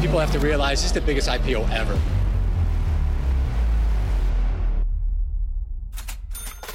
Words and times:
People 0.00 0.20
have 0.20 0.32
to 0.32 0.38
realize 0.46 0.82
this 0.82 0.86
is 0.86 0.92
the 0.92 1.00
biggest 1.00 1.28
IPO 1.28 1.60
ever. 1.72 1.96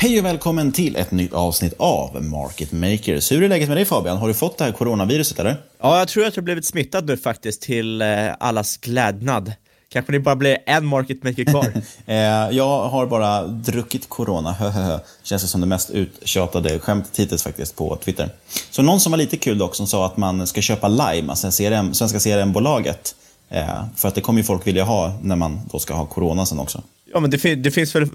Hej 0.02 0.20
och 0.20 0.26
välkommen 0.26 0.72
till 0.72 0.96
ett 0.96 1.12
nytt 1.12 1.34
avsnitt 1.34 1.74
av 1.78 2.24
Market 2.24 2.72
Makers. 2.72 3.32
Hur 3.32 3.44
är 3.44 3.50
läget 3.50 3.68
med 3.68 3.78
dig 3.78 3.86
Fabian? 3.86 4.18
Har 4.18 4.28
du 4.28 4.34
fått 4.34 4.58
det 4.58 4.64
här 4.64 4.72
coronaviruset 4.72 5.40
eller? 5.40 5.62
Ja, 5.82 6.00
jag 6.00 6.08
tror 6.08 6.26
att 6.26 6.36
jag 6.36 6.42
har 6.42 6.46
blivit 6.46 6.66
smittad 6.66 7.08
nu 7.08 7.18
faktiskt 7.18 7.62
till 7.62 8.02
eh, 8.02 8.08
allas 8.40 8.78
glädnad. 8.78 9.54
Kanske 9.90 10.12
det 10.12 10.20
bara 10.20 10.36
blir 10.36 10.58
en 10.66 10.86
market 10.86 11.24
maker 11.24 11.44
kvar. 11.44 11.72
eh, 12.06 12.16
jag 12.58 12.90
har 12.90 13.06
bara 13.06 13.48
druckit 13.48 14.10
corona, 14.10 14.56
Känns 15.24 15.42
det 15.42 15.48
som 15.48 15.62
det 15.62 15.68
mest 15.68 15.90
uttjatade 15.90 16.80
skämtet 16.80 17.20
hittills 17.20 17.44
faktiskt 17.44 17.76
på 17.76 17.96
Twitter. 17.96 18.30
Så 18.70 18.82
någon 18.82 19.00
som 19.00 19.12
var 19.12 19.18
lite 19.18 19.38
kul 19.38 19.58
dock 19.58 19.76
som 19.76 19.88
sa 19.88 20.06
att 20.06 20.18
man 20.18 20.48
ska 20.48 20.62
köpa 20.62 20.88
Lime, 20.88 21.30
alltså 21.30 21.52
CRM, 21.52 21.94
svenska 21.94 22.20
CRM-bolaget. 22.20 23.16
Eh, 23.50 23.84
för 23.96 24.08
att 24.08 24.16
det 24.16 24.22
kommer 24.22 24.40
ju 24.40 24.44
folk 24.44 24.68
vilja 24.68 24.84
ha 24.84 25.20
när 25.22 25.36
man 25.36 25.60
då 25.72 25.80
ska 25.80 25.94
ha 25.94 26.06
corona 26.06 26.46
sen 26.46 26.60
också. 26.60 26.84
Ja, 27.14 27.20
men 27.20 27.30
det, 27.30 27.38
fin 27.38 27.62
det 27.62 27.72
finns 27.72 27.96
väl 27.96 28.10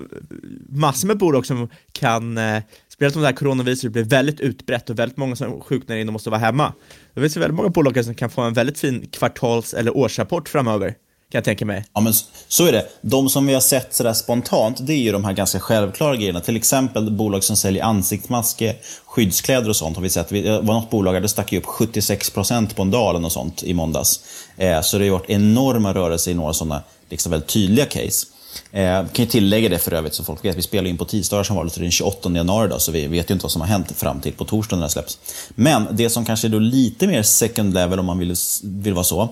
massor 0.68 1.08
med 1.08 1.18
bolag 1.18 1.46
som 1.46 1.68
kan, 1.92 2.38
eh, 2.38 2.62
speciellt 2.88 3.16
om 3.16 3.22
det 3.22 3.28
här 3.28 3.34
coronaviruset 3.34 3.92
blir 3.92 4.04
väldigt 4.04 4.40
utbrett 4.40 4.90
och 4.90 4.98
väldigt 4.98 5.16
många 5.16 5.36
som 5.36 5.60
sjuknar 5.60 5.96
in 5.96 6.08
och 6.08 6.12
måste 6.12 6.30
vara 6.30 6.40
hemma. 6.40 6.72
Det 7.14 7.20
finns 7.20 7.36
väldigt 7.36 7.56
många 7.56 7.68
bolag 7.68 8.04
som 8.04 8.14
kan 8.14 8.30
få 8.30 8.42
en 8.42 8.52
väldigt 8.52 8.78
fin 8.78 9.08
kvartals 9.12 9.74
eller 9.74 9.96
årsrapport 9.96 10.48
framöver 10.48 10.94
kan 11.34 11.38
jag 11.38 11.44
tänka 11.44 11.64
mig. 11.64 11.84
Ja, 11.94 12.00
men 12.00 12.12
så 12.48 12.66
är 12.66 12.72
det. 12.72 12.86
De 13.00 13.28
som 13.28 13.46
vi 13.46 13.54
har 13.54 13.60
sett 13.60 13.94
sådär 13.94 14.12
spontant, 14.12 14.86
det 14.86 14.92
är 14.92 14.98
ju 14.98 15.12
de 15.12 15.24
här 15.24 15.32
ganska 15.32 15.60
självklara 15.60 16.16
grejerna. 16.16 16.40
Till 16.40 16.56
exempel 16.56 17.10
bolag 17.10 17.44
som 17.44 17.56
säljer 17.56 17.84
ansiktsmasker, 17.84 18.76
skyddskläder 19.06 19.68
och 19.68 19.76
sånt 19.76 19.96
har 19.96 20.02
vi 20.02 20.10
sett. 20.10 20.32
Eh, 20.32 20.42
det 20.42 20.60
var 20.60 20.74
något 20.74 20.90
bolag 20.90 21.22
där 21.22 21.26
stack 21.26 21.52
upp 21.52 21.64
76% 21.64 22.74
på 22.74 22.82
en 22.82 22.90
dag 22.90 23.16
eller 23.16 23.28
sånt 23.28 23.62
i 23.62 23.74
måndags. 23.74 24.20
Eh, 24.56 24.80
så 24.80 24.98
det 24.98 25.08
har 25.08 25.18
varit 25.18 25.30
enorma 25.30 25.94
rörelser 25.94 26.30
i 26.30 26.34
några 26.34 26.52
sådana 26.52 26.82
liksom 27.08 27.30
väldigt 27.30 27.48
tydliga 27.48 27.86
case. 27.86 28.26
Eh, 28.72 29.06
kan 29.06 29.24
ju 29.24 29.26
tillägga 29.26 29.68
det 29.68 29.78
för 29.78 29.92
övrigt 29.92 30.14
så 30.14 30.24
folk 30.24 30.44
vet, 30.44 30.56
vi 30.56 30.62
spelar 30.62 30.90
in 30.90 30.98
på 30.98 31.04
tisdagar 31.04 31.44
som 31.44 31.56
vanligt 31.56 31.74
den 31.74 31.90
28 31.90 32.30
januari 32.30 32.68
då, 32.68 32.78
så 32.78 32.92
vi 32.92 33.06
vet 33.06 33.30
ju 33.30 33.34
inte 33.34 33.42
vad 33.42 33.52
som 33.52 33.60
har 33.60 33.68
hänt 33.68 33.92
fram 33.96 34.20
till 34.20 34.32
på 34.32 34.44
torsdagen 34.44 34.80
när 34.80 34.86
det 34.86 34.92
släpps. 34.92 35.18
Men 35.54 35.86
det 35.90 36.10
som 36.10 36.24
kanske 36.24 36.46
är 36.46 36.50
då 36.50 36.58
lite 36.58 37.06
mer 37.06 37.22
second 37.22 37.74
level 37.74 37.98
om 37.98 38.06
man 38.06 38.18
vill, 38.18 38.34
vill 38.62 38.94
vara 38.94 39.04
så, 39.04 39.22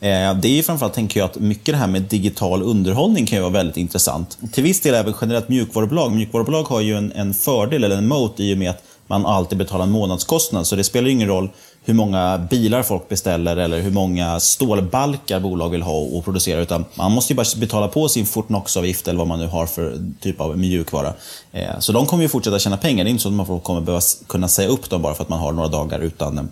eh, 0.00 0.34
det 0.34 0.48
är 0.48 0.56
ju 0.56 0.62
framförallt, 0.62 0.94
tänker 0.94 1.20
jag, 1.20 1.30
att 1.30 1.36
mycket 1.36 1.74
det 1.74 1.76
här 1.76 1.86
med 1.86 2.02
digital 2.02 2.62
underhållning 2.62 3.26
kan 3.26 3.36
ju 3.36 3.42
vara 3.42 3.52
väldigt 3.52 3.76
intressant. 3.76 4.38
Till 4.52 4.62
viss 4.62 4.80
del 4.80 4.94
även 4.94 5.14
generellt 5.20 5.48
mjukvarubolag. 5.48 6.12
Mjukvarubolag 6.12 6.62
har 6.62 6.80
ju 6.80 6.96
en, 6.96 7.12
en 7.12 7.34
fördel, 7.34 7.84
eller 7.84 7.96
en 7.96 8.08
moat, 8.08 8.40
i 8.40 8.54
och 8.54 8.58
med 8.58 8.70
att 8.70 8.82
man 9.06 9.26
alltid 9.26 9.58
betalar 9.58 9.84
en 9.84 9.90
månadskostnad. 9.90 10.66
Så 10.66 10.76
det 10.76 10.84
spelar 10.84 11.08
ingen 11.08 11.28
roll 11.28 11.50
hur 11.88 11.94
många 11.94 12.38
bilar 12.50 12.82
folk 12.82 13.08
beställer 13.08 13.56
eller 13.56 13.80
hur 13.80 13.90
många 13.90 14.40
stålbalkar 14.40 15.40
bolag 15.40 15.68
vill 15.68 15.82
ha 15.82 15.92
och 15.92 16.24
producera. 16.24 16.60
Utan 16.60 16.84
man 16.94 17.12
måste 17.12 17.32
ju 17.32 17.36
bara 17.36 17.46
betala 17.56 17.88
på 17.88 18.08
sin 18.08 18.26
Fortnox-avgift 18.26 19.08
eller 19.08 19.18
vad 19.18 19.28
man 19.28 19.38
nu 19.38 19.46
har 19.46 19.66
för 19.66 19.98
typ 20.20 20.40
av 20.40 20.58
mjukvara. 20.58 21.12
Eh, 21.52 21.78
så 21.78 21.92
de 21.92 22.06
kommer 22.06 22.22
ju 22.22 22.28
fortsätta 22.28 22.58
tjäna 22.58 22.76
pengar. 22.76 23.04
Det 23.04 23.08
är 23.08 23.10
inte 23.10 23.22
så 23.22 23.28
att 23.28 23.34
man 23.34 23.60
kommer 23.60 23.80
behöva 23.80 24.02
kunna 24.26 24.48
säga 24.48 24.68
upp 24.68 24.90
dem 24.90 25.02
bara 25.02 25.14
för 25.14 25.22
att 25.22 25.28
man 25.28 25.38
har 25.38 25.52
några 25.52 25.68
dagar 25.68 26.00
utan 26.00 26.38
eh, 26.38 26.44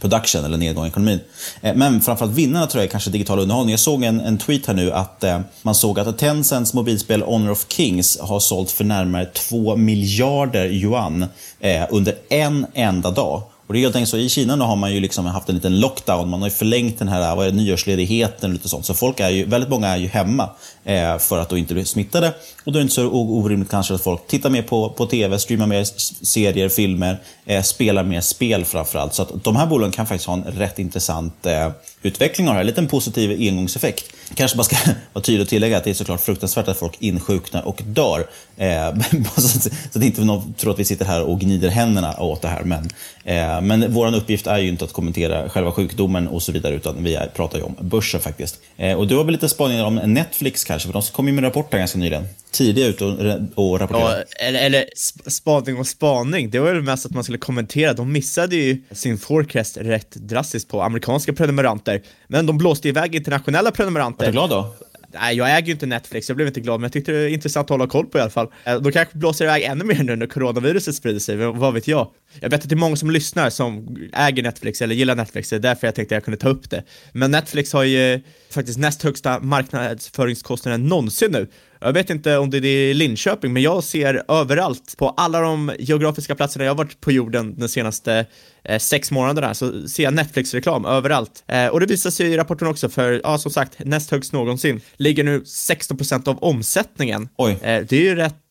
production 0.00 0.44
eller 0.44 0.56
nedgång 0.56 0.84
i 0.84 0.88
ekonomin. 0.88 1.20
Eh, 1.60 1.74
men 1.74 2.00
framförallt 2.00 2.34
vinnarna 2.34 2.66
tror 2.66 2.80
jag 2.80 2.86
är 2.86 2.90
kanske 2.90 3.10
digital 3.10 3.38
underhållning. 3.38 3.70
Jag 3.70 3.80
såg 3.80 4.04
en, 4.04 4.20
en 4.20 4.38
tweet 4.38 4.66
här 4.66 4.74
nu 4.74 4.92
att 4.92 5.24
eh, 5.24 5.40
man 5.62 5.74
såg 5.74 5.98
att 5.98 6.18
Tencents 6.18 6.74
mobilspel 6.74 7.22
Honor 7.22 7.50
of 7.50 7.66
Kings 7.68 8.18
har 8.20 8.40
sålt 8.40 8.70
för 8.70 8.84
närmare 8.84 9.26
2 9.26 9.76
miljarder 9.76 10.66
yuan 10.66 11.26
eh, 11.60 11.82
under 11.90 12.14
en 12.28 12.66
enda 12.74 13.10
dag. 13.10 13.42
Och 13.66 13.74
det 13.74 13.80
är 13.80 13.80
helt 13.80 13.96
enkelt 13.96 14.10
så, 14.10 14.16
I 14.16 14.28
Kina 14.28 14.56
nu 14.56 14.64
har 14.64 14.76
man 14.76 14.94
ju 14.94 15.00
liksom 15.00 15.26
haft 15.26 15.48
en 15.48 15.54
liten 15.54 15.80
lockdown, 15.80 16.30
man 16.30 16.40
har 16.40 16.48
ju 16.48 16.54
förlängt 16.54 16.98
den 16.98 17.08
här 17.08 17.36
vad 17.36 17.46
är 17.46 17.50
det, 17.50 17.56
nyårsledigheten 17.56 18.50
och 18.50 18.54
lite 18.54 18.68
sånt. 18.68 18.86
Så 18.86 18.94
folk 18.94 19.20
är 19.20 19.30
ju, 19.30 19.44
väldigt 19.44 19.70
många 19.70 19.88
är 19.88 19.96
ju 19.96 20.08
hemma 20.08 20.50
eh, 20.84 21.18
för 21.18 21.38
att 21.38 21.48
då 21.48 21.56
inte 21.56 21.74
bli 21.74 21.84
smittade. 21.84 22.34
Och 22.64 22.72
då 22.72 22.78
är 22.78 22.80
det 22.80 22.82
inte 22.82 22.94
så 22.94 23.08
orimligt 23.10 23.70
kanske 23.70 23.94
att 23.94 24.02
folk 24.02 24.26
tittar 24.26 24.50
mer 24.50 24.62
på, 24.62 24.90
på 24.90 25.06
TV, 25.06 25.38
streamar 25.38 25.66
mer 25.66 25.84
serier, 26.24 26.68
filmer, 26.68 27.20
eh, 27.46 27.62
spelar 27.62 28.04
mer 28.04 28.20
spel 28.20 28.64
framförallt. 28.64 29.14
Så 29.14 29.22
att 29.22 29.44
de 29.44 29.56
här 29.56 29.66
bolagen 29.66 29.92
kan 29.92 30.06
faktiskt 30.06 30.26
ha 30.26 30.34
en 30.34 30.44
rätt 30.44 30.78
intressant 30.78 31.46
eh, 31.46 31.70
utveckling 32.02 32.48
av 32.48 32.54
det 32.54 32.56
här. 32.56 32.60
En 32.60 32.66
liten 32.66 32.88
positiv 32.88 33.30
engångseffekt. 33.40 34.04
Kanske 34.34 34.56
man 34.56 34.64
ska 34.64 34.76
vara 35.12 35.22
tydlig 35.22 35.42
och 35.42 35.48
tillägga 35.48 35.76
att 35.76 35.84
det 35.84 35.90
är 35.90 35.94
såklart 35.94 36.20
fruktansvärt 36.20 36.68
att 36.68 36.78
folk 36.78 36.96
insjuknar 36.98 37.62
och 37.62 37.82
dör. 37.86 38.26
Eh, 38.56 38.94
så 39.36 39.98
att 39.98 40.04
inte 40.04 40.24
någon 40.24 40.54
tror 40.54 40.72
att 40.72 40.78
vi 40.78 40.84
sitter 40.84 41.04
här 41.04 41.22
och 41.22 41.40
gnider 41.40 41.68
händerna 41.68 42.20
åt 42.20 42.42
det 42.42 42.48
här. 42.48 42.62
Men, 42.62 42.90
eh, 43.24 43.60
men 43.60 43.92
vår 43.92 44.16
uppgift 44.16 44.46
är 44.46 44.58
ju 44.58 44.68
inte 44.68 44.84
att 44.84 44.92
kommentera 44.92 45.48
själva 45.48 45.72
sjukdomen 45.72 46.28
och 46.28 46.42
så 46.42 46.52
vidare, 46.52 46.74
utan 46.74 47.04
vi 47.04 47.18
pratar 47.34 47.58
ju 47.58 47.64
om 47.64 47.76
börsen 47.80 48.20
faktiskt. 48.20 48.58
Eh, 48.76 48.98
och 48.98 49.06
du 49.06 49.16
har 49.16 49.24
väl 49.24 49.32
lite 49.32 49.48
spaningar 49.48 49.84
om 49.84 49.94
Netflix 49.94 50.64
kanske, 50.64 50.88
för 50.88 50.92
de 50.92 51.02
kom 51.02 51.26
ju 51.26 51.32
med 51.32 51.44
rapporter 51.44 51.78
ganska 51.78 51.98
nyligen. 51.98 52.28
Tidiga 52.50 52.86
ut 52.86 53.00
och, 53.00 53.08
och 53.54 53.80
rapporterade. 53.80 54.24
Ja, 54.28 54.46
eller, 54.46 54.60
eller 54.60 54.84
spaning 55.30 55.78
och 55.78 55.86
spaning, 55.86 56.50
det 56.50 56.58
var 56.58 56.72
väl 56.72 56.82
mest 56.82 57.06
att 57.06 57.12
man 57.12 57.24
skulle 57.24 57.38
kommentera. 57.38 57.92
De 57.92 58.12
missade 58.12 58.56
ju 58.56 58.82
sin 58.90 59.18
forecast 59.18 59.76
rätt 59.76 60.10
drastiskt 60.10 60.68
på 60.68 60.82
amerikanska 60.82 61.32
prenumeranter, 61.32 62.02
men 62.28 62.46
de 62.46 62.58
blåste 62.58 62.88
iväg 62.88 63.14
internationella 63.14 63.70
prenumeranter. 63.70 64.21
Var 64.22 64.26
du 64.26 64.32
glad 64.32 64.50
då? 64.50 64.74
Nej, 65.14 65.36
jag 65.36 65.56
äger 65.56 65.66
ju 65.66 65.72
inte 65.72 65.86
Netflix, 65.86 66.28
jag 66.28 66.36
blev 66.36 66.48
inte 66.48 66.60
glad, 66.60 66.80
men 66.80 66.84
jag 66.84 66.92
tyckte 66.92 67.12
det 67.12 67.18
var 67.22 67.28
intressant 67.28 67.64
att 67.64 67.70
hålla 67.70 67.86
koll 67.86 68.06
på 68.06 68.18
i 68.18 68.20
alla 68.20 68.30
fall. 68.30 68.48
Eh, 68.64 68.80
De 68.80 68.92
kanske 68.92 69.18
blåser 69.18 69.44
iväg 69.44 69.62
ännu 69.62 69.84
mer 69.84 70.02
nu 70.02 70.16
när 70.16 70.26
coronaviruset 70.26 70.94
sprider 70.94 71.20
sig, 71.20 71.36
vad 71.36 71.74
vet 71.74 71.88
jag? 71.88 72.08
Jag 72.40 72.50
vet 72.50 72.62
att 72.62 72.68
det 72.68 72.74
är 72.74 72.76
många 72.76 72.96
som 72.96 73.10
lyssnar 73.10 73.50
som 73.50 73.96
äger 74.12 74.42
Netflix 74.42 74.82
eller 74.82 74.94
gillar 74.94 75.14
Netflix, 75.14 75.50
det 75.50 75.56
är 75.56 75.60
därför 75.60 75.86
jag 75.86 75.94
tänkte 75.94 76.14
att 76.14 76.16
jag 76.16 76.24
kunde 76.24 76.38
ta 76.38 76.48
upp 76.48 76.70
det. 76.70 76.84
Men 77.12 77.30
Netflix 77.30 77.72
har 77.72 77.84
ju 77.84 78.20
faktiskt 78.50 78.78
näst 78.78 79.02
högsta 79.02 79.40
marknadsföringskostnaden 79.40 80.86
någonsin 80.88 81.30
nu. 81.32 81.48
Jag 81.84 81.92
vet 81.92 82.10
inte 82.10 82.36
om 82.38 82.50
det 82.50 82.68
är 82.68 82.94
Linköping, 82.94 83.52
men 83.52 83.62
jag 83.62 83.84
ser 83.84 84.22
överallt 84.28 84.94
på 84.98 85.08
alla 85.08 85.40
de 85.40 85.72
geografiska 85.78 86.34
platserna 86.34 86.64
jag 86.64 86.74
varit 86.74 87.00
på 87.00 87.12
jorden 87.12 87.54
de 87.58 87.68
senaste 87.68 88.26
eh, 88.64 88.78
sex 88.78 89.10
månaderna 89.10 89.54
så 89.54 89.88
ser 89.88 90.02
jag 90.02 90.14
Netflix-reklam 90.14 90.84
överallt. 90.84 91.44
Eh, 91.46 91.66
och 91.66 91.80
det 91.80 91.86
visar 91.86 92.10
sig 92.10 92.26
i 92.26 92.36
rapporten 92.36 92.68
också, 92.68 92.88
för 92.88 93.20
ja, 93.24 93.38
som 93.38 93.50
sagt, 93.50 93.78
näst 93.78 94.10
högst 94.10 94.32
någonsin. 94.32 94.80
Ligger 94.96 95.24
nu 95.24 95.40
16% 95.40 96.28
av 96.28 96.38
omsättningen. 96.38 97.28
Oj. 97.36 97.52
Eh, 97.52 97.82
det 97.88 97.96
är 97.96 98.02
ju 98.02 98.14
rätt 98.14 98.41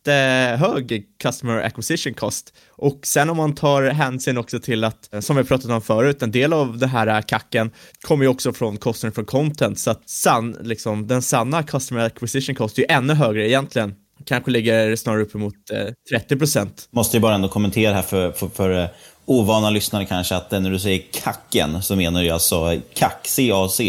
hög 0.58 1.04
customer 1.20 1.58
acquisition 1.58 2.14
cost. 2.14 2.54
Och 2.70 3.00
sen 3.04 3.30
om 3.30 3.38
man 3.38 3.56
tar 3.56 3.84
hänsyn 3.84 4.38
också 4.38 4.60
till 4.60 4.84
att, 4.84 5.10
som 5.20 5.36
vi 5.36 5.44
pratat 5.44 5.72
om 5.72 5.82
förut, 5.82 6.22
en 6.22 6.32
del 6.32 6.54
av 6.54 6.78
det 6.78 6.88
här 6.88 7.22
kacken 7.22 7.72
kommer 8.02 8.26
ju 8.26 8.30
också 8.30 8.54
från 8.54 8.78
kostnaden 8.78 9.14
för 9.14 9.24
content, 9.24 9.80
så 9.80 9.92
att 9.92 10.10
san, 10.10 10.58
liksom, 10.62 11.08
den 11.08 11.22
sanna 11.22 11.64
customer 11.64 12.06
acquisition 12.06 12.56
cost 12.56 12.78
är 12.78 12.82
ju 12.82 12.88
ännu 12.90 13.14
högre 13.14 13.50
egentligen. 13.50 13.96
Kanske 14.26 14.52
ligger 14.52 14.96
snarare 14.96 15.22
uppemot 15.22 15.54
eh, 16.14 16.20
30%. 16.30 16.70
Måste 16.92 17.18
ju 17.18 17.22
bara 17.22 17.36
ändå 17.36 17.48
kommentera 17.48 17.94
här 17.94 18.02
för, 18.02 18.32
för, 18.32 18.48
för 18.48 18.84
eh, 18.84 18.90
ovana 19.26 19.70
lyssnare 19.70 20.06
kanske, 20.06 20.36
att 20.36 20.52
när 20.52 20.72
du 20.72 20.80
säger 20.80 21.04
kacken 21.24 21.82
så 21.84 21.96
menar 21.96 22.24
du 22.24 22.30
alltså 22.30 22.82
CAC, 22.94 23.40
CAC, 23.40 23.80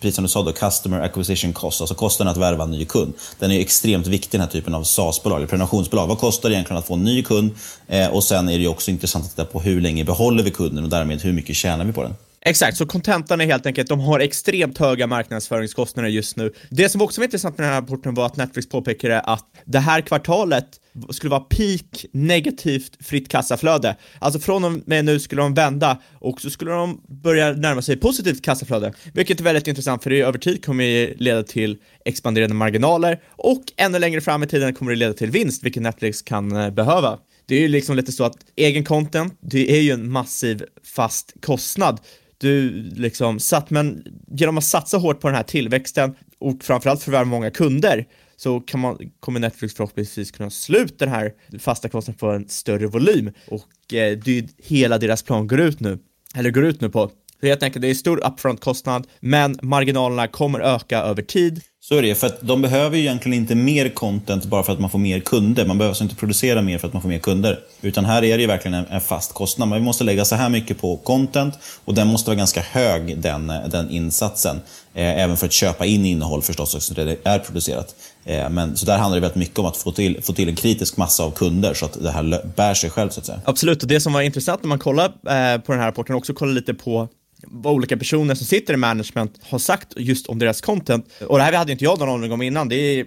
precis 0.00 0.14
som 0.14 0.24
du 0.24 0.28
sa 0.28 0.42
då, 0.42 0.52
Customer 0.52 1.00
Acquisition 1.00 1.52
Cost, 1.52 1.80
alltså 1.80 1.94
kostnaden 1.94 2.32
att 2.32 2.38
värva 2.38 2.64
en 2.64 2.70
ny 2.70 2.84
kund. 2.84 3.12
Den 3.38 3.52
är 3.52 3.60
extremt 3.60 4.06
viktig 4.06 4.40
den 4.40 4.40
här 4.40 4.52
typen 4.52 4.74
av 4.74 4.82
SaaS-bolag, 4.82 5.36
eller 5.36 5.46
prenumerationsbolag. 5.46 6.06
Vad 6.06 6.18
kostar 6.18 6.48
det 6.48 6.54
egentligen 6.54 6.78
att 6.78 6.86
få 6.86 6.94
en 6.94 7.04
ny 7.04 7.22
kund? 7.22 7.50
Eh, 7.86 8.08
och 8.08 8.24
sen 8.24 8.48
är 8.48 8.52
det 8.52 8.62
ju 8.62 8.68
också 8.68 8.90
intressant 8.90 9.24
att 9.24 9.30
titta 9.30 9.44
på 9.44 9.60
hur 9.60 9.80
länge 9.80 10.04
behåller 10.04 10.42
vi 10.42 10.50
kunden 10.50 10.84
och 10.84 10.90
därmed 10.90 11.22
hur 11.22 11.32
mycket 11.32 11.56
tjänar 11.56 11.84
vi 11.84 11.92
på 11.92 12.02
den? 12.02 12.14
Exakt, 12.40 12.76
så 12.76 12.86
kontentan 12.86 13.40
är 13.40 13.46
helt 13.46 13.66
enkelt 13.66 13.88
de 13.88 14.00
har 14.00 14.20
extremt 14.20 14.78
höga 14.78 15.06
marknadsföringskostnader 15.06 16.08
just 16.08 16.36
nu. 16.36 16.52
Det 16.70 16.88
som 16.88 17.02
också 17.02 17.20
var 17.20 17.24
intressant 17.24 17.58
med 17.58 17.66
den 17.66 17.74
här 17.74 17.80
rapporten 17.80 18.14
var 18.14 18.26
att 18.26 18.36
Netflix 18.36 18.68
påpekade 18.68 19.20
att 19.20 19.44
det 19.64 19.78
här 19.78 20.00
kvartalet 20.00 20.66
skulle 21.10 21.30
vara 21.30 21.40
peak 21.40 22.04
negativt 22.12 23.06
fritt 23.06 23.28
kassaflöde. 23.28 23.96
Alltså 24.18 24.40
från 24.40 24.64
och 24.64 24.72
med 24.86 25.04
nu 25.04 25.20
skulle 25.20 25.42
de 25.42 25.54
vända 25.54 25.98
och 26.18 26.40
så 26.40 26.50
skulle 26.50 26.70
de 26.70 27.00
börja 27.08 27.52
närma 27.52 27.82
sig 27.82 27.96
positivt 27.96 28.44
kassaflöde, 28.44 28.92
vilket 29.14 29.40
är 29.40 29.44
väldigt 29.44 29.66
intressant 29.66 30.02
för 30.02 30.10
det 30.10 30.20
över 30.20 30.38
tid 30.38 30.64
kommer 30.64 30.84
det 30.84 31.14
leda 31.16 31.42
till 31.42 31.78
expanderande 32.04 32.54
marginaler 32.54 33.20
och 33.30 33.62
ännu 33.76 33.98
längre 33.98 34.20
fram 34.20 34.42
i 34.42 34.46
tiden 34.46 34.74
kommer 34.74 34.92
det 34.92 34.98
leda 34.98 35.12
till 35.12 35.30
vinst, 35.30 35.62
vilket 35.62 35.82
Netflix 35.82 36.22
kan 36.22 36.56
eh, 36.56 36.70
behöva. 36.70 37.18
Det 37.46 37.56
är 37.56 37.60
ju 37.60 37.68
liksom 37.68 37.96
lite 37.96 38.12
så 38.12 38.24
att 38.24 38.36
egen 38.56 38.84
content, 38.84 39.38
det 39.40 39.70
är 39.76 39.80
ju 39.80 39.90
en 39.90 40.10
massiv 40.10 40.64
fast 40.94 41.32
kostnad 41.42 42.00
du 42.38 42.70
liksom 42.82 43.40
satt, 43.40 43.70
men 43.70 44.04
genom 44.28 44.58
att 44.58 44.64
satsa 44.64 44.96
hårt 44.98 45.20
på 45.20 45.28
den 45.28 45.36
här 45.36 45.42
tillväxten 45.42 46.14
och 46.38 46.64
framförallt 46.64 47.02
förvärva 47.02 47.24
många 47.24 47.50
kunder 47.50 48.06
så 48.36 48.60
kan 48.60 48.80
man, 48.80 48.98
kommer 49.20 49.40
Netflix 49.40 49.74
förhoppningsvis 49.74 50.30
kunna 50.30 50.50
sluta 50.50 51.04
den 51.04 51.14
här 51.14 51.32
fasta 51.58 51.88
kostnaden 51.88 52.18
på 52.18 52.30
en 52.30 52.48
större 52.48 52.86
volym 52.86 53.32
och 53.46 53.94
eh, 53.94 54.18
det 54.18 54.38
är 54.38 54.48
hela 54.58 54.98
deras 54.98 55.22
plan 55.22 55.46
går 55.46 55.60
ut 55.60 55.80
nu, 55.80 55.98
eller 56.34 56.50
går 56.50 56.64
ut 56.64 56.80
nu 56.80 56.90
på. 56.90 57.10
Så 57.40 57.46
helt 57.46 57.62
enkelt, 57.62 57.82
det 57.82 57.88
är 57.88 57.94
stor 57.94 58.26
upfront-kostnad, 58.26 59.06
men 59.20 59.58
marginalerna 59.62 60.28
kommer 60.28 60.60
öka 60.60 60.98
över 60.98 61.22
tid. 61.22 61.62
Så 61.88 61.94
är 61.94 62.02
det, 62.02 62.14
för 62.14 62.26
att 62.26 62.40
de 62.40 62.62
behöver 62.62 62.96
ju 62.96 63.02
egentligen 63.02 63.38
inte 63.38 63.54
mer 63.54 63.88
content 63.88 64.44
bara 64.44 64.62
för 64.62 64.72
att 64.72 64.80
man 64.80 64.90
får 64.90 64.98
mer 64.98 65.20
kunder. 65.20 65.66
Man 65.66 65.78
behöver 65.78 65.90
alltså 65.90 66.04
inte 66.04 66.16
producera 66.16 66.62
mer 66.62 66.78
för 66.78 66.86
att 66.86 66.92
man 66.92 67.02
får 67.02 67.08
mer 67.08 67.18
kunder. 67.18 67.60
Utan 67.82 68.04
här 68.04 68.24
är 68.24 68.36
det 68.36 68.40
ju 68.40 68.46
verkligen 68.46 68.74
en, 68.74 69.00
fast 69.00 69.34
kostnad. 69.34 69.68
Man 69.68 69.82
måste 69.82 70.04
lägga 70.04 70.24
så 70.24 70.34
här 70.34 70.48
mycket 70.48 70.80
på 70.80 70.96
content 70.96 71.58
och 71.84 71.94
den 71.94 72.08
måste 72.08 72.30
vara 72.30 72.36
ganska 72.36 72.60
hög, 72.60 73.18
den, 73.18 73.46
den 73.46 73.90
insatsen. 73.90 74.56
Eh, 74.94 75.22
även 75.22 75.36
för 75.36 75.46
att 75.46 75.52
köpa 75.52 75.86
in 75.86 76.04
innehåll 76.04 76.42
förstås, 76.42 76.84
som 76.84 76.94
det 76.94 77.16
är 77.24 77.38
producerat. 77.38 77.94
Eh, 78.24 78.50
men, 78.50 78.76
så 78.76 78.86
där 78.86 78.98
handlar 78.98 79.16
det 79.16 79.20
väldigt 79.20 79.38
mycket 79.38 79.58
om 79.58 79.66
att 79.66 79.76
få 79.76 79.92
till, 79.92 80.22
få 80.22 80.32
till 80.32 80.48
en 80.48 80.56
kritisk 80.56 80.96
massa 80.96 81.22
av 81.22 81.30
kunder 81.30 81.74
så 81.74 81.84
att 81.84 82.02
det 82.02 82.10
här 82.10 82.52
bär 82.56 82.74
sig 82.74 82.90
själv 82.90 83.10
så 83.10 83.20
att 83.20 83.26
säga. 83.26 83.40
Absolut, 83.44 83.82
och 83.82 83.88
det 83.88 84.00
som 84.00 84.12
var 84.12 84.20
intressant 84.20 84.62
när 84.62 84.68
man 84.68 84.78
kollar 84.78 85.04
eh, 85.04 85.60
på 85.60 85.72
den 85.72 85.80
här 85.80 85.86
rapporten, 85.86 86.14
också 86.14 86.34
kolla 86.34 86.52
lite 86.52 86.74
på 86.74 87.08
vad 87.42 87.74
olika 87.74 87.96
personer 87.96 88.34
som 88.34 88.46
sitter 88.46 88.74
i 88.74 88.76
management 88.76 89.38
har 89.42 89.58
sagt 89.58 89.92
just 89.96 90.26
om 90.26 90.38
deras 90.38 90.60
content. 90.60 91.06
Och 91.26 91.38
det 91.38 91.44
här 91.44 91.52
hade 91.52 91.72
inte 91.72 91.84
jag 91.84 91.98
någon 91.98 92.08
aning 92.08 92.32
om 92.32 92.42
innan, 92.42 92.68
det 92.68 92.76
är 92.76 93.06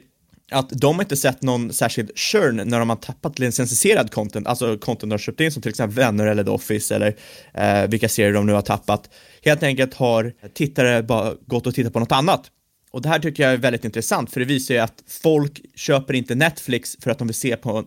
att 0.51 0.69
de 0.69 0.95
har 0.95 1.03
inte 1.03 1.17
sett 1.17 1.41
någon 1.41 1.73
särskild 1.73 2.11
churn 2.15 2.61
när 2.65 2.79
de 2.79 2.89
har 2.89 2.95
tappat 2.95 3.39
licensierad 3.39 4.11
content, 4.11 4.47
alltså 4.47 4.77
content 4.77 4.99
de 4.99 5.11
har 5.11 5.17
köpt 5.17 5.41
in 5.41 5.51
som 5.51 5.61
till 5.61 5.69
exempel 5.69 5.95
Vänner 5.95 6.27
eller 6.27 6.43
The 6.43 6.49
Office 6.49 6.95
eller 6.95 7.15
eh, 7.53 7.89
vilka 7.89 8.09
serier 8.09 8.33
de 8.33 8.45
nu 8.45 8.53
har 8.53 8.61
tappat. 8.61 9.09
Helt 9.43 9.63
enkelt 9.63 9.93
har 9.93 10.33
tittare 10.53 11.03
bara 11.03 11.33
gått 11.45 11.67
och 11.67 11.75
tittat 11.75 11.93
på 11.93 11.99
något 11.99 12.11
annat. 12.11 12.51
Och 12.91 13.01
det 13.01 13.09
här 13.09 13.19
tycker 13.19 13.43
jag 13.43 13.53
är 13.53 13.57
väldigt 13.57 13.85
intressant 13.85 14.31
för 14.31 14.39
det 14.39 14.45
visar 14.45 14.73
ju 14.73 14.79
att 14.79 15.03
folk 15.07 15.61
köper 15.75 16.13
inte 16.13 16.35
Netflix 16.35 16.97
för 16.99 17.11
att 17.11 17.17
de 17.17 17.27
vill 17.27 17.35
se 17.35 17.55
på 17.55 17.85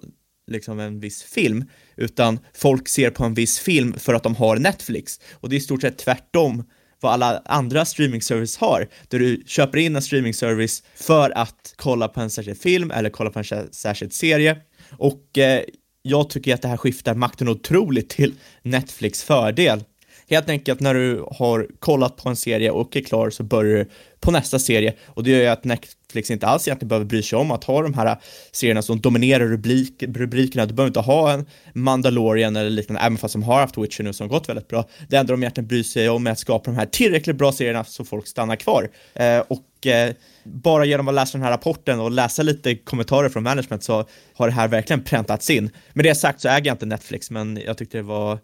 liksom 0.51 0.81
en 0.81 1.01
viss 1.01 1.23
film, 1.23 1.65
utan 1.97 2.39
folk 2.55 2.89
ser 2.89 3.11
på 3.11 3.25
en 3.25 3.35
viss 3.35 3.59
film 3.59 3.95
för 3.99 4.15
att 4.15 4.23
de 4.23 4.37
har 4.37 4.57
Netflix. 4.57 5.21
Och 5.33 5.49
det 5.49 5.57
är 5.57 5.59
i 5.59 5.61
stort 5.61 5.81
sett 5.81 5.99
tvärtom 5.99 6.65
vad 7.01 7.13
alla 7.13 7.43
andra 7.45 7.85
streamingservice 7.85 8.57
har, 8.57 8.89
där 9.09 9.19
du 9.19 9.43
köper 9.47 9.79
in 9.79 9.97
en 9.97 10.03
streamingservice 10.03 10.83
för 10.95 11.39
att 11.39 11.75
kolla 11.77 12.09
på 12.09 12.21
en 12.21 12.31
särskild 12.31 12.59
film 12.59 12.91
eller 12.91 13.11
kolla 13.11 13.31
på 13.31 13.39
en 13.39 13.45
särskild 13.73 14.13
serie. 14.13 14.57
Och 14.91 15.39
eh, 15.39 15.63
jag 16.03 16.31
tycker 16.31 16.55
att 16.55 16.63
det 16.63 16.69
här 16.69 16.77
skiftar 16.77 17.15
makten 17.15 17.49
otroligt 17.49 18.09
till 18.09 18.35
Netflix 18.63 19.23
fördel. 19.23 19.85
Helt 20.31 20.49
enkelt 20.49 20.81
när 20.81 20.95
du 20.95 21.25
har 21.31 21.67
kollat 21.79 22.17
på 22.17 22.29
en 22.29 22.37
serie 22.37 22.71
och 22.71 22.97
är 22.97 23.01
klar 23.01 23.31
så 23.31 23.43
börjar 23.43 23.77
du 23.77 23.91
på 24.21 24.31
nästa 24.31 24.59
serie 24.59 24.95
och 25.07 25.25
det 25.25 25.31
gör 25.31 25.41
ju 25.41 25.47
att 25.47 25.65
Netflix 25.65 26.31
inte 26.31 26.47
alls 26.47 26.69
egentligen 26.69 26.89
behöver 26.89 27.07
bry 27.07 27.23
sig 27.23 27.39
om 27.39 27.51
att 27.51 27.65
ha 27.65 27.83
de 27.83 27.95
här 27.95 28.17
serierna 28.53 28.83
som 28.83 29.01
dominerar 29.01 29.47
rubrik, 29.47 30.03
rubrikerna. 30.03 30.67
Du 30.67 30.75
behöver 30.75 30.89
inte 30.89 31.01
ha 31.01 31.33
en 31.33 31.47
Mandalorian 31.73 32.57
eller 32.57 32.71
liknande, 32.71 33.03
även 33.03 33.19
fast 33.19 33.35
de 33.35 33.43
har 33.43 33.61
haft 33.61 33.79
Witcher 33.79 34.03
nu 34.03 34.13
som 34.13 34.29
gått 34.29 34.49
väldigt 34.49 34.69
bra. 34.69 34.89
Det 35.09 35.17
enda 35.17 35.33
de 35.33 35.43
egentligen 35.43 35.69
bryr 35.69 35.83
sig 35.83 36.09
om 36.09 36.27
är 36.27 36.31
att 36.31 36.39
skapa 36.39 36.71
de 36.71 36.77
här 36.77 36.87
tillräckligt 36.87 37.37
bra 37.37 37.53
serierna 37.53 37.85
så 37.85 38.05
folk 38.05 38.27
stannar 38.27 38.57
kvar. 38.57 38.91
Eh, 39.15 39.39
och 39.39 39.87
eh, 39.87 40.15
bara 40.45 40.85
genom 40.85 41.09
att 41.09 41.15
läsa 41.15 41.39
den 41.39 41.45
här 41.45 41.51
rapporten 41.51 42.01
och 42.01 42.11
läsa 42.11 42.43
lite 42.43 42.75
kommentarer 42.75 43.29
från 43.29 43.43
management 43.43 43.83
så 43.85 44.05
har 44.35 44.47
det 44.47 44.55
här 44.55 44.69
verkligen 44.69 45.05
präntats 45.05 45.51
in. 45.51 45.71
Med 45.93 46.05
det 46.05 46.15
sagt 46.15 46.41
så 46.41 46.49
äger 46.49 46.67
jag 46.67 46.75
inte 46.75 46.87
Netflix, 46.87 47.31
men 47.31 47.61
jag 47.67 47.79
tyckte 47.79 47.99
det 47.99 48.03
var 48.03 48.39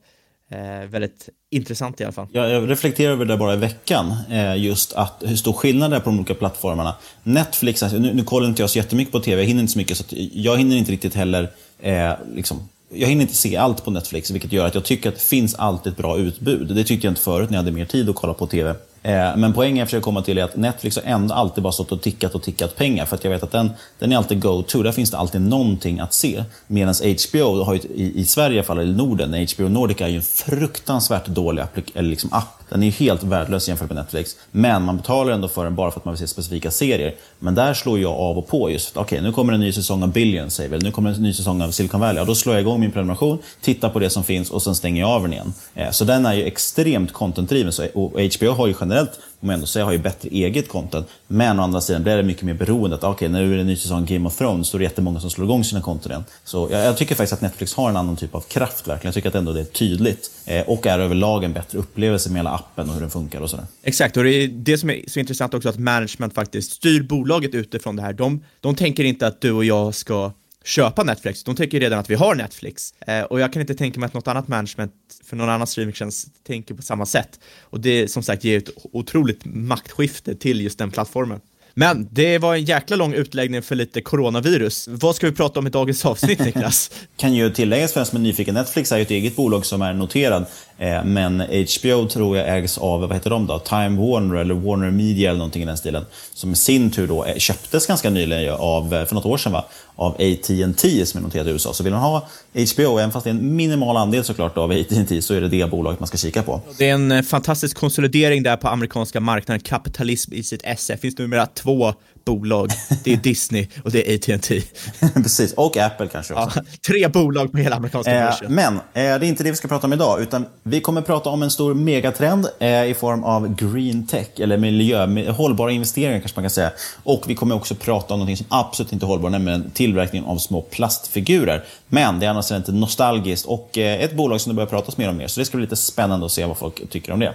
eh, 0.51 0.89
väldigt 0.89 1.29
intressant 1.51 2.01
i 2.01 2.05
alla 2.05 2.13
fall. 2.13 2.27
Jag, 2.33 2.71
reflekterar 2.71 3.13
över 3.13 3.25
det 3.25 3.37
bara 3.37 3.55
i 3.55 3.57
veckan, 3.57 4.17
eh, 4.31 4.57
just 4.57 4.93
att 4.93 5.23
hur 5.27 5.37
stor 5.37 5.53
skillnad 5.53 5.91
det 5.91 5.97
är 5.97 6.01
på 6.01 6.11
de 6.11 6.19
olika 6.19 6.35
plattformarna. 6.35 6.95
Netflix, 7.23 7.83
alltså, 7.83 7.99
nu, 7.99 8.15
nu 8.15 8.25
kollar 8.25 8.49
inte 8.49 8.63
jag 8.63 8.71
så 8.71 8.79
jättemycket 8.79 9.13
på 9.13 9.21
TV, 9.21 9.43
jag 9.43 9.49
hinner 9.49 9.61
inte 9.61 9.73
så 9.73 9.79
mycket, 9.79 9.97
så 9.97 10.05
jag 10.33 10.59
hinner 10.59 10.77
inte 10.77 10.93
riktigt 10.93 11.15
heller 11.15 11.51
eh, 11.81 12.13
liksom, 12.35 12.69
jag 12.93 13.09
hinner 13.09 13.23
inte 13.23 13.35
se 13.35 13.57
allt 13.57 13.85
på 13.85 13.91
Netflix, 13.91 14.31
vilket 14.31 14.53
gör 14.53 14.67
att 14.67 14.75
jag 14.75 14.85
tycker 14.85 15.09
att 15.09 15.15
det 15.15 15.21
finns 15.21 15.55
alltid 15.55 15.93
ett 15.93 15.97
bra 15.97 16.19
utbud. 16.19 16.75
Det 16.75 16.85
tyckte 16.85 17.07
jag 17.07 17.13
inte 17.13 17.23
förut 17.23 17.51
när 17.51 17.57
jag 17.57 17.63
hade 17.63 17.77
mer 17.77 17.85
tid 17.85 18.09
att 18.09 18.17
kolla 18.17 18.35
på 18.35 18.47
TV. 18.47 18.75
Eh, 19.03 19.37
men 19.37 19.53
poängen 19.53 19.77
jag 19.77 19.89
försöker 19.89 20.03
komma 20.03 20.23
till 20.23 20.39
är 20.39 20.45
att 20.45 20.57
Netflix 20.57 20.97
har 20.97 21.03
ändå 21.03 21.35
alltid 21.35 21.63
bara 21.63 21.73
stått 21.73 21.93
och 21.93 22.03
tickat 22.03 22.35
och 22.35 22.43
tickat 22.43 22.77
pengar. 22.77 23.07
För 23.07 23.17
att 23.17 23.25
jag 23.25 23.31
vet 23.31 23.43
att 23.43 23.53
den, 23.53 23.71
den 23.99 24.13
är 24.13 24.17
alltid 24.17 24.41
go-to. 24.41 24.83
Där 24.83 24.93
finns 24.93 25.11
det 25.11 25.19
alltid 25.19 25.41
någonting 25.41 26.01
att 26.01 26.15
se. 26.15 26.45
Medan 26.67 26.95
HBO, 27.31 27.63
har 27.63 27.75
ju, 27.75 27.81
i, 27.81 28.21
i 28.21 28.25
Sverige 28.25 28.57
i 28.57 28.59
alla 28.59 28.67
fall, 28.67 28.79
eller 28.79 28.95
Norden, 28.95 29.47
HBO 29.57 29.69
Nordica 29.69 30.05
är 30.05 30.11
ju 30.11 30.17
en 30.17 30.23
fruktansvärt 30.23 31.27
dålig 31.27 31.65
eller 31.95 32.09
liksom 32.09 32.33
app. 32.33 32.61
Den 32.71 32.83
är 32.83 32.87
ju 32.87 32.93
helt 32.93 33.23
värdelös 33.23 33.69
jämfört 33.69 33.89
med 33.89 33.97
Netflix. 33.97 34.37
Men 34.51 34.83
man 34.83 34.97
betalar 34.97 35.33
ändå 35.33 35.49
för 35.49 35.65
den 35.65 35.75
bara 35.75 35.91
för 35.91 36.01
att 36.01 36.05
man 36.05 36.15
vill 36.15 36.19
se 36.19 36.27
specifika 36.27 36.71
serier. 36.71 37.15
Men 37.39 37.55
där 37.55 37.75
slår 37.75 37.99
jag 37.99 38.13
av 38.13 38.39
och 38.39 38.49
på 38.49 38.71
just 38.71 38.97
okej, 38.97 39.03
okay, 39.03 39.21
nu 39.21 39.33
kommer 39.33 39.53
en 39.53 39.61
ny 39.61 39.73
säsong 39.73 40.03
av 40.03 40.13
Billions, 40.13 40.55
säger 40.55 40.71
vi. 40.71 40.79
Nu 40.79 40.91
kommer 40.91 41.11
en 41.11 41.23
ny 41.23 41.33
säsong 41.33 41.63
av 41.63 41.71
Silicon 41.71 42.01
Valley. 42.01 42.21
Ja, 42.21 42.25
då 42.25 42.35
slår 42.35 42.55
jag 42.55 42.63
igång 42.63 42.81
min 42.81 42.93
prenumeration, 42.93 43.39
tittar 43.61 43.89
på 43.89 43.99
det 43.99 44.11
som 44.11 44.25
finns 44.25 44.51
och 44.51 44.63
sen 44.63 44.75
stänger 44.75 45.01
jag 45.01 45.11
av 45.11 45.23
den 45.23 45.33
igen. 45.33 45.53
Eh, 45.75 45.91
så 45.91 46.05
den 46.05 46.27
är 46.27 46.35
ju 46.35 46.45
extremt 46.45 47.13
content-driven. 47.13 47.73
Och 47.95 48.13
HBO 48.39 48.51
har 48.51 48.67
ju 48.67 48.75
generellt 48.81 48.90
generellt, 48.91 49.11
får 49.41 49.47
man 49.47 49.55
ändå 49.55 49.67
säga, 49.67 49.85
har 49.85 49.93
ju 49.93 49.99
bättre 49.99 50.29
eget 50.29 50.69
content. 50.69 51.07
Men 51.27 51.61
å 51.61 51.63
andra 51.63 51.81
sidan 51.81 52.03
blir 52.03 52.17
det 52.17 52.23
mycket 52.23 52.43
mer 52.43 52.55
beroende. 52.55 52.97
Att, 52.97 53.05
okay, 53.05 53.29
nu 53.29 53.53
är 53.53 53.55
det 53.55 53.61
en 53.61 53.67
ny 53.67 53.77
säsong 53.77 54.07
Game 54.07 54.29
of 54.29 54.37
Thrones, 54.37 54.71
då 54.71 54.77
är 54.77 54.79
det 54.79 54.85
jättemånga 54.85 55.21
som 55.21 55.31
slår 55.31 55.47
igång 55.47 55.65
sina 55.65 55.81
konton 55.81 56.13
igen. 56.13 56.25
Så 56.45 56.69
jag, 56.71 56.85
jag, 56.85 56.97
tycker 56.97 57.15
faktiskt 57.15 57.33
att 57.33 57.41
Netflix 57.41 57.75
har 57.75 57.91
en 57.91 57.97
annan 57.97 58.17
typ 58.17 58.35
av 58.35 58.41
kraft 58.41 58.89
verkligen. 58.89 59.09
Jag 59.09 59.15
tycker 59.15 59.29
att 59.29 59.35
ändå 59.35 59.53
det 59.53 59.61
är 59.61 59.65
tydligt. 59.65 60.31
Eh, 60.45 60.69
och 60.69 60.87
är 60.87 60.99
överlag 60.99 61.45
en 61.45 61.53
bättre 61.53 61.79
upplevelse 61.79 62.31
med 62.31 62.39
hela 62.39 62.51
appen 62.51 62.89
och 62.89 62.95
hur 62.95 63.01
den 63.01 63.11
funkar 63.11 63.41
och 63.41 63.51
sådär. 63.51 63.67
Exakt, 63.83 64.17
och 64.17 64.25
det 64.25 64.31
är 64.31 64.49
det 64.49 64.79
som 64.79 64.91
är 64.91 65.05
så 65.09 65.21
intressant 65.21 65.55
också 65.55 65.69
att 65.69 65.79
management 65.79 66.35
faktiskt 66.35 66.73
styr 66.73 67.03
bolaget 67.03 67.55
utifrån 67.55 67.97
det 67.97 68.03
här. 68.03 68.13
De, 68.13 68.45
de 68.61 68.75
tänker 68.75 69.05
inte 69.05 69.27
att 69.27 69.41
du 69.41 69.53
och 69.53 69.65
jag 69.65 69.95
ska 69.95 70.33
köpa 70.65 71.05
Netflix, 71.05 71.45
de 71.45 71.57
tycker 71.57 71.81
redan 71.81 71.99
att 71.99 72.11
vi 72.11 72.15
har 72.15 72.35
Netflix. 72.35 72.95
Eh, 73.07 73.23
och 73.23 73.41
jag 73.41 73.53
kan 73.53 73.61
inte 73.61 73.75
tänka 73.75 74.01
mig 74.01 74.07
att 74.07 74.15
något 74.15 74.29
annat 74.29 74.49
management 74.49 74.93
för 75.25 75.37
någon 75.37 75.49
annan 75.49 75.67
streamingtjänst 75.67 76.45
tänker 76.47 76.75
på 76.75 76.83
samma 76.83 77.07
sätt. 77.07 77.41
Och 77.61 77.81
det 77.81 78.09
som 78.09 78.23
sagt 78.23 78.45
ger 78.45 78.59
ett 78.59 78.71
otroligt 78.93 79.45
maktskifte 79.45 80.35
till 80.35 80.61
just 80.61 80.79
den 80.79 80.91
plattformen. 80.91 81.41
Men 81.75 82.09
det 82.11 82.39
var 82.39 82.55
en 82.55 82.65
jäkla 82.65 82.97
lång 82.97 83.15
utläggning 83.15 83.63
för 83.63 83.75
lite 83.75 84.01
coronavirus. 84.01 84.89
Vad 84.89 85.17
ska 85.17 85.27
vi 85.27 85.33
prata 85.33 85.59
om 85.59 85.67
i 85.67 85.71
dagens 85.71 86.05
avsnitt 86.05 86.39
Niklas? 86.39 86.91
kan 87.17 87.35
ju 87.35 87.51
tilläggas 87.51 87.93
för 87.93 88.01
den 88.01 88.07
som 88.07 88.17
är 88.17 88.23
nyfiken, 88.23 88.55
Netflix 88.55 88.93
är 88.93 88.97
ju 88.97 89.03
ett 89.03 89.11
eget 89.11 89.37
bolag 89.37 89.67
som 89.67 89.83
är 89.83 89.93
noterad. 89.93 90.47
Eh, 90.79 91.05
men 91.05 91.41
HBO 91.41 92.09
tror 92.09 92.37
jag 92.37 92.59
ägs 92.59 92.79
av, 92.79 93.01
vad 93.01 93.13
heter 93.13 93.31
de 93.31 93.47
då? 93.47 93.59
Time 93.59 94.01
Warner 94.01 94.37
eller 94.37 94.55
Warner 94.55 94.91
Media 94.91 95.31
eller 95.31 95.39
någonting 95.39 95.63
i 95.63 95.67
den 95.67 95.77
stilen. 95.77 96.05
Som 96.35 96.53
i 96.53 96.57
sin 96.57 96.91
tur 96.91 97.07
då 97.07 97.25
eh, 97.25 97.37
köptes 97.37 97.87
ganska 97.87 98.11
nyligen 98.11 98.55
av, 98.55 98.95
eh, 98.95 99.05
för 99.05 99.15
något 99.15 99.27
år 99.27 99.37
sedan 99.37 99.53
va? 99.53 99.65
Av 100.01 100.13
AT&T 100.13 101.07
som 101.07 101.19
är 101.19 101.23
noterat 101.23 101.47
i 101.47 101.51
USA. 101.51 101.73
Så 101.73 101.85
vill 101.85 101.93
man 101.93 102.03
ha 102.03 102.29
HBO, 102.75 102.99
även 102.99 103.13
fast 103.13 103.25
det 103.25 103.31
är 103.31 103.35
en 103.35 103.57
minimal 103.57 103.97
andel 103.97 104.25
såklart 104.25 104.59
av 104.59 104.71
AT&T 104.71 105.23
så 105.23 105.35
är 105.35 105.41
det 105.41 105.49
det 105.49 105.71
bolaget 105.71 106.01
man 106.01 106.07
ska 106.07 106.17
kika 106.17 106.43
på. 106.43 106.61
Det 106.79 106.89
är 106.89 106.95
en 106.95 107.13
eh, 107.13 107.23
fantastisk 107.23 107.77
konsolidering 107.77 108.43
där 108.43 108.57
på 108.57 108.69
amerikanska 108.69 109.21
marknaden, 109.21 109.61
kapitalism 109.61 110.33
i 110.33 110.43
sitt 110.43 110.61
esse. 110.65 110.93
Det 110.93 110.99
finns 110.99 111.19
numera 111.19 111.47
två 111.47 111.95
bolag. 112.25 112.71
Det 113.05 113.13
är 113.13 113.17
Disney 113.23 113.67
och 113.85 113.91
det 113.91 114.11
är 114.11 114.35
AT&T. 114.35 114.63
Precis, 115.15 115.53
och 115.53 115.77
Apple 115.77 116.09
kanske 116.09 116.35
också. 116.35 116.59
Ja, 116.59 116.73
tre 116.87 117.09
bolag 117.09 117.53
på 117.53 117.59
hela 117.59 117.77
amerikanska 117.77 118.11
börsen. 118.11 118.47
Eh, 118.47 118.53
men 118.53 118.75
eh, 118.75 118.81
det 118.93 119.01
är 119.01 119.25
inte 119.25 119.45
det 119.45 119.51
vi 119.51 119.57
ska 119.57 119.69
prata 119.69 119.87
om 119.87 119.93
idag, 119.93 120.23
utan 120.23 120.47
vi 120.63 120.81
kommer 120.81 121.03
prata 121.03 121.31
om 121.31 121.43
en 121.43 121.51
stor 121.51 121.75
megatrend 121.75 122.47
eh, 122.59 122.85
i 122.85 122.95
form 122.95 123.25
av 123.25 123.55
green 123.55 124.07
tech, 124.07 124.29
eller 124.39 124.57
miljö, 124.57 125.31
hållbara 125.33 125.71
investeringar 125.73 126.21
kanske 126.21 126.37
man 126.37 126.45
kan 126.45 126.51
säga. 126.51 126.71
Och 127.03 127.25
vi 127.27 127.35
kommer 127.35 127.55
också 127.55 127.75
prata 127.75 128.15
om 128.15 128.21
något 128.21 128.39
som 128.39 128.47
absolut 128.49 128.93
inte 128.93 129.05
är 129.05 129.09
hållbart, 129.09 129.31
nämligen 129.31 129.71
tillverkningen 129.71 130.29
av 130.29 130.39
små 130.39 130.63
plastfigurer. 130.63 131.65
Men 131.89 132.21
det 132.21 132.27
är 132.27 132.31
annars 132.31 132.53
inte 132.53 132.73
nostalgiskt 132.73 133.47
och 133.47 133.79
eh, 133.79 134.01
ett 134.01 134.13
bolag 134.13 134.41
som 134.41 134.51
det 134.51 134.55
börjar 134.55 134.69
pratas 134.69 134.97
mer 134.97 135.09
om 135.09 135.17
mer. 135.17 135.27
Så 135.27 135.41
det 135.41 135.45
ska 135.45 135.57
bli 135.57 135.65
lite 135.65 135.77
spännande 135.77 136.27
att 136.27 136.33
se 136.33 136.45
vad 136.45 136.59
folk 136.59 136.91
tycker 136.91 137.13
om 137.13 137.21
det. 137.21 137.35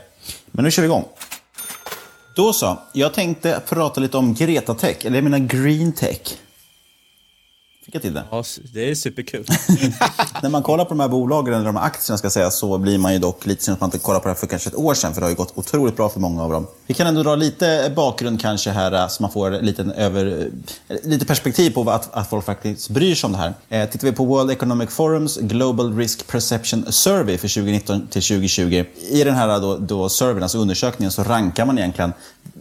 Men 0.52 0.66
nu 0.66 0.72
kör 0.72 0.82
vi 0.82 0.86
igång. 0.86 1.06
Då 2.36 2.54
så. 2.54 2.80
Jag 2.92 3.14
tänkte 3.14 3.62
prata 3.70 4.02
lite 4.02 4.18
om 4.18 4.34
Greta 4.34 4.74
Tech, 4.74 5.06
eller 5.06 5.18
jag 5.18 5.24
menar 5.24 5.40
Green 5.40 5.94
Tech. 5.94 6.20
Fick 7.86 7.96
jag 7.96 8.02
till 8.02 8.14
det? 8.14 8.24
Ja, 8.32 8.44
det 8.74 8.90
är 8.92 8.96
superkul. 8.96 9.46
När 10.44 10.50
man 10.50 10.64
kollar 10.64 10.86
på 10.86 10.90
de 10.90 11.00
här 11.00 11.08
bolagen, 11.08 11.54
eller 11.54 11.66
de 11.66 11.76
här 11.76 11.86
aktierna 11.86 12.18
ska 12.18 12.30
säga, 12.30 12.52
så 12.52 12.78
blir 12.78 12.98
man 12.98 13.14
ju 13.14 13.20
dock 13.20 13.46
lite 13.46 13.64
synd 13.64 13.74
att 13.74 13.82
man 13.82 13.88
inte 13.88 14.00
kollade 14.00 14.22
på 14.22 14.28
det 14.28 14.34
här 14.34 14.40
för 14.40 14.48
kanske 14.48 14.70
ett 14.70 14.76
år 14.76 14.94
sedan, 14.94 15.14
för 15.14 15.22
det 15.22 15.26
har 15.26 15.30
ju 15.30 15.36
gått 15.36 15.58
otroligt 15.58 15.96
bra 15.96 16.10
för 16.10 16.20
många 16.20 16.44
av 16.44 16.52
dem. 16.52 16.68
Vi 16.88 16.94
kan 16.94 17.08
ändå 17.08 17.24
dra 17.24 17.36
lite 17.36 17.94
bakgrund 17.96 18.42
kanske 18.42 18.70
här, 18.70 18.92
eh, 18.92 19.08
så 19.08 19.24
man 19.24 19.32
får 19.32 19.52
lite, 19.52 19.84
över, 19.84 20.50
eh, 20.88 20.98
lite 21.04 21.26
perspektiv 21.26 21.72
på 21.72 21.92
att, 21.92 22.14
att 22.14 22.30
folk 22.30 22.46
faktiskt 22.46 22.90
bryr 22.90 23.16
sig 23.16 23.28
om 23.28 23.32
det 23.32 23.38
här. 23.38 23.54
Eh, 23.70 23.90
tittar 23.90 24.08
vi 24.08 24.14
på 24.14 24.26
World 24.26 24.52
Economic 24.52 24.90
Forums 24.90 25.38
Global 25.38 25.98
Risk 25.98 26.28
Perception 26.28 26.92
Survey 26.92 27.38
för 27.38 27.48
2019 27.48 28.08
till 28.08 28.22
2020. 28.22 28.86
I 29.10 29.24
den 29.24 29.36
här 29.36 29.60
då, 29.60 29.78
då 29.78 30.10
surveyn, 30.10 30.44
alltså 30.44 30.58
undersökningen, 30.58 31.12
så 31.12 31.24
rankar 31.24 31.66
man 31.66 31.78
egentligen 31.78 32.14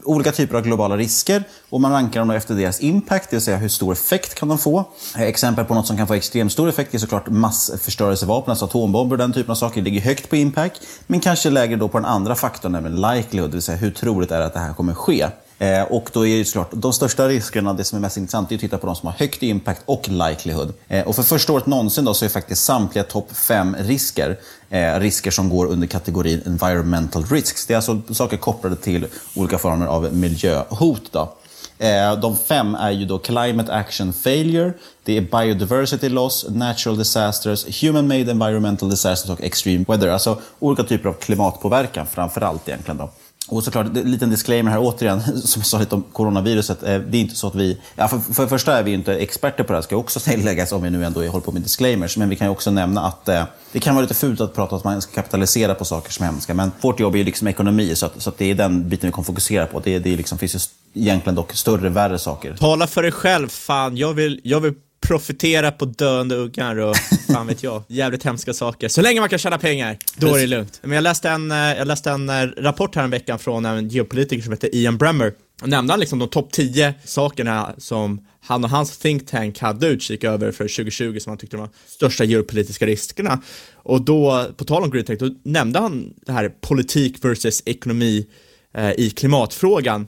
olika 0.05 0.33
typer 0.33 0.57
av 0.57 0.63
globala 0.63 0.97
risker 0.97 1.45
och 1.71 1.81
man 1.81 1.93
rankar 1.93 2.21
dem 2.21 2.31
efter 2.31 2.55
deras 2.55 2.81
impact, 2.81 3.31
det 3.31 3.37
vill 3.37 3.45
säga 3.45 3.57
hur 3.57 3.69
stor 3.69 3.93
effekt 3.93 4.35
kan 4.35 4.49
de 4.49 4.59
få. 4.59 4.85
Eh, 5.17 5.23
exempel 5.23 5.65
på 5.65 5.75
något 5.75 5.87
som 5.87 5.97
kan 5.97 6.07
få 6.07 6.15
extremt 6.15 6.53
stor 6.53 6.69
effekt 6.69 6.95
är 6.95 6.99
såklart 6.99 7.29
massförstörelsevapen, 7.29 8.51
alltså 8.51 8.65
atombomber 8.65 9.15
och 9.15 9.19
den 9.19 9.33
typen 9.33 9.51
av 9.51 9.55
saker. 9.55 9.81
Det 9.81 9.85
ligger 9.85 10.01
högt 10.01 10.31
på 10.31 10.37
impact, 10.37 10.81
men 11.07 11.21
kanske 11.21 11.51
lägre 11.51 11.77
då 11.77 11.89
på 11.89 11.99
den 11.99 12.05
andra 12.05 12.35
faktorn, 12.35 12.73
nämligen 12.73 13.01
likelihood, 13.01 13.51
det 13.51 13.55
vill 13.55 13.63
säga 13.63 13.79
hur 13.79 13.91
troligt 13.91 14.31
är 14.31 14.39
det 14.39 14.47
att 14.47 14.55
det 14.55 14.61
här 14.61 14.75
kommer 14.75 14.95
ske. 14.95 15.27
Eh, 15.65 15.83
och 15.83 16.11
då 16.13 16.27
är 16.27 16.39
det 16.39 16.45
såklart, 16.45 16.69
de 16.73 16.93
största 16.93 17.29
riskerna, 17.29 17.75
det 17.75 17.85
som 17.85 17.97
är 17.97 18.01
mest 18.01 18.17
intressant, 18.17 18.51
är 18.51 18.55
att 18.55 18.61
titta 18.61 18.79
på 18.79 18.87
de 18.87 18.97
som 18.97 19.07
har 19.07 19.15
högt 19.15 19.43
impact 19.43 19.83
och 19.85 20.09
likelihood. 20.09 20.73
Eh, 20.89 21.07
och 21.07 21.17
för 21.17 21.23
första 21.23 21.53
året 21.53 21.67
någonsin 21.67 22.05
då 22.05 22.15
så 22.15 22.25
är 22.25 22.29
faktiskt 22.29 22.63
samtliga 22.63 23.05
topp 23.05 23.37
fem 23.37 23.77
risker 23.79 24.39
eh, 24.71 25.01
risker 25.01 25.31
som 25.31 25.49
går 25.49 25.67
under 25.67 25.87
kategorin 25.87 26.43
environmental 26.47 27.25
risks. 27.25 27.67
Det 27.67 27.75
är 27.75 27.77
alltså 27.77 28.01
saker 28.11 28.37
kopplade 28.37 28.77
till 28.77 29.07
olika 29.37 29.59
former 29.59 29.87
av 29.87 30.15
miljöhot. 30.15 31.03
Då. 31.11 31.35
Eh, 31.79 32.21
de 32.21 32.37
fem 32.37 32.75
är 32.75 32.91
ju 32.91 33.05
då 33.05 33.19
Climate 33.19 33.73
Action 33.73 34.13
Failure, 34.13 34.73
det 35.05 35.17
är 35.17 35.21
Biodiversity 35.21 36.09
Loss, 36.09 36.47
Natural 36.49 36.99
Disasters, 36.99 37.83
Human 37.83 38.09
Made 38.09 38.31
Environmental 38.31 38.91
Disasters 38.91 39.31
och 39.31 39.43
Extreme 39.43 39.85
Weather. 39.89 40.09
Alltså 40.09 40.39
olika 40.59 40.83
typer 40.83 41.09
av 41.09 41.13
klimatpåverkan 41.13 42.07
framför 42.07 42.41
allt 42.41 42.69
egentligen. 42.69 42.99
Då. 42.99 43.11
Och 43.49 43.65
såklart, 43.65 43.87
en 43.87 44.11
liten 44.11 44.31
disclaimer 44.31 44.71
här 44.71 44.79
återigen, 44.81 45.21
som 45.45 45.61
jag 45.61 45.67
sa 45.67 45.79
lite 45.79 45.95
om 45.95 46.03
coronaviruset. 46.13 46.83
Eh, 46.83 46.99
det 46.99 47.17
är 47.17 47.21
inte 47.21 47.35
så 47.35 47.47
att 47.47 47.55
vi... 47.55 47.81
Ja, 47.97 48.09
för, 48.09 48.19
för 48.19 48.43
det 48.43 48.49
första 48.49 48.79
är 48.79 48.83
vi 48.83 48.93
inte 48.93 49.15
experter 49.15 49.65
på 49.65 49.73
det 49.73 49.77
här, 49.77 49.83
ska 49.83 49.97
också 49.97 50.21
tilläggas, 50.31 50.73
om 50.73 50.83
vi 50.83 50.91
nu 50.91 51.05
ändå 51.05 51.27
håller 51.27 51.45
på 51.45 51.53
med 51.53 51.63
disclaimers. 51.63 52.17
Men 52.17 52.29
vi 52.29 52.37
kan 52.37 52.47
ju 52.47 52.51
också 52.51 52.71
nämna 52.71 53.01
att 53.01 53.29
eh, 53.29 53.45
det 53.73 53.81
kan 53.81 53.95
vara 53.95 54.03
lite 54.03 54.15
fult 54.15 54.41
att 54.41 54.55
prata 54.55 54.75
om 54.75 54.79
att 54.79 54.85
man 54.85 55.03
ska 55.03 55.13
kapitalisera 55.13 55.75
på 55.75 55.85
saker 55.85 56.13
som 56.13 56.23
är 56.23 56.31
hemska. 56.31 56.55
Men 56.55 56.73
vårt 56.81 57.01
jobb 57.01 57.15
är 57.15 57.19
ju 57.19 57.25
liksom 57.25 57.49
ekonomi, 57.49 57.95
så, 57.95 58.07
att, 58.07 58.23
så 58.23 58.29
att 58.29 58.39
det 58.39 58.51
är 58.51 58.55
den 58.55 58.89
biten 58.89 59.09
vi 59.09 59.13
kommer 59.13 59.27
fokusera 59.27 59.67
på. 59.67 59.81
Det, 59.81 59.99
det 59.99 60.17
liksom, 60.17 60.39
finns 60.39 60.55
ju 60.55 61.03
egentligen 61.03 61.35
dock 61.35 61.53
större, 61.53 61.89
värre 61.89 62.19
saker. 62.19 62.57
Tala 62.57 62.87
för 62.87 63.03
dig 63.03 63.13
själv, 63.13 63.49
fan. 63.49 63.97
Jag 63.97 64.15
vill, 64.15 64.41
jag 64.45 64.61
vill 64.61 64.75
profitera 65.05 65.71
på 65.71 65.85
döende 65.85 66.35
ungar 66.37 66.77
och 66.77 66.97
fan 67.27 67.47
vet 67.47 67.63
jag, 67.63 67.83
jävligt 67.89 68.25
hemska 68.25 68.55
saker. 68.55 68.89
Så 68.89 69.03
länge 69.03 69.21
man 69.21 69.29
kan 69.29 69.39
tjäna 69.39 69.59
pengar, 69.59 69.99
då 70.17 70.35
är 70.35 70.41
det 70.41 70.47
lugnt. 70.47 70.81
Men 70.83 70.93
jag 70.93 71.03
läste 71.03 71.31
en, 71.31 71.51
eh, 71.51 71.57
jag 71.57 71.87
läste 71.87 72.11
en 72.11 72.29
eh, 72.29 72.35
rapport 72.57 72.97
här 72.97 73.05
en 73.05 73.11
veckan 73.11 73.39
från 73.39 73.65
en 73.65 73.89
geopolitiker 73.89 74.43
som 74.43 74.53
heter 74.53 74.75
Ian 74.75 74.99
Bremmer. 74.99 75.33
Och 75.63 75.69
nämnde 75.69 75.93
han 75.93 76.01
liksom 76.01 76.19
de 76.19 76.29
topp 76.29 76.53
10 76.53 76.95
sakerna 77.05 77.75
som 77.79 78.27
han 78.41 78.65
och 78.65 78.71
hans 78.71 78.99
think 78.99 79.27
tank 79.27 79.59
hade 79.59 79.87
utkik 79.87 80.25
över 80.25 80.53
för 80.53 80.65
2020 80.65 81.19
som 81.19 81.31
han 81.31 81.39
tyckte 81.39 81.57
var 81.57 81.65
de 81.65 81.73
största 81.87 82.25
geopolitiska 82.25 82.87
riskerna. 82.87 83.43
Och 83.75 84.03
då, 84.03 84.47
på 84.57 84.65
tal 84.65 84.83
om 84.83 84.91
green 84.91 85.05
tech, 85.05 85.19
då 85.19 85.31
nämnde 85.43 85.79
han 85.79 86.15
det 86.27 86.33
här 86.33 86.49
politik 86.49 87.25
versus 87.25 87.63
ekonomi 87.67 88.27
eh, 88.75 88.91
i 88.91 89.11
klimatfrågan 89.11 90.07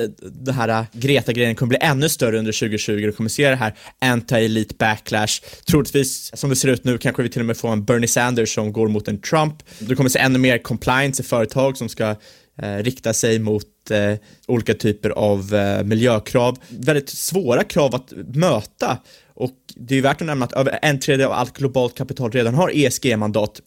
Eh, 0.00 0.08
det 0.20 0.52
här 0.52 0.68
eh, 0.68 0.84
Greta-grejen 0.92 1.54
kommer 1.54 1.68
bli 1.68 1.78
ännu 1.80 2.08
större 2.08 2.38
under 2.38 2.52
2020 2.52 3.08
och 3.08 3.16
kommer 3.16 3.30
se 3.30 3.50
det 3.50 3.56
här 3.56 3.74
anti-elite 4.00 4.76
backlash. 4.78 5.42
Troligtvis, 5.66 6.30
som 6.34 6.50
det 6.50 6.56
ser 6.56 6.68
ut 6.68 6.84
nu, 6.84 6.98
kanske 6.98 7.22
vi 7.22 7.28
till 7.28 7.42
och 7.42 7.46
med 7.46 7.56
får 7.56 7.72
en 7.72 7.84
Bernie 7.84 8.08
Sanders 8.08 8.54
som 8.54 8.72
går 8.72 8.88
mot 8.88 9.08
en 9.08 9.20
Trump. 9.20 9.54
Du 9.78 9.96
kommer 9.96 10.10
se 10.10 10.18
ännu 10.18 10.38
mer 10.38 10.58
compliance 10.58 11.22
i 11.22 11.26
företag 11.26 11.76
som 11.76 11.88
ska 11.88 12.16
eh, 12.62 12.76
rikta 12.76 13.12
sig 13.12 13.38
mot 13.38 13.90
eh, 13.90 14.14
olika 14.48 14.74
typer 14.74 15.10
av 15.10 15.54
eh, 15.54 15.84
miljökrav. 15.84 16.58
Väldigt 16.68 17.08
svåra 17.08 17.64
krav 17.64 17.94
att 17.94 18.12
möta 18.34 18.98
och 19.40 19.56
det 19.76 19.98
är 19.98 20.02
värt 20.02 20.20
att 20.20 20.26
nämna 20.26 20.44
att 20.44 20.52
över 20.52 20.78
en 20.82 21.00
tredjedel 21.00 21.26
av 21.26 21.32
allt 21.32 21.58
globalt 21.58 21.94
kapital 21.94 22.30
redan 22.30 22.54
har 22.54 22.70
ESG-mandat 22.74 23.60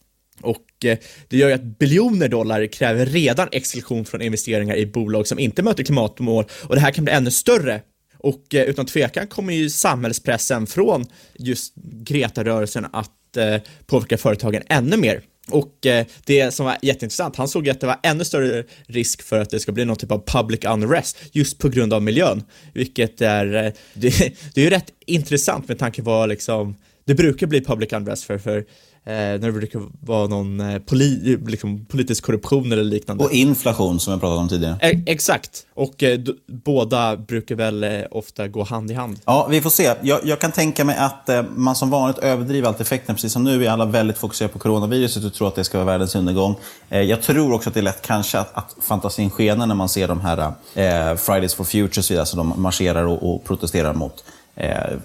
och 0.44 0.86
eh, 0.86 0.98
det 1.28 1.38
gör 1.38 1.48
ju 1.48 1.54
att 1.54 1.80
biljoner 1.80 2.28
dollar 2.28 2.68
kräver 2.68 3.06
redan 3.06 3.48
exklusion 3.52 4.06
från 4.06 4.22
investeringar 4.22 4.76
i 4.76 4.86
bolag 4.86 5.28
som 5.28 5.40
inte 5.40 5.64
möter 5.64 5.84
klimatmål 5.84 6.46
och 6.64 6.76
det 6.76 6.82
här 6.82 6.92
kan 6.92 7.04
bli 7.06 7.14
ännu 7.14 7.32
större. 7.32 7.82
Och 8.18 8.56
eh, 8.56 8.64
utan 8.64 8.86
tvekan 8.86 9.28
kommer 9.28 9.54
ju 9.54 9.70
samhällspressen 9.70 10.68
från 10.68 11.06
just 11.34 11.74
Greta-rörelsen 11.76 12.86
att 12.94 13.38
eh, 13.38 13.58
påverka 13.86 14.18
företagen 14.18 14.62
ännu 14.70 14.98
mer. 14.98 15.22
Och 15.50 15.86
eh, 15.86 16.06
det 16.26 16.52
som 16.52 16.66
var 16.66 16.78
jätteintressant, 16.82 17.36
han 17.36 17.48
såg 17.48 17.70
att 17.70 17.80
det 17.80 17.88
var 17.88 18.00
ännu 18.04 18.26
större 18.26 18.64
risk 18.88 19.22
för 19.22 19.42
att 19.42 19.50
det 19.50 19.60
ska 19.60 19.72
bli 19.72 19.86
någon 19.86 19.96
typ 19.96 20.12
av 20.12 20.24
public 20.26 20.60
unrest 20.66 21.18
just 21.32 21.60
på 21.60 21.70
grund 21.70 21.94
av 21.94 22.02
miljön. 22.04 22.44
Vilket 22.74 23.22
är, 23.22 23.46
det, 23.94 24.34
det 24.54 24.62
är 24.62 24.66
ju 24.66 24.70
rätt 24.70 24.92
intressant 25.06 25.68
med 25.68 25.80
tanke 25.80 26.04
på 26.04 26.10
vad 26.10 26.30
liksom, 26.30 26.76
det 27.06 27.16
brukar 27.16 27.48
bli 27.48 27.62
public 27.62 27.94
unrest 27.94 28.24
för, 28.24 28.38
för 28.38 28.66
Eh, 29.06 29.14
när 29.14 29.40
det 29.40 29.52
brukar 29.52 29.82
vara 30.00 30.28
någon 30.28 30.60
eh, 30.60 30.80
poli, 30.80 31.38
liksom, 31.48 31.86
politisk 31.86 32.24
korruption 32.24 32.72
eller 32.72 32.84
liknande. 32.84 33.24
Och 33.24 33.32
inflation 33.32 34.00
som 34.00 34.12
jag 34.12 34.20
pratade 34.20 34.40
om 34.40 34.50
tidigare. 34.50 34.78
E 34.82 35.04
exakt, 35.06 35.66
och 35.74 36.04
eh, 36.04 36.20
båda 36.48 37.18
brukar 37.18 37.56
väl 37.56 37.84
eh, 37.84 38.02
ofta 38.12 38.48
gå 38.48 38.64
hand 38.64 38.92
i 38.92 38.94
hand. 38.94 39.20
Ja, 39.26 39.48
vi 39.50 39.62
får 39.62 39.70
se. 39.70 39.96
Jag, 40.02 40.20
jag 40.24 40.40
kan 40.40 40.52
tänka 40.52 40.86
mig 40.86 40.98
att 40.98 41.30
eh, 41.30 41.44
man 41.56 41.76
som 41.76 41.90
vanligt 41.90 42.18
överdriver 42.18 42.68
allt 42.68 42.82
effekten. 42.82 43.16
Precis 43.16 43.34
som 43.34 43.44
nu 43.44 43.66
är 43.66 43.70
alla 43.70 43.86
väldigt 43.86 44.18
fokuserade 44.18 44.54
på 44.54 44.60
coronaviruset 44.60 45.24
och 45.24 45.34
tror 45.34 45.48
att 45.48 45.56
det 45.56 45.64
ska 45.64 45.78
vara 45.78 45.86
världens 45.86 46.16
undergång. 46.16 46.56
Eh, 46.90 47.02
jag 47.02 47.22
tror 47.22 47.54
också 47.54 47.70
att 47.70 47.74
det 47.74 47.80
är 47.80 47.82
lätt 47.82 48.02
kanske 48.02 48.40
att, 48.40 48.58
att 48.58 48.76
fantasin 48.82 49.30
skenar 49.30 49.68
när 49.68 49.76
man 49.76 49.90
ser 49.90 50.08
de 50.08 50.22
här 50.22 50.38
eh, 50.74 51.16
Fridays 51.16 51.54
for 51.54 51.64
Future, 51.64 52.26
så 52.26 52.38
de 52.38 52.54
marscherar 52.58 53.06
och, 53.06 53.34
och 53.34 53.44
protesterar 53.44 53.94
mot 53.94 54.24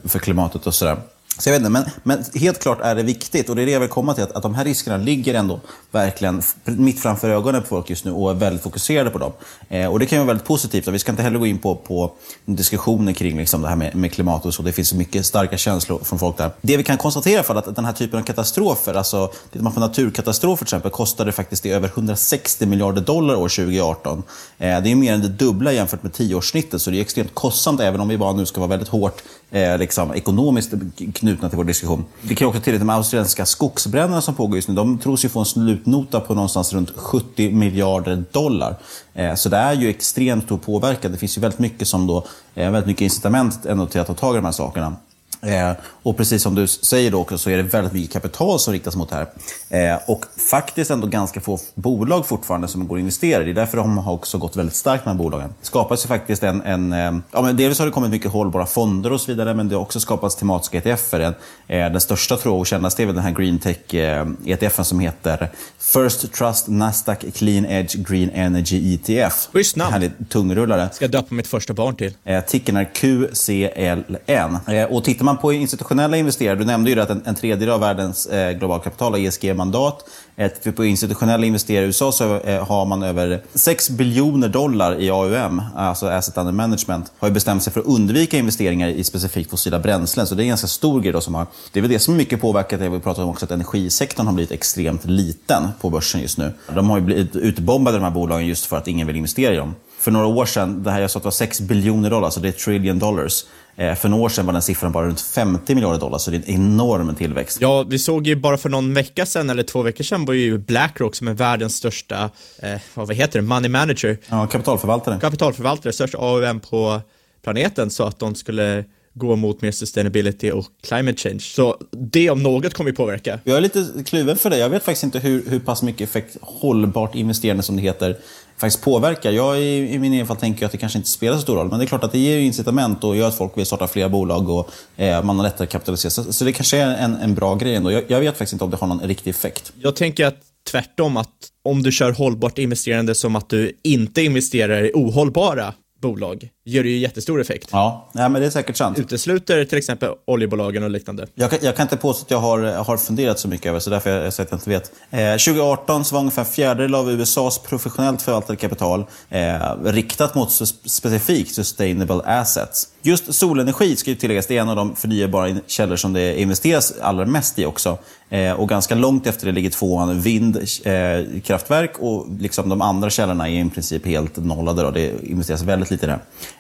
för 0.05 0.19
klimatet 0.19 0.67
och 0.67 0.75
sådär. 0.75 0.97
Så 1.38 1.49
jag 1.49 1.52
vet 1.52 1.61
inte, 1.61 1.71
men, 1.71 1.85
men 2.02 2.25
helt 2.35 2.59
klart 2.59 2.78
är 2.83 2.95
det 2.95 3.02
viktigt 3.02 3.49
och 3.49 3.57
det 3.57 3.62
är 3.62 3.66
det 3.66 3.73
jag 3.73 3.80
vill 3.80 3.88
komma 3.88 4.14
till, 4.14 4.25
att, 4.25 4.33
att 4.33 4.42
de 4.42 4.54
här 4.54 4.64
riskerna 4.64 4.97
ligger 4.97 5.35
ändå 5.35 5.61
verkligen 5.90 6.42
mitt 6.64 7.00
framför 7.00 7.30
ögonen 7.30 7.62
på 7.62 7.68
folk 7.68 7.90
just 7.90 8.04
nu 8.04 8.12
och 8.12 8.30
är 8.30 8.35
väldigt 8.35 8.62
fokuserade 8.62 9.11
på 9.11 9.18
dem. 9.18 9.33
Eh, 9.68 9.87
och 9.87 9.99
det 9.99 10.07
kan 10.07 10.18
ju 10.18 10.21
vara 10.21 10.26
väldigt 10.26 10.47
positivt 10.47 10.88
och 10.88 10.95
vi 10.95 10.99
ska 10.99 11.12
inte 11.12 11.23
heller 11.23 11.38
gå 11.38 11.47
in 11.47 11.59
på, 11.59 11.75
på 11.75 12.12
diskussioner 12.45 13.12
kring 13.12 13.37
liksom 13.37 13.62
det 13.62 13.68
här 13.68 13.76
med, 13.76 13.97
med 13.97 14.12
klimat 14.12 14.47
och 14.47 14.54
så. 14.54 14.62
Det 14.62 14.73
finns 14.73 14.88
så 14.88 14.97
mycket 14.97 15.26
starka 15.26 15.57
känslor 15.57 16.00
från 16.04 16.18
folk 16.18 16.37
där. 16.37 16.50
Det 16.61 16.76
vi 16.76 16.85
kan 16.85 16.97
konstatera 16.97 17.42
för 17.42 17.54
att 17.54 17.76
den 17.76 17.85
här 17.85 17.92
typen 17.92 18.18
av 18.21 18.25
katastrofer, 18.25 18.95
alltså 18.95 19.33
tittar 19.52 19.64
man 19.64 19.73
på 19.73 19.80
naturkatastrofer 19.80 20.64
till 20.64 20.75
exempel, 20.75 20.90
kostade 20.90 21.33
faktiskt 21.33 21.62
det 21.62 21.71
över 21.71 21.88
160 21.88 22.66
miljarder 22.66 23.02
dollar 23.02 23.35
år 23.35 23.49
2018. 23.49 24.23
Eh, 24.59 24.80
det 24.80 24.90
är 24.90 24.95
mer 24.95 25.12
än 25.12 25.21
det 25.21 25.28
dubbla 25.28 25.73
jämfört 25.73 26.02
med 26.02 26.12
tioårssnittet, 26.12 26.83
så 26.83 26.90
det 26.90 26.99
är 26.99 27.00
extremt 27.00 27.35
kostsamt 27.35 27.80
även 27.80 28.00
om 28.00 28.09
vi 28.09 28.18
bara 28.18 28.33
nu 28.33 28.47
ska 28.47 28.61
vara 28.61 28.71
väldigt 28.71 28.88
hårt 28.88 29.23
eh, 29.50 29.78
liksom, 29.78 30.14
ekonomiskt 30.14 30.73
knutna 31.14 31.49
till 31.49 31.57
vår 31.57 31.64
diskussion. 31.64 32.05
Det 32.23 32.35
kan 32.35 32.49
också 32.49 32.61
tillägga 32.61 32.85
de 32.85 32.90
australiensiska 32.90 33.47
skogsbränderna 33.47 34.21
som 34.21 34.35
pågår 34.35 34.57
just 34.57 34.69
nu. 34.69 34.75
De 34.75 34.99
tros 34.99 35.25
ju 35.25 35.28
få 35.28 35.38
en 35.38 35.45
slutnota 35.45 36.21
på 36.21 36.35
någonstans 36.35 36.73
runt 36.73 36.90
70 36.97 37.52
miljarder 37.52 38.25
dollar. 38.33 38.76
Eh, 39.14 39.35
så 39.35 39.49
det 39.49 39.57
är 39.57 39.73
ju 39.73 39.88
extremt 39.88 40.45
stor 40.45 40.59
påverkan. 40.59 41.12
Det 41.12 41.19
finns 41.19 41.37
ju 41.38 41.40
väldigt 41.40 41.61
mycket 41.61 41.88
som 41.88 42.07
då, 42.07 42.26
eh, 42.55 42.71
väldigt 42.71 42.87
mycket 42.87 43.02
incitament 43.02 43.67
ändå 43.67 43.87
till 43.87 44.00
att 44.00 44.07
ta 44.07 44.14
tag 44.14 44.35
i 44.35 44.38
de 44.38 44.45
här 44.45 44.52
sakerna. 44.52 44.97
Eh, 45.40 45.73
och 46.02 46.16
precis 46.16 46.42
som 46.42 46.54
du 46.54 46.66
säger 46.66 47.11
då 47.11 47.20
också 47.20 47.38
så 47.38 47.50
är 47.50 47.56
det 47.56 47.62
väldigt 47.62 47.92
mycket 47.92 48.12
kapital 48.12 48.61
som 48.61 48.73
riktas 48.73 48.97
mot 48.97 49.11
det 49.11 49.16
här. 49.16 49.92
Eh, 49.92 49.99
och 50.06 50.25
faktiskt 50.50 50.90
ändå 50.90 51.06
ganska 51.06 51.40
få 51.40 51.58
bolag 51.75 52.26
fortfarande 52.26 52.68
som 52.68 52.88
går 52.88 52.97
och 52.97 53.00
investerar. 53.00 53.44
Det 53.44 53.50
är 53.50 53.54
därför 53.54 53.76
de 53.76 53.99
har 53.99 54.12
också 54.12 54.38
gått 54.38 54.56
väldigt 54.56 54.75
starkt 54.75 55.06
med 55.06 55.16
bolagen. 55.16 55.54
Det 55.61 55.66
skapas 55.66 56.04
ju 56.04 56.08
faktiskt 56.08 56.42
en... 56.42 56.62
en 56.62 56.92
eh, 56.92 57.18
ja, 57.32 57.42
men 57.42 57.56
dels 57.56 57.78
har 57.78 57.87
det 57.87 57.92
kommit 57.92 58.11
mycket 58.11 58.30
hållbara 58.30 58.66
fonder 58.66 59.12
och 59.12 59.20
så 59.20 59.32
vidare, 59.32 59.54
men 59.54 59.68
det 59.68 59.75
har 59.75 59.82
också 59.82 60.00
skapats 60.00 60.37
tematiska 60.37 60.78
ETFer. 60.78 61.20
Eh, 61.20 61.35
den 61.66 62.00
största 62.00 62.37
tror 62.37 62.54
jag 62.54 62.61
och 62.61 62.66
kändaste 62.66 63.02
är 63.02 63.06
väl 63.06 63.14
den 63.14 63.25
här 63.25 63.32
Green 63.32 63.58
Tech 63.58 63.94
eh, 63.94 64.26
ETFen 64.47 64.85
som 64.85 65.00
heter 65.00 65.50
First 65.78 66.32
Trust 66.32 66.68
Nasdaq 66.68 67.25
Clean 67.35 67.66
Edge 67.66 67.97
Green 67.97 68.30
Energy 68.30 68.94
ETF. 68.94 69.49
Schysst 69.52 69.76
namn. 69.76 69.92
Härlig 69.92 70.11
tungrullare. 70.28 70.88
Ska 70.92 71.04
jag 71.04 71.12
döpa 71.12 71.35
mitt 71.35 71.47
första 71.47 71.73
barn 71.73 71.97
till. 71.97 72.14
Eh, 72.25 72.44
ticken 72.44 72.76
är 72.76 72.85
QCLN. 72.94 74.58
Och 74.90 75.04
tittar 75.18 75.25
man 75.25 75.38
på 75.38 75.52
institutionella 75.52 76.16
investerare, 76.16 76.56
du 76.56 76.64
nämnde 76.64 76.90
ju 76.90 77.00
att 77.00 77.10
en, 77.10 77.22
en 77.25 77.34
tredjedel 77.34 77.70
av 77.70 77.80
världens 77.80 78.26
eh, 78.26 78.52
globala 78.52 78.82
kapital 78.82 79.12
har 79.12 79.18
ESG-mandat. 79.18 80.04
Eh, 80.37 80.72
på 80.76 80.84
institutionella 80.84 81.46
investerare 81.46 81.84
i 81.84 81.87
USA 81.87 82.12
så 82.12 82.40
eh, 82.40 82.66
har 82.66 82.84
man 82.84 83.02
över 83.02 83.42
6 83.54 83.90
biljoner 83.90 84.48
dollar 84.48 85.00
i 85.00 85.10
AUM, 85.10 85.62
alltså 85.76 86.06
Asset 86.06 86.37
Under 86.37 86.52
Management, 86.52 87.12
har 87.18 87.28
ju 87.28 87.34
bestämt 87.34 87.62
sig 87.62 87.72
för 87.72 87.80
att 87.80 87.87
undvika 87.87 88.38
investeringar 88.38 88.88
i 88.88 89.04
specifikt 89.04 89.50
fossila 89.50 89.78
bränslen. 89.78 90.26
Så 90.26 90.34
det 90.34 90.42
är 90.42 90.44
en 90.44 90.48
ganska 90.48 90.66
stor 90.66 91.00
grej 91.00 91.12
då 91.12 91.20
som 91.20 91.34
har... 91.34 91.46
Det 91.72 91.80
är 91.80 91.82
väl 91.82 91.90
det 91.90 91.98
som 91.98 92.16
mycket 92.16 92.40
påverkat 92.40 92.80
det 92.80 92.88
vi 92.88 93.00
pratar 93.00 93.22
om 93.22 93.28
också, 93.28 93.44
att 93.44 93.50
energisektorn 93.50 94.26
har 94.26 94.34
blivit 94.34 94.52
extremt 94.52 95.04
liten 95.04 95.68
på 95.80 95.90
börsen 95.90 96.20
just 96.20 96.38
nu. 96.38 96.52
De 96.75 96.90
har 96.90 96.98
ju 96.98 97.04
blivit 97.04 97.37
utbombade 97.37 97.96
de 97.96 98.04
här 98.04 98.10
bolagen 98.10 98.46
just 98.46 98.66
för 98.66 98.76
att 98.76 98.88
ingen 98.88 99.06
vill 99.06 99.16
investera 99.16 99.54
i 99.54 99.56
dem. 99.56 99.75
För 99.98 100.10
några 100.10 100.26
år 100.26 100.46
sedan, 100.46 100.82
det 100.82 100.90
här 100.90 101.00
jag 101.00 101.10
sa 101.10 101.16
att 101.16 101.22
det 101.22 101.26
var 101.26 101.30
6 101.30 101.60
biljoner 101.60 102.10
dollar, 102.10 102.30
så 102.30 102.40
det 102.40 102.48
är 102.48 102.52
trillion 102.52 102.98
dollars. 102.98 103.44
Eh, 103.78 103.94
för 103.94 104.08
några 104.08 104.25
år 104.25 104.28
sedan 104.28 104.47
var 104.47 104.52
den 104.52 104.62
siffran 104.62 104.92
bara 104.92 105.06
runt 105.06 105.20
50 105.20 105.75
miljarder 105.75 106.00
dollar, 106.00 106.18
så 106.18 106.30
det 106.30 106.37
är 106.37 106.40
en 106.40 106.54
enorm 106.54 107.14
tillväxt. 107.14 107.58
Ja, 107.61 107.82
vi 107.82 107.99
såg 107.99 108.26
ju 108.26 108.37
bara 108.37 108.56
för 108.56 108.68
någon 108.68 108.94
vecka 108.94 109.26
sedan, 109.26 109.50
eller 109.50 109.62
två 109.62 109.82
veckor 109.82 110.04
sedan, 110.04 110.25
var 110.25 110.35
ju 110.35 110.58
Blackrock 110.58 111.14
som 111.14 111.28
är 111.28 111.35
världens 111.35 111.76
största, 111.76 112.30
eh, 112.58 112.80
vad 112.94 113.14
heter 113.14 113.40
det, 113.40 113.47
money 113.47 113.68
manager. 113.68 114.18
Ja, 114.28 114.47
kapitalförvaltare. 114.47 115.20
Kapitalförvaltare, 115.20 115.92
största 115.92 116.18
AUM 116.18 116.61
på 116.61 117.00
planeten, 117.44 117.90
så 117.90 118.04
att 118.04 118.18
de 118.18 118.35
skulle 118.35 118.85
gå 119.14 119.37
mot 119.37 119.62
mer 119.62 119.73
sustainability 119.73 120.50
och 120.50 120.66
climate 120.88 121.18
change. 121.18 121.40
Så 121.40 121.76
det 121.90 122.30
om 122.30 122.42
något 122.42 122.75
kommer 122.75 122.90
ju 122.90 122.97
påverka. 122.97 123.38
Jag 123.44 123.56
är 123.56 123.61
lite 123.61 123.87
kluven 124.06 124.37
för 124.37 124.50
det. 124.50 124.58
Jag 124.58 124.68
vet 124.68 124.85
faktiskt 124.85 125.04
inte 125.04 125.18
hur, 125.18 125.44
hur 125.50 125.61
pass 125.61 125.82
mycket 125.82 126.08
effekt 126.08 126.37
hållbart 126.40 127.14
investerande 127.14 127.62
som 127.62 127.76
det 127.76 127.82
heter 127.82 128.16
faktiskt 128.58 128.84
påverkar. 128.84 129.30
Jag 129.32 129.60
i, 129.60 129.94
i 129.94 129.98
min 129.98 130.12
erfarenhet 130.12 130.40
tänker 130.40 130.66
att 130.66 130.72
det 130.72 130.78
kanske 130.78 130.98
inte 130.98 131.08
spelar 131.08 131.36
så 131.36 131.42
stor 131.42 131.56
roll, 131.56 131.68
men 131.68 131.78
det 131.78 131.84
är 131.84 131.86
klart 131.86 132.04
att 132.04 132.12
det 132.12 132.18
ger 132.18 132.38
incitament 132.38 133.04
och 133.04 133.16
gör 133.16 133.28
att 133.28 133.34
folk 133.34 133.58
vill 133.58 133.66
starta 133.66 133.88
fler 133.88 134.08
bolag 134.08 134.50
och 134.50 134.70
eh, 134.96 135.24
man 135.24 135.36
har 135.36 135.42
lättare 135.42 135.64
att 135.64 135.70
kapitalisera. 135.70 136.10
Så, 136.10 136.32
så 136.32 136.44
det 136.44 136.52
kanske 136.52 136.78
är 136.78 136.96
en, 136.96 137.16
en 137.16 137.34
bra 137.34 137.54
grej 137.54 137.74
ändå. 137.74 137.92
Jag, 137.92 138.04
jag 138.08 138.20
vet 138.20 138.38
faktiskt 138.38 138.52
inte 138.52 138.64
om 138.64 138.70
det 138.70 138.76
har 138.76 138.86
någon 138.86 139.00
riktig 139.00 139.30
effekt. 139.30 139.72
Jag 139.80 139.96
tänker 139.96 140.26
att 140.26 140.38
tvärtom, 140.70 141.16
att 141.16 141.28
om 141.64 141.82
du 141.82 141.92
kör 141.92 142.12
hållbart 142.12 142.58
investerande 142.58 143.14
som 143.14 143.36
att 143.36 143.48
du 143.48 143.72
inte 143.82 144.22
investerar 144.22 144.84
i 144.84 144.92
ohållbara 144.94 145.74
bolag 146.00 146.48
gör 146.68 146.82
det 146.82 146.88
ju 146.88 146.98
jättestor 146.98 147.40
effekt. 147.40 147.68
Ja, 147.72 148.08
ja 148.12 148.28
men 148.28 148.40
det 148.40 148.46
är 148.46 148.50
säkert 148.50 148.76
sant. 148.76 148.98
Utesluter 148.98 149.64
till 149.64 149.78
exempel 149.78 150.10
oljebolagen 150.25 150.82
och 150.82 150.90
liknande. 150.90 151.26
Jag 151.34 151.50
kan, 151.50 151.58
jag 151.62 151.76
kan 151.76 151.84
inte 151.84 151.97
påstå 151.97 152.25
att 152.25 152.30
jag 152.30 152.38
har, 152.38 152.58
har 152.62 152.97
funderat 152.97 153.38
så 153.38 153.49
mycket 153.49 153.66
över 153.66 153.80
så 153.80 153.90
därför 153.90 154.10
jag, 154.10 154.26
jag 154.26 154.32
säger 154.32 154.47
att 154.47 154.50
jag 154.50 154.58
inte 154.58 154.71
vet. 154.71 154.93
Eh, 155.10 155.52
2018 155.52 156.04
så 156.04 156.14
var 156.14 156.21
ungefär 156.21 156.43
en 156.43 156.47
fjärdedel 156.47 156.95
av 156.95 157.10
USAs 157.10 157.58
professionellt 157.58 158.23
förvaltade 158.23 158.56
kapital 158.56 159.04
eh, 159.28 159.84
riktat 159.84 160.34
mot 160.34 160.52
specifikt 160.84 161.54
sustainable 161.54 162.21
assets. 162.25 162.88
Just 163.02 163.34
solenergi 163.34 163.97
ska 163.97 164.10
ju 164.10 164.16
tilläggas, 164.16 164.47
det 164.47 164.56
är 164.56 164.60
en 164.60 164.69
av 164.69 164.76
de 164.76 164.97
förnybara 164.97 165.56
källor 165.66 165.97
som 165.97 166.12
det 166.12 166.40
investeras 166.40 166.93
allra 167.00 167.26
mest 167.26 167.58
i 167.58 167.66
också. 167.66 167.99
Eh, 168.30 168.52
och 168.52 168.69
ganska 168.69 168.95
långt 168.95 169.26
efter 169.26 169.47
det 169.47 169.52
ligger 169.52 169.71
tvåan 169.71 170.21
vindkraftverk 170.21 171.90
eh, 171.95 172.04
och 172.04 172.26
liksom 172.40 172.69
de 172.69 172.82
andra 172.82 173.10
källorna 173.10 173.49
är 173.49 173.64
i 173.64 173.71
princip 173.71 174.06
helt 174.06 174.36
nollade. 174.36 174.82
Då. 174.82 174.90
Det 174.90 175.12
investeras 175.23 175.62
väldigt 175.62 175.90
lite 175.90 176.06
i 176.06 176.08
det. 176.08 176.19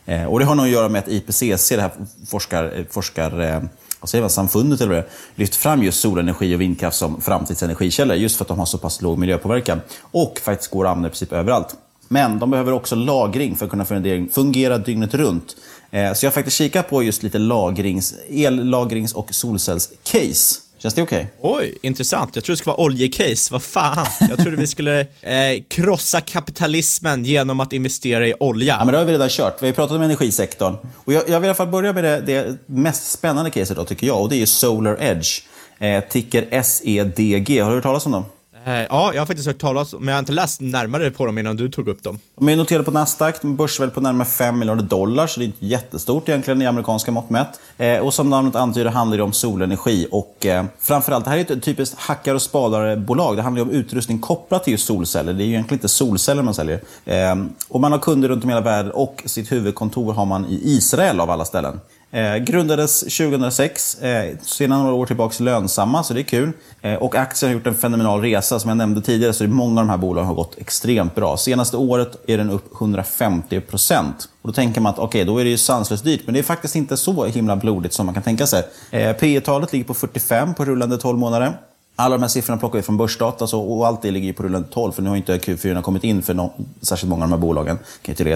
Eh, 0.08 0.24
och 0.24 0.38
det 0.38 0.44
har 0.44 0.54
nog 0.54 0.66
att 0.66 0.72
göra 0.72 0.88
med 0.88 0.98
att 0.98 1.08
IPCC, 1.08 1.68
det 1.68 1.82
här 1.82 1.90
forskar, 2.26 2.72
eh, 2.76 2.84
forskar 2.90 3.40
eh, 3.40 3.62
vad 4.00 4.08
säger 4.10 4.22
man, 4.22 4.30
samfundet 4.30 4.80
eller 4.80 4.94
det, 4.94 5.04
lyft 5.34 5.54
fram 5.54 5.82
just 5.82 6.00
solenergi 6.00 6.56
och 6.56 6.60
vindkraft 6.60 6.96
som 6.96 7.20
framtidsenergikällor 7.20 8.16
just 8.16 8.36
för 8.36 8.44
att 8.44 8.48
de 8.48 8.58
har 8.58 8.66
så 8.66 8.78
pass 8.78 9.02
låg 9.02 9.18
miljöpåverkan 9.18 9.80
och 10.00 10.40
faktiskt 10.44 10.70
går 10.70 10.84
att 10.84 10.90
använda 10.90 11.08
i 11.08 11.10
princip 11.10 11.32
överallt. 11.32 11.76
Men 12.08 12.38
de 12.38 12.50
behöver 12.50 12.72
också 12.72 12.94
lagring 12.94 13.56
för 13.56 13.64
att 13.64 13.70
kunna 13.70 13.84
fungera 14.30 14.78
dygnet 14.78 15.14
runt. 15.14 15.56
Eh, 15.90 16.12
så 16.12 16.26
jag 16.26 16.30
har 16.30 16.34
faktiskt 16.34 16.56
kikat 16.56 16.90
på 16.90 17.02
just 17.02 17.22
lite 17.22 17.38
lagrings, 17.38 18.14
ellagrings 18.28 19.12
och 19.12 19.34
solcellscase. 19.34 20.60
Känns 20.78 20.94
det 20.94 21.02
okej? 21.02 21.28
Okay? 21.38 21.66
Oj, 21.66 21.78
intressant. 21.82 22.36
Jag 22.36 22.44
trodde 22.44 22.52
det 22.52 22.58
skulle 22.58 22.74
vara 22.76 22.84
oljecase. 22.84 23.52
Vad 23.52 23.62
fan? 23.62 24.06
Jag 24.28 24.38
trodde 24.38 24.56
vi 24.56 24.66
skulle 24.66 25.00
eh, 25.00 25.62
krossa 25.68 26.20
kapitalismen 26.20 27.24
genom 27.24 27.60
att 27.60 27.72
investera 27.72 28.26
i 28.28 28.34
olja. 28.40 28.76
Ja, 28.78 28.84
men 28.84 28.92
det 28.92 28.98
har 28.98 29.04
vi 29.04 29.12
redan 29.12 29.28
kört. 29.28 29.62
Vi 29.62 29.66
har 29.66 29.74
pratat 29.74 29.96
om 29.96 30.02
energisektorn. 30.02 30.76
Och 30.94 31.12
jag, 31.12 31.28
jag 31.28 31.40
vill 31.40 31.46
i 31.46 31.48
alla 31.48 31.54
fall 31.54 31.68
börja 31.68 31.92
med 31.92 32.04
det, 32.04 32.20
det 32.20 32.58
mest 32.66 33.10
spännande 33.10 33.50
caset 33.50 33.76
då, 33.76 33.84
tycker 33.84 34.06
jag. 34.06 34.22
Och 34.22 34.28
det 34.28 34.42
är 34.42 34.46
Solar 34.46 35.02
Edge. 35.02 35.40
Eh, 35.78 36.04
ticker 36.04 36.62
SEDG. 36.62 37.60
Har 37.62 37.70
du 37.70 37.76
hört 37.76 37.82
talas 37.82 38.06
om 38.06 38.12
dem? 38.12 38.24
Eh, 38.64 38.72
ja, 38.72 39.14
jag 39.14 39.20
har 39.20 39.26
faktiskt 39.26 39.46
hört 39.46 39.58
talas 39.58 39.94
om, 39.94 40.00
men 40.00 40.08
jag 40.08 40.14
har 40.14 40.18
inte 40.18 40.32
läst 40.32 40.60
närmare 40.60 41.10
på 41.10 41.26
dem 41.26 41.38
innan 41.38 41.56
du 41.56 41.68
tog 41.68 41.88
upp 41.88 42.02
dem. 42.02 42.18
De 42.36 42.48
är 42.48 42.56
noterade 42.56 42.84
på 42.84 42.90
Nasdaq, 42.90 43.40
de 43.40 43.56
börsvärde 43.56 43.92
på 43.92 44.00
närmare 44.00 44.28
5 44.28 44.58
miljarder 44.58 44.82
dollar, 44.82 45.26
så 45.26 45.40
det 45.40 45.44
är 45.44 45.46
inte 45.46 45.66
jättestort 45.66 46.28
egentligen 46.28 46.62
i 46.62 46.66
amerikanska 46.66 47.10
mått 47.10 47.30
mätt. 47.30 47.60
Eh, 47.76 47.98
och 47.98 48.14
som 48.14 48.30
namnet 48.30 48.56
antyder 48.56 48.90
handlar 48.90 49.16
det 49.16 49.22
om 49.22 49.32
solenergi 49.32 50.08
och 50.10 50.46
eh, 50.46 50.64
framförallt, 50.78 51.24
det 51.24 51.30
här 51.30 51.38
är 51.38 51.52
ett 51.52 51.62
typiskt 51.62 51.98
hackar 51.98 52.34
och 52.34 52.42
spadare-bolag. 52.42 53.36
Det 53.36 53.42
handlar 53.42 53.62
om 53.62 53.70
utrustning 53.70 54.18
kopplat 54.18 54.64
till 54.64 54.72
just 54.72 54.86
solceller. 54.86 55.32
Det 55.32 55.42
är 55.42 55.46
ju 55.46 55.52
egentligen 55.52 55.76
inte 55.76 55.88
solceller 55.88 56.42
man 56.42 56.54
säljer. 56.54 56.80
Eh, 57.04 57.36
och 57.68 57.80
man 57.80 57.92
har 57.92 57.98
kunder 57.98 58.28
runt 58.28 58.44
om 58.44 58.50
i 58.50 58.52
hela 58.52 58.64
världen 58.64 58.92
och 58.92 59.22
sitt 59.24 59.52
huvudkontor 59.52 60.12
har 60.12 60.24
man 60.24 60.46
i 60.46 60.60
Israel 60.64 61.20
av 61.20 61.30
alla 61.30 61.44
ställen. 61.44 61.80
Eh, 62.10 62.36
grundades 62.36 63.00
2006, 63.00 64.02
eh, 64.02 64.36
sedan 64.42 64.70
några 64.70 64.92
år 64.92 65.06
tillbaka 65.06 65.44
lönsamma, 65.44 66.02
så 66.02 66.14
det 66.14 66.20
är 66.20 66.24
kul. 66.24 66.52
Eh, 66.82 66.94
och 66.94 67.14
aktien 67.14 67.48
har 67.48 67.54
gjort 67.54 67.66
en 67.66 67.74
fenomenal 67.74 68.20
resa. 68.20 68.60
Som 68.60 68.68
jag 68.68 68.76
nämnde 68.76 69.00
tidigare 69.00 69.32
så 69.32 69.44
är 69.44 69.48
många 69.48 69.80
av 69.80 69.86
de 69.86 69.90
här 69.90 69.96
bolagen 69.96 70.26
har 70.26 70.34
gått 70.34 70.58
extremt 70.58 71.14
bra. 71.14 71.36
Senaste 71.36 71.76
året 71.76 72.16
är 72.26 72.38
den 72.38 72.50
upp 72.50 72.74
150 72.80 73.60
procent. 73.60 74.28
då 74.42 74.52
tänker 74.52 74.80
man 74.80 74.92
att 74.92 74.98
okej, 74.98 75.22
okay, 75.22 75.34
då 75.34 75.38
är 75.38 75.44
det 75.44 75.50
ju 75.50 75.58
sanslöst 75.58 76.04
dyrt. 76.04 76.20
Men 76.24 76.34
det 76.34 76.40
är 76.40 76.44
faktiskt 76.44 76.76
inte 76.76 76.96
så 76.96 77.24
himla 77.24 77.56
blodigt 77.56 77.94
som 77.94 78.06
man 78.06 78.14
kan 78.14 78.22
tänka 78.22 78.46
sig. 78.46 78.64
Eh, 78.90 79.12
P 79.12 79.40
talet 79.40 79.72
ligger 79.72 79.84
på 79.84 79.94
45 79.94 80.54
på 80.54 80.64
rullande 80.64 80.98
12 80.98 81.18
månader. 81.18 81.52
Alla 81.96 82.16
de 82.16 82.22
här 82.22 82.28
siffrorna 82.28 82.58
plockar 82.58 82.78
vi 82.78 82.82
från 82.82 82.96
börsdata 82.96 83.46
så, 83.46 83.60
och 83.60 83.86
allt 83.86 84.02
det 84.02 84.10
ligger 84.10 84.32
på 84.32 84.42
rullande 84.42 84.68
12 84.68 84.92
för 84.92 85.02
nu 85.02 85.08
har 85.08 85.16
inte 85.16 85.38
Q4 85.38 85.82
kommit 85.82 86.04
in 86.04 86.22
för 86.22 86.34
no, 86.34 86.52
särskilt 86.80 87.10
många 87.10 87.24
av 87.24 87.30
de 87.30 87.34
här 87.34 87.40
bolagen. 87.40 87.78
Kan 88.02 88.26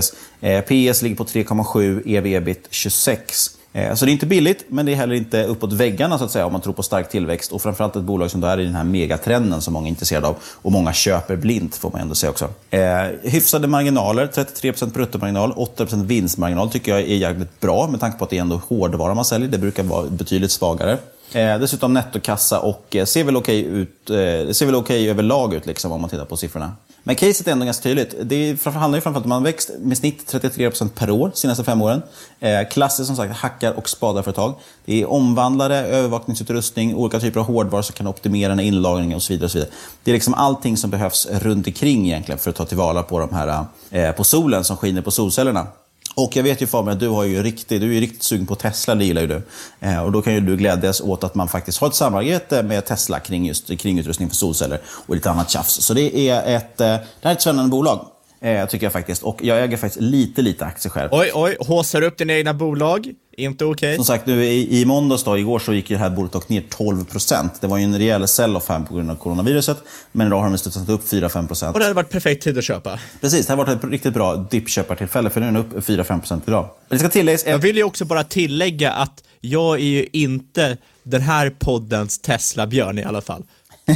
eh, 0.40 0.60
PS 0.60 1.02
ligger 1.02 1.16
på 1.16 1.24
3,7, 1.24 2.02
EV-EBIT 2.06 2.66
26. 2.70 3.50
Eh, 3.72 3.94
så 3.94 4.04
det 4.04 4.10
är 4.10 4.12
inte 4.12 4.26
billigt, 4.26 4.64
men 4.68 4.86
det 4.86 4.92
är 4.92 4.96
heller 4.96 5.14
inte 5.14 5.44
uppåt 5.44 5.72
väggarna 5.72 6.18
så 6.18 6.24
att 6.24 6.30
säga 6.30 6.46
om 6.46 6.52
man 6.52 6.60
tror 6.60 6.72
på 6.72 6.82
stark 6.82 7.10
tillväxt. 7.10 7.52
Och 7.52 7.62
framförallt 7.62 7.96
ett 7.96 8.02
bolag 8.02 8.30
som 8.30 8.40
då 8.40 8.46
är 8.46 8.60
i 8.60 8.64
den 8.64 8.74
här 8.74 8.84
megatrenden 8.84 9.60
som 9.60 9.74
många 9.74 9.86
är 9.86 9.88
intresserade 9.88 10.26
av. 10.26 10.36
Och 10.42 10.72
många 10.72 10.92
köper 10.92 11.36
blint 11.36 11.76
får 11.76 11.90
man 11.90 12.00
ändå 12.00 12.14
säga 12.14 12.30
också. 12.30 12.48
Eh, 12.70 12.80
hyfsade 13.22 13.66
marginaler, 13.68 14.26
33% 14.26 14.92
bruttomarginal, 14.92 15.52
8% 15.52 16.04
vinstmarginal 16.06 16.70
tycker 16.70 16.92
jag 16.92 17.00
är 17.00 17.16
jävligt 17.16 17.60
bra 17.60 17.86
med 17.86 18.00
tanke 18.00 18.18
på 18.18 18.24
att 18.24 18.30
det 18.30 18.36
är 18.36 18.40
ändå 18.40 18.60
hårdvara 18.68 19.14
man 19.14 19.24
säljer. 19.24 19.48
Det 19.48 19.58
brukar 19.58 19.82
vara 19.82 20.06
betydligt 20.06 20.50
svagare. 20.50 20.98
Eh, 21.32 21.58
dessutom 21.58 21.94
nettokassa 21.94 22.60
och 22.60 22.96
eh, 22.96 23.04
ser 23.04 23.24
väl 23.24 23.36
okej 23.36 23.60
okay 23.60 23.80
ut, 23.80 24.10
eh, 24.10 24.52
ser 24.52 24.66
väl 24.66 24.74
okay 24.74 25.08
överlag 25.08 25.54
ut 25.54 25.66
liksom, 25.66 25.92
om 25.92 26.00
man 26.00 26.10
tittar 26.10 26.24
på 26.24 26.36
siffrorna. 26.36 26.72
Men 27.04 27.16
caset 27.16 27.48
är 27.48 27.52
ändå 27.52 27.64
ganska 27.64 27.82
tydligt. 27.82 28.14
Det 28.22 28.64
handlar 28.64 28.96
ju 28.96 29.00
framförallt 29.00 29.16
om 29.16 29.22
att 29.22 29.26
man 29.26 29.42
växt 29.42 29.70
med 29.78 29.98
snitt 29.98 30.32
33% 30.32 30.88
per 30.88 31.10
år 31.10 31.28
de 31.28 31.36
senaste 31.36 31.64
fem 31.64 31.82
åren. 31.82 32.02
Eh, 32.40 32.68
klassiskt 32.70 33.06
som 33.06 33.16
sagt 33.16 33.36
hackar 33.36 33.72
och 33.72 33.88
spadarföretag. 33.88 34.54
Det 34.84 35.02
är 35.02 35.10
omvandlare, 35.10 35.76
övervakningsutrustning, 35.76 36.94
olika 36.94 37.20
typer 37.20 37.40
av 37.40 37.46
hårdvara 37.46 37.82
som 37.82 37.94
kan 37.94 38.06
optimera 38.06 38.48
den 38.48 38.60
inlagringen 38.60 39.16
och 39.16 39.22
så 39.22 39.32
vidare. 39.32 39.44
Och 39.44 39.50
så 39.50 39.58
vidare. 39.58 39.72
Det 40.04 40.10
är 40.10 40.12
liksom 40.12 40.34
allting 40.34 40.76
som 40.76 40.90
behövs 40.90 41.26
runt 41.30 41.66
omkring 41.66 42.06
egentligen 42.06 42.38
för 42.38 42.50
att 42.50 42.56
ta 42.56 42.64
tillvara 42.64 43.02
på, 43.02 43.18
de 43.18 43.34
här, 43.34 43.64
eh, 43.90 44.12
på 44.12 44.24
solen 44.24 44.64
som 44.64 44.76
skiner 44.76 45.02
på 45.02 45.10
solcellerna. 45.10 45.66
Och 46.14 46.36
jag 46.36 46.42
vet 46.42 46.62
ju 46.62 46.66
Fabian 46.66 46.92
att 46.94 47.00
du, 47.00 47.08
har 47.08 47.24
ju 47.24 47.42
riktigt, 47.42 47.80
du 47.80 47.88
är 47.88 47.94
ju 47.94 48.00
riktigt 48.00 48.22
sugen 48.22 48.46
på 48.46 48.54
Tesla, 48.54 48.94
det 48.94 49.04
gillar 49.04 49.22
ju 49.22 49.28
du. 49.28 49.42
Eh, 49.80 50.04
och 50.04 50.12
då 50.12 50.22
kan 50.22 50.34
ju 50.34 50.40
du 50.40 50.56
glädjas 50.56 51.00
åt 51.00 51.24
att 51.24 51.34
man 51.34 51.48
faktiskt 51.48 51.78
har 51.78 51.88
ett 51.88 51.94
samarbete 51.94 52.62
med 52.62 52.86
Tesla 52.86 53.20
kring, 53.20 53.46
just, 53.46 53.78
kring 53.78 53.98
utrustning 53.98 54.28
för 54.28 54.36
solceller 54.36 54.80
och 54.86 55.14
lite 55.14 55.30
annat 55.30 55.50
tjafs. 55.50 55.82
Så 55.82 55.94
det 55.94 56.28
är 56.28 56.56
ett, 56.56 56.80
eh, 56.80 56.86
det 56.86 57.04
här 57.22 57.30
är 57.30 57.32
ett 57.32 57.42
spännande 57.42 57.70
bolag. 57.70 58.11
Eh, 58.42 58.66
tycker 58.66 58.86
jag 58.86 58.92
faktiskt. 58.92 59.22
Och 59.22 59.38
jag 59.42 59.62
äger 59.64 59.76
faktiskt 59.76 60.00
lite, 60.00 60.42
lite 60.42 60.64
aktier 60.64 60.90
själv. 60.90 61.08
Oj, 61.12 61.30
oj, 61.34 61.56
håsar 61.60 62.02
upp 62.02 62.18
dina 62.18 62.32
egna 62.32 62.54
bolag. 62.54 63.12
Inte 63.36 63.64
okej. 63.64 63.88
Okay. 63.88 63.96
Som 63.96 64.04
sagt, 64.04 64.26
nu 64.26 64.44
i, 64.44 64.80
i 64.80 64.84
måndags 64.84 65.24
då, 65.24 65.38
igår 65.38 65.58
så 65.58 65.72
gick 65.72 65.88
det 65.88 65.96
här 65.96 66.10
bolaget 66.10 66.48
ner 66.48 66.60
12% 66.60 67.50
Det 67.60 67.66
var 67.66 67.78
ju 67.78 67.84
en 67.84 67.98
rejäl 67.98 68.28
sell-off 68.28 68.68
här 68.68 68.80
på 68.80 68.94
grund 68.94 69.10
av 69.10 69.16
coronaviruset. 69.16 69.76
Men 70.12 70.26
idag 70.26 70.40
har 70.40 70.48
de 70.48 70.58
studsat 70.58 70.88
upp 70.88 71.04
4-5 71.04 71.72
Och 71.72 71.78
det 71.78 71.84
hade 71.84 71.94
varit 71.94 72.10
perfekt 72.10 72.42
tid 72.42 72.58
att 72.58 72.64
köpa. 72.64 72.98
Precis, 73.20 73.46
det 73.46 73.52
har 73.52 73.56
varit 73.64 73.84
ett 73.84 73.90
riktigt 73.90 74.14
bra 74.14 74.36
dippköpartillfälle 74.36 75.30
för 75.30 75.40
nu 75.40 75.46
är 75.46 75.52
den 75.52 75.60
upp 75.60 75.88
4-5% 75.88 76.40
idag. 76.46 76.68
Det 76.88 76.98
ska 76.98 77.08
tilläggas... 77.08 77.46
Jag 77.46 77.58
vill 77.58 77.76
ju 77.76 77.84
också 77.84 78.04
bara 78.04 78.24
tillägga 78.24 78.92
att 78.92 79.24
jag 79.40 79.74
är 79.74 79.84
ju 79.84 80.06
inte 80.12 80.76
den 81.02 81.20
här 81.20 81.50
poddens 81.58 82.18
Tesla-björn 82.18 82.98
i 82.98 83.04
alla 83.04 83.20
fall. 83.20 83.42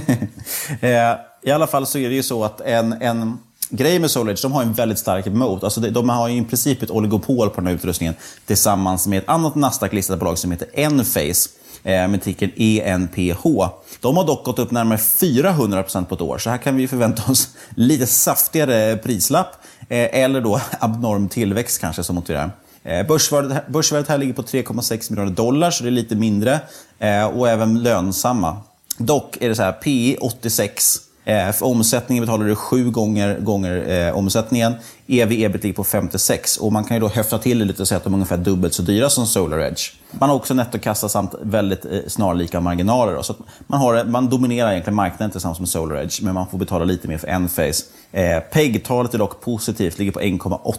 Eh, 0.80 0.90
I 1.42 1.50
alla 1.50 1.66
fall 1.66 1.86
så 1.86 1.98
är 1.98 2.08
det 2.08 2.14
ju 2.14 2.22
så 2.22 2.44
att 2.44 2.60
en, 2.60 2.92
en 2.92 3.38
Grejen 3.70 4.00
med 4.00 4.10
SolarEdge, 4.10 4.42
de 4.42 4.52
har 4.52 4.62
en 4.62 4.72
väldigt 4.72 4.98
stark 4.98 5.26
moat. 5.26 5.64
Alltså 5.64 5.80
de 5.80 6.08
har 6.08 6.28
i 6.28 6.44
princip 6.44 6.82
ett 6.82 6.90
oligopol 6.90 7.50
på 7.50 7.56
den 7.56 7.66
här 7.66 7.74
utrustningen 7.74 8.14
tillsammans 8.46 9.06
med 9.06 9.18
ett 9.18 9.28
annat 9.28 9.54
Nasdaq-listat 9.54 10.18
bolag 10.18 10.38
som 10.38 10.50
heter 10.50 10.68
Enphase 10.74 11.50
eh, 11.82 12.08
med 12.08 12.22
ticken 12.22 12.50
ENPH. 12.56 13.42
De 14.00 14.16
har 14.16 14.26
dock 14.26 14.44
gått 14.44 14.58
upp 14.58 14.70
närmare 14.70 14.98
400% 14.98 16.04
på 16.04 16.14
ett 16.14 16.20
år, 16.20 16.38
så 16.38 16.50
här 16.50 16.58
kan 16.58 16.76
vi 16.76 16.88
förvänta 16.88 17.32
oss 17.32 17.48
lite 17.74 18.06
saftigare 18.06 18.96
prislapp 18.96 19.48
eh, 19.88 20.22
eller 20.22 20.40
då 20.40 20.60
abnorm 20.80 21.28
tillväxt 21.28 21.80
kanske 21.80 22.02
som 22.02 22.14
motiverar. 22.14 22.50
Eh, 22.82 23.06
börsvärdet, 23.06 23.68
börsvärdet 23.68 24.08
här 24.08 24.18
ligger 24.18 24.32
på 24.32 24.42
3,6 24.42 25.10
miljarder 25.10 25.32
dollar, 25.32 25.70
så 25.70 25.82
det 25.82 25.88
är 25.88 25.90
lite 25.90 26.14
mindre 26.14 26.60
och 27.34 27.48
även 27.48 27.82
lönsamma. 27.82 28.56
Dock 28.98 29.36
är 29.40 29.48
det 29.48 29.54
så 29.54 29.62
här, 29.62 29.72
PE 29.72 30.16
86 30.20 31.05
Eh, 31.26 31.52
för 31.52 31.66
omsättningen 31.66 32.24
betalar 32.24 32.46
du 32.46 32.54
sju 32.54 32.90
gånger, 32.90 33.38
gånger 33.38 33.88
eh, 33.88 34.16
omsättningen. 34.16 34.74
EV 35.06 35.32
ebit 35.32 35.62
ligger 35.62 35.76
på 35.76 35.84
56 35.84 36.56
och 36.56 36.72
man 36.72 36.84
kan 36.84 36.96
ju 36.96 37.00
då 37.00 37.08
höfta 37.08 37.38
till 37.38 37.58
det 37.58 37.64
lite 37.64 37.82
och 37.82 37.88
säga 37.88 37.96
att 37.96 38.04
de 38.04 38.12
är 38.12 38.16
ungefär 38.16 38.36
dubbelt 38.36 38.74
så 38.74 38.82
dyra 38.82 39.10
som 39.10 39.26
SolarEdge. 39.26 39.92
Man 40.10 40.28
har 40.28 40.36
också 40.36 40.54
nettokassa 40.54 41.08
samt 41.08 41.34
väldigt 41.42 41.84
eh, 41.84 42.00
snarlika 42.06 42.60
marginaler. 42.60 43.14
Då. 43.14 43.22
Så 43.22 43.34
man, 43.66 43.80
har, 43.80 44.04
man 44.04 44.28
dominerar 44.28 44.70
egentligen 44.70 44.94
marknaden 44.94 45.30
tillsammans 45.30 45.60
med 45.60 45.68
SolarEdge 45.68 46.22
men 46.22 46.34
man 46.34 46.46
får 46.46 46.58
betala 46.58 46.84
lite 46.84 47.08
mer 47.08 47.18
för 47.18 47.28
Enphase. 47.28 47.84
Eh, 48.12 48.40
PEG-talet 48.40 49.14
är 49.14 49.18
dock 49.18 49.40
positivt, 49.40 49.98
ligger 49.98 50.12
på 50.12 50.20
1,8. 50.20 50.76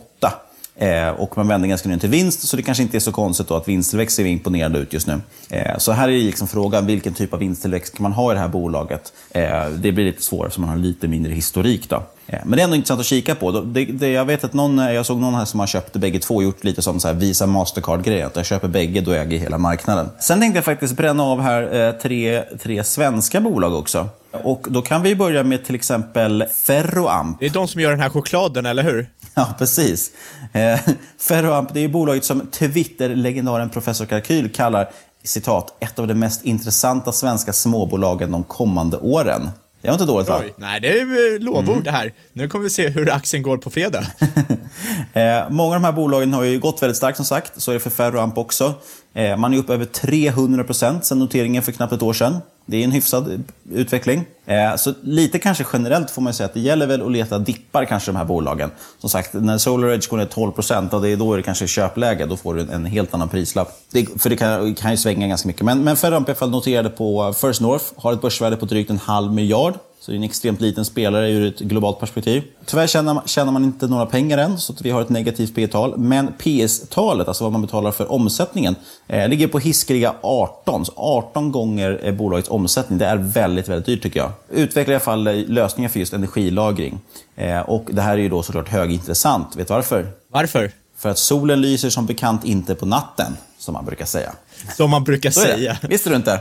Eh, 0.79 1.09
och 1.09 1.37
man 1.37 1.47
vänder 1.47 1.67
ganska 1.67 1.89
nyligen 1.89 1.99
till 1.99 2.09
vinst, 2.09 2.47
så 2.47 2.57
det 2.57 2.63
kanske 2.63 2.83
inte 2.83 2.97
är 2.97 2.99
så 2.99 3.11
konstigt 3.11 3.47
då 3.47 3.55
att 3.55 3.67
vinsttillväxt 3.67 4.15
ser 4.15 4.25
imponerande 4.25 4.79
ut 4.79 4.93
just 4.93 5.07
nu. 5.07 5.21
Eh, 5.49 5.77
så 5.77 5.91
här 5.91 6.09
är 6.09 6.11
liksom 6.11 6.47
frågan, 6.47 6.85
vilken 6.85 7.13
typ 7.13 7.33
av 7.33 7.39
vinsttillväxt 7.39 7.95
kan 7.95 8.03
man 8.03 8.13
ha 8.13 8.31
i 8.31 8.35
det 8.35 8.41
här 8.41 8.47
bolaget? 8.47 9.13
Eh, 9.31 9.69
det 9.69 9.91
blir 9.91 10.05
lite 10.05 10.23
svårare, 10.23 10.47
eftersom 10.47 10.61
man 10.61 10.69
har 10.69 10.77
lite 10.77 11.07
mindre 11.07 11.33
historik. 11.33 11.89
Då. 11.89 12.03
Eh, 12.27 12.39
men 12.45 12.51
det 12.51 12.61
är 12.61 12.63
ändå 12.63 12.75
intressant 12.75 12.99
att 12.99 13.05
kika 13.05 13.35
på. 13.35 13.51
Det, 13.51 13.85
det, 13.85 14.09
jag 14.09 14.25
vet 14.25 14.43
att 14.43 14.53
någon, 14.53 14.79
eh, 14.79 14.91
jag 14.91 15.05
såg 15.05 15.19
någon 15.19 15.33
här 15.33 15.45
som 15.45 15.59
har 15.59 15.67
köpt 15.67 15.93
bägge 15.93 16.19
två 16.19 16.35
och 16.35 16.43
gjort 16.43 16.63
lite 16.63 16.81
som 16.81 16.99
så 16.99 17.07
här 17.07 17.15
Visa 17.15 17.47
Mastercard-grej. 17.47 18.21
Att 18.21 18.35
jag 18.35 18.45
köper 18.45 18.67
bägge, 18.67 19.01
då 19.01 19.11
äger 19.11 19.31
jag 19.31 19.43
hela 19.43 19.57
marknaden. 19.57 20.09
Sen 20.19 20.39
tänkte 20.39 20.57
jag 20.57 20.65
faktiskt 20.65 20.97
bränna 20.97 21.23
av 21.23 21.41
här 21.41 21.87
eh, 21.87 21.91
tre, 21.91 22.43
tre 22.63 22.83
svenska 22.83 23.41
bolag 23.41 23.73
också. 23.73 24.09
Och 24.31 24.65
då 24.69 24.81
kan 24.81 25.03
vi 25.03 25.15
börja 25.15 25.43
med 25.43 25.65
till 25.65 25.75
exempel 25.75 26.45
Ferroamp. 26.53 27.39
Det 27.39 27.45
är 27.45 27.49
de 27.49 27.67
som 27.67 27.81
gör 27.81 27.89
den 27.91 27.99
här 27.99 28.09
chokladen, 28.09 28.65
eller 28.65 28.83
hur? 28.83 29.07
Ja, 29.39 29.47
precis. 29.57 30.11
Eh, 30.53 30.79
Ferroamp, 31.19 31.73
det 31.73 31.79
är 31.79 31.87
bolaget 31.87 32.25
som 32.25 32.47
Twitter-legendaren 32.47 33.69
Professor 33.69 34.05
Kalkyl 34.05 34.49
kallar 34.53 34.89
citat, 35.23 35.75
ett 35.79 35.99
av 35.99 36.07
de 36.07 36.13
mest 36.13 36.45
intressanta 36.45 37.11
svenska 37.11 37.53
småbolagen 37.53 38.31
de 38.31 38.43
kommande 38.43 38.97
åren. 38.97 39.49
Det 39.81 39.87
var 39.87 39.93
inte 39.93 40.05
dåligt 40.05 40.29
va? 40.29 40.41
Nej, 40.57 40.79
det 40.79 40.99
är 40.99 41.33
eh, 41.35 41.39
lovord 41.39 41.69
mm. 41.69 41.83
det 41.83 41.91
här. 41.91 42.13
Nu 42.33 42.47
kommer 42.47 42.63
vi 42.63 42.69
se 42.69 42.89
hur 42.89 43.11
aktien 43.11 43.43
går 43.43 43.57
på 43.57 43.69
fredag. 43.69 44.03
eh, 45.13 45.49
många 45.49 45.75
av 45.75 45.81
de 45.81 45.83
här 45.83 45.91
bolagen 45.91 46.33
har 46.33 46.43
ju 46.43 46.59
gått 46.59 46.81
väldigt 46.81 46.97
starkt 46.97 47.15
som 47.15 47.25
sagt. 47.25 47.61
Så 47.61 47.71
är 47.71 47.73
det 47.73 47.79
för 47.79 47.89
Ferroamp 47.89 48.37
också. 48.37 48.73
Eh, 49.13 49.37
man 49.37 49.53
är 49.53 49.57
upp 49.57 49.69
över 49.69 49.85
300% 49.85 51.01
sedan 51.01 51.19
noteringen 51.19 51.63
för 51.63 51.71
knappt 51.71 51.93
ett 51.93 52.01
år 52.01 52.13
sedan. 52.13 52.37
Det 52.69 52.77
är 52.77 52.83
en 52.83 52.91
hyfsad 52.91 53.43
utveckling. 53.71 54.25
Eh, 54.45 54.75
så 54.75 54.93
lite 55.01 55.39
kanske 55.39 55.65
generellt 55.73 56.11
får 56.11 56.21
man 56.21 56.33
säga 56.33 56.45
att 56.45 56.53
det 56.53 56.59
gäller 56.59 56.87
väl 56.87 57.01
att 57.01 57.11
leta 57.11 57.39
dippar 57.39 57.85
kanske 57.85 58.11
de 58.11 58.17
här 58.17 58.25
bolagen. 58.25 58.71
Som 58.99 59.09
sagt, 59.09 59.33
när 59.33 59.57
SolarEdge 59.57 60.07
går 60.09 60.17
ner 60.17 60.25
12% 60.25 61.01
det 61.01 61.09
är 61.09 61.17
då 61.17 61.33
är 61.33 61.37
det 61.37 61.43
kanske 61.43 61.67
köpläge. 61.67 62.25
Då 62.25 62.37
får 62.37 62.53
du 62.53 62.61
en 62.61 62.85
helt 62.85 63.13
annan 63.13 63.29
prislapp. 63.29 63.79
Det, 63.91 64.21
för 64.21 64.29
det 64.29 64.35
kan, 64.35 64.75
kan 64.75 64.91
ju 64.91 64.97
svänga 64.97 65.27
ganska 65.27 65.47
mycket. 65.47 65.61
Men, 65.61 65.83
men 65.83 65.97
Ferramp 65.97 66.29
i 66.29 66.31
alla 66.31 66.39
fall 66.39 66.49
noterade 66.49 66.89
på 66.89 67.33
First 67.33 67.61
North 67.61 67.85
har 67.95 68.13
ett 68.13 68.21
börsvärde 68.21 68.55
på 68.55 68.65
drygt 68.65 68.89
en 68.89 68.97
halv 68.97 69.33
miljard. 69.33 69.73
Så 69.99 70.11
det 70.11 70.15
är 70.15 70.17
en 70.17 70.23
extremt 70.23 70.61
liten 70.61 70.85
spelare 70.85 71.31
ur 71.31 71.47
ett 71.47 71.59
globalt 71.59 71.99
perspektiv. 71.99 72.43
Tyvärr 72.65 72.87
tjänar 72.87 73.13
man, 73.13 73.23
tjänar 73.27 73.51
man 73.51 73.63
inte 73.63 73.87
några 73.87 74.05
pengar 74.05 74.37
än, 74.37 74.57
så 74.59 74.73
vi 74.81 74.89
har 74.89 75.01
ett 75.01 75.09
negativt 75.09 75.55
P-tal. 75.55 75.97
Men 75.97 76.27
PS-talet, 76.37 77.27
alltså 77.27 77.43
vad 77.43 77.51
man 77.51 77.61
betalar 77.61 77.91
för 77.91 78.11
omsättningen, 78.11 78.75
eh, 79.07 79.29
ligger 79.29 79.47
på 79.47 79.59
hiskeliga 79.59 80.13
18. 80.21 80.85
Så 80.85 80.93
18 80.95 81.51
gånger 81.51 81.99
eh, 82.03 82.13
bolagets 82.13 82.49
omsättning. 82.49 82.99
Det 82.99 83.05
är 83.05 83.17
väldigt, 83.17 83.67
väldigt 83.67 83.85
dyrt 83.85 84.03
tycker 84.03 84.19
jag. 84.19 84.31
Utvecklar 84.49 84.91
i 84.91 84.95
alla 84.95 85.03
fall 85.03 85.27
eh, 85.27 85.33
lösningar 85.33 85.89
för 85.89 85.99
just 85.99 86.13
energilagring. 86.13 86.99
Eh, 87.35 87.59
och 87.59 87.87
det 87.91 88.01
här 88.01 88.13
är 88.13 88.21
ju 88.21 88.29
då 88.29 88.43
såklart 88.43 88.69
högintressant. 88.69 89.55
Vet 89.55 89.67
du 89.67 89.73
varför? 89.73 90.11
Varför? 90.31 90.71
För 90.97 91.09
att 91.09 91.17
solen 91.17 91.61
lyser 91.61 91.89
som 91.89 92.05
bekant 92.05 92.45
inte 92.45 92.75
på 92.75 92.85
natten, 92.85 93.37
som 93.57 93.73
man 93.73 93.85
brukar 93.85 94.05
säga. 94.05 94.31
Som 94.75 94.89
man 94.89 95.03
brukar 95.03 95.31
säga. 95.31 95.77
Visste 95.81 96.09
du 96.09 96.15
inte? 96.15 96.39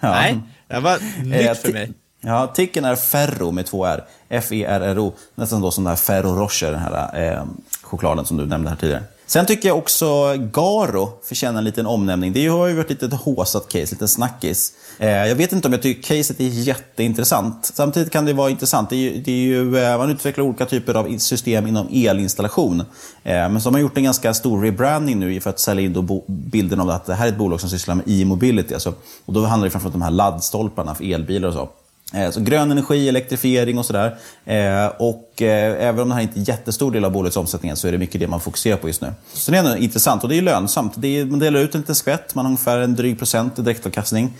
Ja. 0.00 0.10
Nej, 0.10 0.38
det 0.68 0.80
var 0.80 1.24
nytt 1.24 1.48
eh, 1.48 1.54
för 1.54 1.72
mig. 1.72 1.92
Ja, 2.26 2.46
ticken 2.46 2.84
är 2.84 2.96
Ferro 2.96 3.50
med 3.50 3.66
två 3.66 3.84
R. 3.84 4.04
F-E-R-R-O. 4.28 5.12
Nästan 5.34 5.60
då 5.60 5.70
som 5.70 5.84
den 5.84 5.88
här 5.88 5.96
Ferro 5.96 6.36
Rocher, 6.36 6.70
den 6.70 6.80
här 6.80 7.32
eh, 7.32 7.44
chokladen 7.82 8.24
som 8.24 8.36
du 8.36 8.46
nämnde 8.46 8.70
här 8.70 8.76
tidigare. 8.76 9.02
Sen 9.26 9.46
tycker 9.46 9.68
jag 9.68 9.78
också 9.78 10.34
Garo 10.36 11.12
förtjänar 11.22 11.58
en 11.58 11.64
liten 11.64 11.86
omnämning. 11.86 12.32
Det 12.32 12.46
har 12.46 12.66
ju 12.66 12.74
varit 12.74 12.90
lite 12.90 13.06
haussat 13.06 13.36
håsat 13.36 13.68
case, 13.68 13.94
lite 13.94 14.08
snackis. 14.08 14.72
Eh, 14.98 15.08
jag 15.08 15.34
vet 15.36 15.52
inte 15.52 15.68
om 15.68 15.72
jag 15.72 15.82
tycker 15.82 16.16
caset 16.16 16.40
är 16.40 16.44
jätteintressant. 16.44 17.70
Samtidigt 17.74 18.12
kan 18.12 18.24
det 18.24 18.32
vara 18.32 18.50
intressant. 18.50 18.90
Det 18.90 18.96
är 18.96 18.98
ju, 18.98 19.22
det 19.22 19.32
är 19.32 19.36
ju 19.36 19.78
eh, 19.78 19.98
man 19.98 20.10
utvecklar 20.10 20.44
olika 20.44 20.66
typer 20.66 20.94
av 20.94 21.18
system 21.18 21.66
inom 21.66 21.88
elinstallation. 21.92 22.80
Eh, 22.80 22.84
men 23.24 23.60
så 23.60 23.66
har 23.66 23.72
man 23.72 23.80
gjort 23.80 23.96
en 23.96 24.04
ganska 24.04 24.34
stor 24.34 24.62
rebranding 24.62 25.20
nu 25.20 25.40
för 25.40 25.50
att 25.50 25.60
sälja 25.60 25.84
in 25.84 26.20
bilden 26.26 26.80
av 26.80 26.90
att 26.90 27.06
det 27.06 27.14
här 27.14 27.26
är 27.26 27.28
ett 27.28 27.38
bolag 27.38 27.60
som 27.60 27.70
sysslar 27.70 27.94
med 27.94 28.04
e-mobility. 28.08 28.74
Alltså, 28.74 28.94
och 29.24 29.32
då 29.32 29.44
handlar 29.44 29.66
det 29.66 29.70
framförallt 29.70 29.94
om 29.94 30.00
de 30.00 30.04
här 30.04 30.12
laddstolparna 30.12 30.94
för 30.94 31.04
elbilar 31.04 31.48
och 31.48 31.54
så. 31.54 31.68
Eh, 32.12 32.30
så 32.30 32.40
grön 32.40 32.70
energi, 32.70 33.08
elektrifiering 33.08 33.78
och 33.78 33.86
sådär. 33.86 34.16
Eh, 34.44 34.86
och 34.86 35.42
eh, 35.42 35.88
även 35.88 36.00
om 36.00 36.08
det 36.08 36.14
här 36.14 36.22
inte 36.22 36.36
är 36.36 36.38
en 36.38 36.44
jättestor 36.44 36.90
del 36.90 37.04
av 37.04 37.12
bolagets 37.12 37.36
omsättning 37.36 37.76
så 37.76 37.88
är 37.88 37.92
det 37.92 37.98
mycket 37.98 38.20
det 38.20 38.28
man 38.28 38.40
fokuserar 38.40 38.76
på 38.76 38.86
just 38.86 39.00
nu. 39.00 39.12
Så 39.32 39.50
det 39.50 39.58
är 39.58 39.64
ändå 39.64 39.76
intressant 39.76 40.22
och 40.22 40.28
det 40.28 40.38
är 40.38 40.42
lönsamt. 40.42 40.92
Det 40.96 41.18
är, 41.18 41.24
man 41.24 41.38
delar 41.38 41.60
ut 41.60 41.74
en 41.74 41.80
liten 41.80 41.94
skvätt, 41.94 42.34
man 42.34 42.44
har 42.44 42.50
ungefär 42.50 42.78
en 42.78 42.94
dryg 42.94 43.18
procent 43.18 43.58
i 43.58 43.62
direktavkastning. 43.62 44.32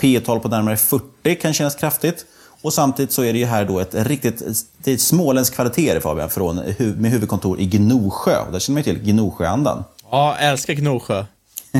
P 0.00 0.20
tal 0.20 0.40
på 0.40 0.48
närmare 0.48 0.76
40 0.76 1.34
kan 1.34 1.52
kännas 1.52 1.74
kraftigt. 1.74 2.26
Och 2.62 2.72
samtidigt 2.72 3.12
så 3.12 3.22
är 3.22 3.32
det 3.32 3.38
ju 3.38 3.44
här 3.44 3.64
då 3.64 3.80
ett 3.80 3.94
riktigt, 3.94 4.42
det 4.84 4.90
är 4.90 4.94
ett 4.94 5.00
småländskt 5.00 5.56
kvaliteter 5.56 6.00
Fabian, 6.00 6.30
från, 6.30 6.56
med 6.78 7.10
huvudkontor 7.10 7.60
i 7.60 7.66
Gnosjö. 7.66 8.50
Där 8.52 8.58
känner 8.58 8.74
man 8.74 8.82
ju 8.82 8.94
till 8.94 9.12
Gnosjöandan. 9.12 9.84
Ja, 10.10 10.36
älskar 10.36 10.74
Gnosjö. 10.74 11.24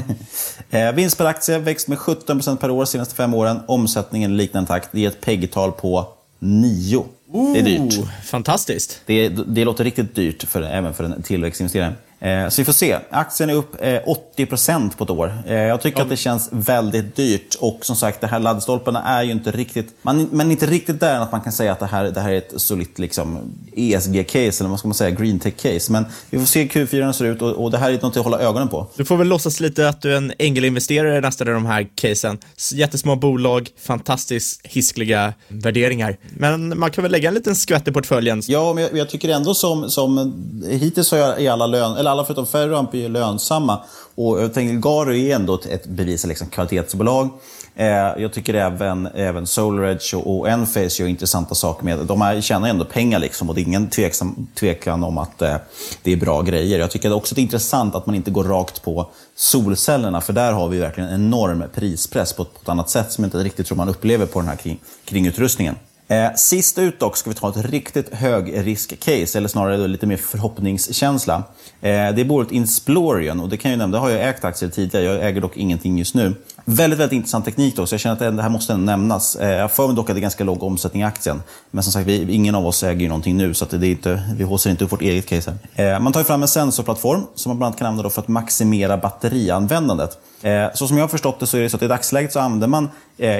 eh, 0.70 0.92
vinst 0.92 1.18
per 1.18 1.24
aktie 1.24 1.58
växt 1.58 1.88
med 1.88 1.98
17% 1.98 2.56
per 2.56 2.70
år 2.70 2.84
de 2.84 2.86
senaste 2.86 3.14
fem 3.14 3.34
åren. 3.34 3.60
Omsättningen 3.66 4.32
i 4.32 4.34
liknande 4.34 4.68
takt. 4.68 4.88
Det 4.92 5.04
är 5.04 5.08
ett 5.08 5.20
PEG-tal 5.20 5.72
på 5.72 6.08
9. 6.38 7.04
Ooh, 7.32 7.52
det 7.52 7.60
är 7.60 7.64
dyrt. 7.64 8.08
Fantastiskt. 8.24 9.00
Det, 9.06 9.28
det 9.28 9.64
låter 9.64 9.84
riktigt 9.84 10.14
dyrt 10.14 10.42
för, 10.42 10.62
även 10.62 10.94
för 10.94 11.04
en 11.04 11.22
tillväxtinvesterare. 11.22 11.92
Eh, 12.20 12.48
så 12.48 12.60
vi 12.60 12.64
får 12.64 12.72
se. 12.72 12.98
Aktien 13.10 13.50
är 13.50 13.54
upp 13.54 13.74
eh, 13.80 14.00
80% 14.36 14.96
på 14.96 15.04
ett 15.04 15.10
år. 15.10 15.42
Eh, 15.46 15.54
jag 15.54 15.80
tycker 15.80 16.02
att 16.02 16.08
det 16.08 16.16
känns 16.16 16.48
väldigt 16.52 17.16
dyrt. 17.16 17.54
Och 17.60 17.78
som 17.82 17.96
sagt, 17.96 18.20
de 18.20 18.26
här 18.26 18.38
laddstolparna 18.38 19.02
är 19.02 19.22
ju 19.22 19.32
inte 19.32 19.50
riktigt... 19.50 19.94
Man, 20.02 20.28
men 20.32 20.50
inte 20.50 20.66
riktigt 20.66 21.00
där 21.00 21.20
att 21.20 21.32
man 21.32 21.40
kan 21.40 21.52
säga 21.52 21.72
att 21.72 21.78
det 21.78 21.86
här, 21.86 22.04
det 22.04 22.20
här 22.20 22.32
är 22.32 22.38
ett 22.38 22.52
solitt 22.56 22.98
liksom, 22.98 23.38
ESG-case, 23.76 24.60
eller 24.60 24.70
vad 24.70 24.78
ska 24.78 24.88
man 24.88 24.94
säga, 24.94 25.10
green 25.10 25.40
tech-case. 25.40 25.92
Men 25.92 26.06
vi 26.30 26.38
får 26.38 26.46
se 26.46 26.62
hur 26.62 26.86
Q4 26.86 27.12
ser 27.12 27.24
ut 27.24 27.42
och, 27.42 27.50
och 27.50 27.70
det 27.70 27.78
här 27.78 27.90
är 27.90 28.02
något 28.02 28.16
att 28.16 28.24
hålla 28.24 28.38
ögonen 28.38 28.68
på. 28.68 28.86
Du 28.96 29.04
får 29.04 29.16
väl 29.16 29.28
låtsas 29.28 29.60
lite 29.60 29.88
att 29.88 30.02
du 30.02 30.12
är 30.12 30.16
en 30.16 30.32
ängelinvesterare 30.38 31.20
nästan 31.20 31.48
i 31.48 31.50
de 31.50 31.66
här 31.66 31.88
casen. 31.94 32.38
Jättesmå 32.72 33.16
bolag, 33.16 33.68
fantastiskt 33.82 34.60
hiskliga 34.66 35.34
värderingar. 35.48 36.16
Men 36.30 36.78
man 36.78 36.90
kan 36.90 37.02
väl 37.02 37.12
lägga 37.12 37.28
en 37.28 37.34
liten 37.34 37.56
skvätt 37.56 37.88
i 37.88 37.92
portföljen. 37.92 38.42
Ja, 38.46 38.72
men 38.74 38.82
jag, 38.82 38.96
jag 38.96 39.08
tycker 39.10 39.28
ändå 39.28 39.54
som, 39.54 39.90
som 39.90 40.34
hittills 40.70 41.08
så 41.08 41.16
är 41.16 41.50
alla 41.50 41.66
lön, 41.66 41.96
väl 42.08 42.12
alla 42.12 42.24
förutom 42.24 42.46
Ferroamp 42.46 42.94
är 42.94 42.98
ju 42.98 43.08
lönsamma. 43.08 43.80
Och 44.14 44.42
jag 44.42 44.54
tänker 44.54 44.74
Garo 44.74 45.12
är 45.12 45.34
ändå 45.34 45.60
ett, 45.70 45.86
bevis 45.86 46.26
liksom, 46.26 46.48
kvalitetsbolag. 46.48 47.28
Eh, 47.76 47.86
jag 48.22 48.32
tycker 48.32 48.54
även, 48.54 49.06
även 49.06 49.46
SolarEdge 49.46 50.14
och, 50.16 50.38
och 50.38 50.48
Enphase 50.48 51.02
gör 51.02 51.08
intressanta 51.08 51.54
saker 51.54 51.84
med 51.84 51.98
De 51.98 52.20
här 52.20 52.40
tjänar 52.40 52.68
ändå 52.68 52.84
pengar 52.84 53.18
liksom, 53.18 53.48
och 53.48 53.54
det 53.54 53.60
är 53.60 53.62
ingen 53.62 53.90
tveksam, 53.90 54.46
tvekan 54.54 55.04
om 55.04 55.18
att 55.18 55.42
eh, 55.42 55.56
det 56.02 56.12
är 56.12 56.16
bra 56.16 56.42
grejer. 56.42 56.78
Jag 56.78 56.90
tycker 56.90 57.12
också 57.12 57.32
att 57.32 57.36
det 57.36 57.40
är 57.40 57.42
intressant 57.42 57.94
att 57.94 58.06
man 58.06 58.14
inte 58.14 58.30
går 58.30 58.44
rakt 58.44 58.82
på 58.82 59.10
solcellerna, 59.36 60.20
för 60.20 60.32
där 60.32 60.52
har 60.52 60.68
vi 60.68 60.78
verkligen 60.78 61.08
en 61.08 61.14
enorm 61.14 61.64
prispress 61.74 62.32
på 62.32 62.42
ett, 62.42 62.54
på 62.54 62.60
ett 62.62 62.68
annat 62.68 62.90
sätt 62.90 63.12
som 63.12 63.24
jag 63.24 63.26
inte 63.26 63.38
riktigt 63.38 63.66
tror 63.66 63.76
man 63.76 63.88
upplever 63.88 64.26
på 64.26 64.38
den 64.40 64.48
här 64.48 64.56
kring, 64.56 64.78
kringutrustningen. 65.04 65.74
Eh, 66.10 66.34
sist 66.34 66.78
ut 66.78 67.00
dock 67.00 67.16
ska 67.16 67.30
vi 67.30 67.36
ta 67.36 67.50
ett 67.50 67.70
riktigt 67.70 68.14
högrisk-case, 68.14 69.38
eller 69.38 69.48
snarare 69.48 69.86
lite 69.86 70.06
mer 70.06 70.16
förhoppningskänsla. 70.16 71.34
Eh, 71.80 71.90
det 71.90 72.20
är 72.20 72.24
bolaget 72.24 72.52
Insplorion 72.52 73.40
och 73.40 73.48
det 73.48 73.56
kan 73.56 73.70
jag 73.70 73.78
nämna, 73.78 73.96
det 73.96 74.00
har 74.00 74.10
jag 74.10 74.28
ägt 74.28 74.44
aktier 74.44 74.70
tidigare, 74.70 75.04
jag 75.04 75.26
äger 75.26 75.40
dock 75.40 75.56
ingenting 75.56 75.98
just 75.98 76.14
nu. 76.14 76.34
Väldigt, 76.70 76.98
väldigt 76.98 77.16
intressant 77.16 77.44
teknik 77.44 77.76
då, 77.76 77.86
så 77.86 77.94
jag 77.94 78.00
känner 78.00 78.28
att 78.28 78.36
det 78.36 78.42
här 78.42 78.48
måste 78.48 78.76
nämnas. 78.76 79.36
Eh, 79.36 79.50
jag 79.50 79.72
för 79.72 79.86
mig 79.86 79.96
dock 79.96 80.10
att 80.10 80.16
det 80.16 80.18
är 80.18 80.22
ganska 80.22 80.44
låg 80.44 80.62
omsättning 80.62 81.02
i 81.02 81.04
aktien. 81.04 81.42
Men 81.70 81.84
som 81.84 81.92
sagt, 81.92 82.06
vi, 82.06 82.34
ingen 82.34 82.54
av 82.54 82.66
oss 82.66 82.82
äger 82.82 83.00
ju 83.00 83.08
någonting 83.08 83.36
nu, 83.36 83.54
så 83.54 83.64
att 83.64 83.70
det 83.70 83.86
är 83.86 83.90
inte, 83.90 84.22
vi 84.36 84.44
håser 84.44 84.70
inte 84.70 84.84
upp 84.84 84.92
vårt 84.92 85.02
eget 85.02 85.26
case 85.26 85.54
här. 85.74 85.94
Eh, 85.94 86.00
man 86.00 86.12
tar 86.12 86.24
fram 86.24 86.42
en 86.42 86.48
sensorplattform 86.48 87.22
som 87.34 87.50
man 87.50 87.58
bland 87.58 87.68
annat 87.68 87.78
kan 87.78 87.86
använda 87.86 88.10
för 88.10 88.22
att 88.22 88.28
maximera 88.28 88.96
batterianvändandet. 88.96 90.18
Eh, 90.42 90.66
så 90.74 90.88
som 90.88 90.96
jag 90.96 91.04
har 91.04 91.08
förstått 91.08 91.40
det 91.40 91.46
så 91.46 91.56
är 91.56 91.60
det 91.60 91.70
så 91.70 91.76
att 91.76 91.82
i 91.82 91.88
dagsläget 91.88 92.32
så 92.32 92.40
använder 92.40 92.66
man 92.66 92.88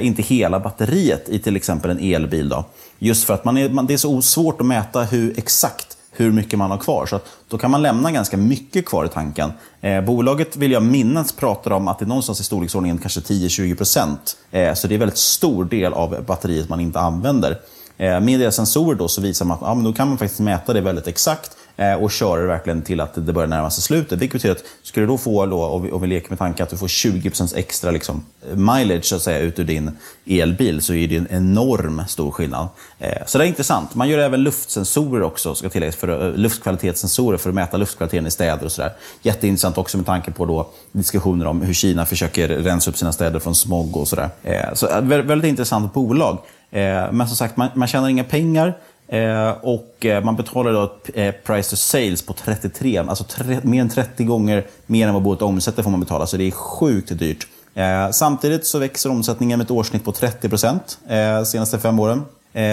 inte 0.00 0.22
hela 0.22 0.60
batteriet 0.60 1.28
i 1.28 1.38
till 1.38 1.56
exempel 1.56 1.90
en 1.90 2.14
elbil. 2.14 2.48
Då. 2.48 2.64
Just 2.98 3.24
för 3.24 3.34
att 3.34 3.44
man 3.44 3.56
är, 3.56 3.68
man, 3.68 3.86
det 3.86 3.94
är 3.94 3.98
så 3.98 4.22
svårt 4.22 4.60
att 4.60 4.66
mäta 4.66 5.02
hur 5.02 5.38
exakt 5.38 5.97
hur 6.20 6.33
mycket 6.33 6.59
man 6.59 6.70
har 6.70 6.78
kvar. 6.78 7.07
Så 7.07 7.20
då 7.48 7.59
kan 7.59 7.70
man 7.70 7.83
lämna 7.83 8.12
ganska 8.12 8.37
mycket 8.37 8.87
kvar 8.87 9.04
i 9.04 9.09
tanken. 9.09 9.52
Eh, 9.81 10.00
bolaget 10.00 10.57
vill 10.57 10.72
jag 10.72 10.83
minnas 10.83 11.33
pratar 11.33 11.70
om 11.70 11.88
att 11.88 11.98
det 11.98 12.04
är 12.04 12.07
någonstans 12.07 12.40
i 12.40 12.44
storleksordningen 12.44 12.98
kanske 12.98 13.20
10-20%. 13.20 14.37
Eh, 14.50 14.74
så 14.74 14.88
det 14.88 14.92
är 14.92 14.96
en 14.96 15.00
väldigt 15.00 15.18
stor 15.18 15.64
del 15.64 15.92
av 15.92 16.24
batteriet 16.26 16.68
man 16.68 16.81
inte 16.81 17.00
använder. 17.00 17.59
Eh, 17.96 18.20
med 18.20 18.40
deras 18.40 18.57
sensorer 18.57 18.94
då 18.94 19.09
så 19.09 19.20
visar 19.20 19.46
man 19.46 19.54
att 19.54 19.62
ja, 19.62 19.74
men 19.74 19.85
då 19.85 19.92
kan 19.92 20.09
man 20.09 20.18
faktiskt 20.18 20.40
mäta 20.40 20.72
det 20.72 20.81
väldigt 20.81 21.07
exakt 21.07 21.50
Eh, 21.80 21.94
och 21.94 22.10
köra 22.10 22.40
det 22.40 22.46
verkligen 22.46 22.82
till 22.82 23.00
att 23.00 23.14
det 23.14 23.32
börjar 23.32 23.48
närma 23.48 23.70
sig 23.70 23.82
slutet. 23.82 24.18
Vilket 24.18 24.32
betyder 24.32 24.54
att 24.54 24.64
skulle 24.82 25.06
du 25.06 25.10
då 25.10 25.18
få, 25.18 25.46
då, 25.46 25.64
om, 25.64 25.82
vi, 25.82 25.92
om 25.92 26.00
vi 26.00 26.06
leker 26.06 26.28
med 26.28 26.38
tanken 26.38 26.64
att 26.64 26.70
du 26.70 26.76
får 26.76 26.86
20% 26.86 27.56
extra 27.56 27.90
liksom, 27.90 28.24
mileage 28.54 29.04
så 29.04 29.16
att 29.16 29.22
säga, 29.22 29.38
ut 29.38 29.58
ur 29.58 29.64
din 29.64 29.90
elbil 30.26 30.82
så 30.82 30.94
är 30.94 31.08
det 31.08 31.16
en 31.16 31.26
enorm 31.30 32.02
stor 32.08 32.30
skillnad. 32.30 32.68
Eh, 32.98 33.26
så 33.26 33.38
det 33.38 33.44
är 33.44 33.48
intressant. 33.48 33.94
Man 33.94 34.08
gör 34.08 34.18
även 34.18 34.42
luftsensorer 34.42 35.22
också, 35.22 35.54
ska 35.54 35.68
tilläggas, 35.68 35.96
för, 35.96 36.28
eh, 36.28 36.34
luftkvalitetssensorer 36.34 37.38
för 37.38 37.48
att 37.48 37.54
mäta 37.54 37.76
luftkvaliteten 37.76 38.26
i 38.26 38.30
städer 38.30 38.64
och 38.64 38.72
sådär. 38.72 38.92
Jätteintressant 39.22 39.78
också 39.78 39.96
med 39.96 40.06
tanke 40.06 40.30
på 40.30 40.44
då 40.44 40.68
diskussioner 40.92 41.46
om 41.46 41.62
hur 41.62 41.74
Kina 41.74 42.06
försöker 42.06 42.48
rensa 42.48 42.90
upp 42.90 42.96
sina 42.96 43.12
städer 43.12 43.38
från 43.38 43.54
smog 43.54 43.96
och 43.96 44.08
sådär. 44.08 44.28
Eh, 44.42 44.74
så 44.74 45.00
väldigt 45.00 45.48
intressant 45.48 45.94
bolag. 45.94 46.38
Men 46.70 47.26
som 47.26 47.36
sagt, 47.36 47.56
man, 47.56 47.68
man 47.74 47.88
tjänar 47.88 48.08
inga 48.08 48.24
pengar. 48.24 48.74
Eh, 49.08 49.50
och 49.50 50.06
eh, 50.06 50.24
man 50.24 50.36
betalar 50.36 50.72
då 50.72 50.96
ett 51.14 51.44
price 51.44 51.70
to 51.70 51.76
sales 51.76 52.22
på 52.22 52.32
33, 52.32 52.98
alltså 52.98 53.24
tre, 53.24 53.60
mer 53.62 53.80
än 53.80 53.88
30 53.88 54.24
gånger 54.24 54.66
mer 54.86 55.08
än 55.08 55.14
vad 55.14 55.22
bolaget 55.22 55.42
omsätter 55.42 55.82
får 55.82 55.90
man 55.90 56.00
betala, 56.00 56.26
så 56.26 56.36
det 56.36 56.44
är 56.44 56.50
sjukt 56.50 57.18
dyrt. 57.18 57.46
Samtidigt 58.10 58.66
så 58.66 58.78
växer 58.78 59.10
omsättningen 59.10 59.58
med 59.58 59.64
ett 59.64 59.70
årssnitt 59.70 60.04
på 60.04 60.12
30 60.12 60.48
procent 60.48 60.98
de 61.08 61.46
senaste 61.46 61.78
fem 61.78 62.00
åren. 62.00 62.24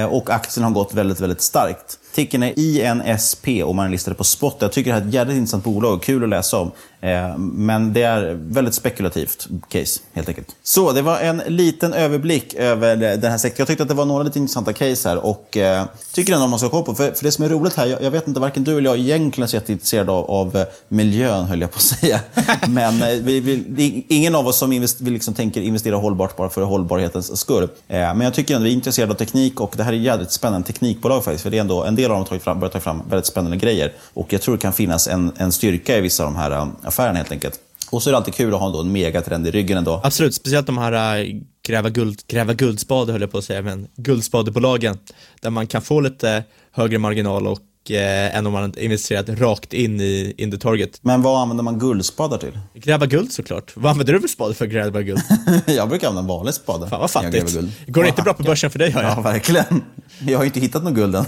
Och 0.10 0.30
aktien 0.30 0.64
har 0.64 0.72
gått 0.72 0.94
väldigt, 0.94 1.20
väldigt 1.20 1.42
starkt. 1.42 2.00
Ticken 2.16 2.44
är 2.44 2.60
INSP 2.60 3.64
och 3.64 3.76
man 3.76 3.86
är 3.86 3.90
listade 3.90 4.16
på 4.16 4.24
spot. 4.24 4.58
Jag 4.60 4.72
tycker 4.72 4.92
det 4.92 4.96
här 4.96 5.04
är 5.04 5.08
ett 5.08 5.14
jävligt 5.14 5.38
intressant 5.38 5.64
bolag, 5.64 6.04
kul 6.04 6.24
att 6.24 6.30
läsa 6.30 6.58
om. 6.60 6.72
Eh, 7.02 7.38
men 7.38 7.94
det 7.94 8.02
är 8.02 8.34
väldigt 8.34 8.74
spekulativt 8.74 9.48
case, 9.70 10.00
helt 10.14 10.30
enkelt. 10.30 10.48
Så, 10.64 10.92
det 10.92 11.02
var 11.02 11.20
en 11.20 11.42
liten 11.48 11.94
överblick 11.94 12.54
över 12.54 12.96
den 12.96 13.32
här 13.32 13.38
sektorn. 13.38 13.62
Jag 13.62 13.68
tyckte 13.68 13.84
att 13.84 13.90
det 13.90 13.96
var 13.96 14.06
några 14.06 14.24
lite 14.24 14.40
intressanta 14.40 14.74
case 14.74 15.10
här 15.10 15.26
och 15.26 15.58
eh, 15.58 15.86
tycker 16.14 16.34
ändå 16.34 16.48
man 16.48 16.60
ska 16.60 16.70
kolla 16.70 16.84
på. 16.84 16.96
För, 16.96 17.12
för 17.12 17.24
det 17.24 17.32
som 17.32 17.46
är 17.46 17.50
roligt 17.50 17.74
här, 17.74 17.86
jag, 17.86 18.04
jag, 18.04 18.12
vet 18.12 18.28
inte, 18.28 18.40
varken 18.40 18.64
du 18.64 18.78
eller 18.78 18.90
jag 18.90 19.00
egentligen 19.00 19.44
är 19.44 19.48
så 19.48 19.56
jätteintresserad 19.56 20.10
av, 20.10 20.32
av 20.32 20.58
eh, 20.58 20.66
miljön, 20.88 21.46
höll 21.46 21.62
jag 21.62 21.72
på 21.72 21.78
att 21.78 21.82
säga. 21.82 22.20
Men 22.68 23.02
eh, 23.02 23.08
vi, 23.08 23.40
vi, 23.40 24.06
ingen 24.08 24.36
av 24.36 24.48
oss 24.48 24.58
som 24.58 24.72
invest, 24.72 25.02
vi 25.02 25.12
liksom 25.12 25.34
tänker 25.34 25.62
investera 25.62 25.96
hållbart 25.96 26.38
bara 26.38 26.50
för 26.50 26.62
hållbarhetens 26.62 27.40
skull. 27.40 27.64
Eh, 27.64 27.98
men 27.98 28.22
jag 28.22 28.34
tycker 28.34 28.56
ändå 28.56 28.64
att 28.64 28.68
vi 28.68 28.72
är 28.72 28.76
intresserade 28.76 29.14
av 29.14 29.18
teknik 29.18 29.62
och 29.62 29.74
det 29.78 29.84
här 29.84 29.94
är 29.94 29.98
jävligt 29.98 30.32
spännande 30.32 30.68
teknikbolag 30.68 31.24
faktiskt. 31.24 31.44
För 31.44 31.50
det 31.50 31.58
är 31.58 31.62
ändå, 31.62 31.84
en 31.84 31.96
del 31.96 32.05
av 32.10 32.18
dem 32.18 32.26
har 32.30 32.40
fram, 32.40 32.60
börjat 32.60 32.74
ta 32.74 32.80
fram 32.80 33.02
väldigt 33.10 33.26
spännande 33.26 33.58
grejer. 33.58 33.94
Och 34.14 34.34
jag 34.34 34.42
tror 34.42 34.56
det 34.56 34.62
kan 34.62 34.74
finnas 34.74 35.08
en, 35.08 35.32
en 35.38 35.52
styrka 35.52 35.98
i 35.98 36.02
vissa 36.02 36.26
av 36.26 36.34
de 36.34 36.40
här 36.40 36.52
eh, 36.52 36.68
affären 36.84 37.16
helt 37.16 37.32
enkelt. 37.32 37.60
Och 37.90 38.04
så 38.04 38.10
är 38.10 38.12
det 38.12 38.18
alltid 38.18 38.34
kul 38.34 38.54
att 38.54 38.60
ha 38.60 38.80
en 38.80 38.92
megatrend 38.92 39.48
i 39.48 39.52
ryggen 39.52 39.78
ändå. 39.78 40.02
Absolut, 40.04 40.36
speciellt 40.36 40.68
de 40.68 40.78
här 40.78 41.20
äh, 41.20 41.26
gräva, 41.68 41.90
guld, 41.90 42.22
gräva 42.28 42.54
guldspade 42.54 43.12
höll 43.12 43.22
jag 43.22 43.32
på 43.32 43.38
att 43.38 43.44
säga, 43.44 43.62
men 43.62 43.88
guldspadebolagen. 43.96 44.98
Där 45.42 45.50
man 45.50 45.68
kan 45.68 45.82
få 45.82 46.00
lite 46.00 46.44
högre 46.72 46.98
marginal 46.98 47.48
och 47.48 47.92
eh, 47.92 48.36
än 48.36 48.48
om 48.48 48.54
man 48.54 48.78
investerat 48.78 49.30
rakt 49.30 49.74
in 49.74 50.02
i 50.02 50.34
in 50.38 50.52
the 50.52 50.58
target. 50.58 51.00
Men 51.02 51.22
vad 51.22 51.42
använder 51.42 51.64
man 51.64 51.80
guldspadar 51.80 52.38
till? 52.38 52.60
Gräva 52.74 53.06
guld 53.06 53.32
såklart. 53.32 53.72
Vad 53.76 53.92
använder 53.92 54.14
du 54.14 54.20
för 54.20 54.28
spade 54.28 54.54
för 54.54 54.66
att 54.66 54.72
gräva 54.72 55.02
guld? 55.02 55.22
jag 55.66 55.90
brukar 55.90 56.08
använda 56.08 56.22
en 56.34 56.38
vanlig 56.38 56.54
spade. 56.54 56.90
Fan 56.90 57.00
vad 57.00 57.12
fattigt. 57.12 57.58
Går 57.88 58.04
det 58.04 58.10
inte 58.10 58.22
bra 58.22 58.34
på 58.34 58.44
börsen 58.44 58.72
för 58.72 58.80
dig 58.80 58.92
hör 58.92 59.04
jag? 59.04 59.12
Ja, 59.18 59.22
verkligen. 59.22 59.84
Jag 60.28 60.38
har 60.38 60.44
ju 60.44 60.48
inte 60.48 60.60
hittat 60.60 60.84
något 60.84 60.94
guld 60.94 61.16
än 61.16 61.26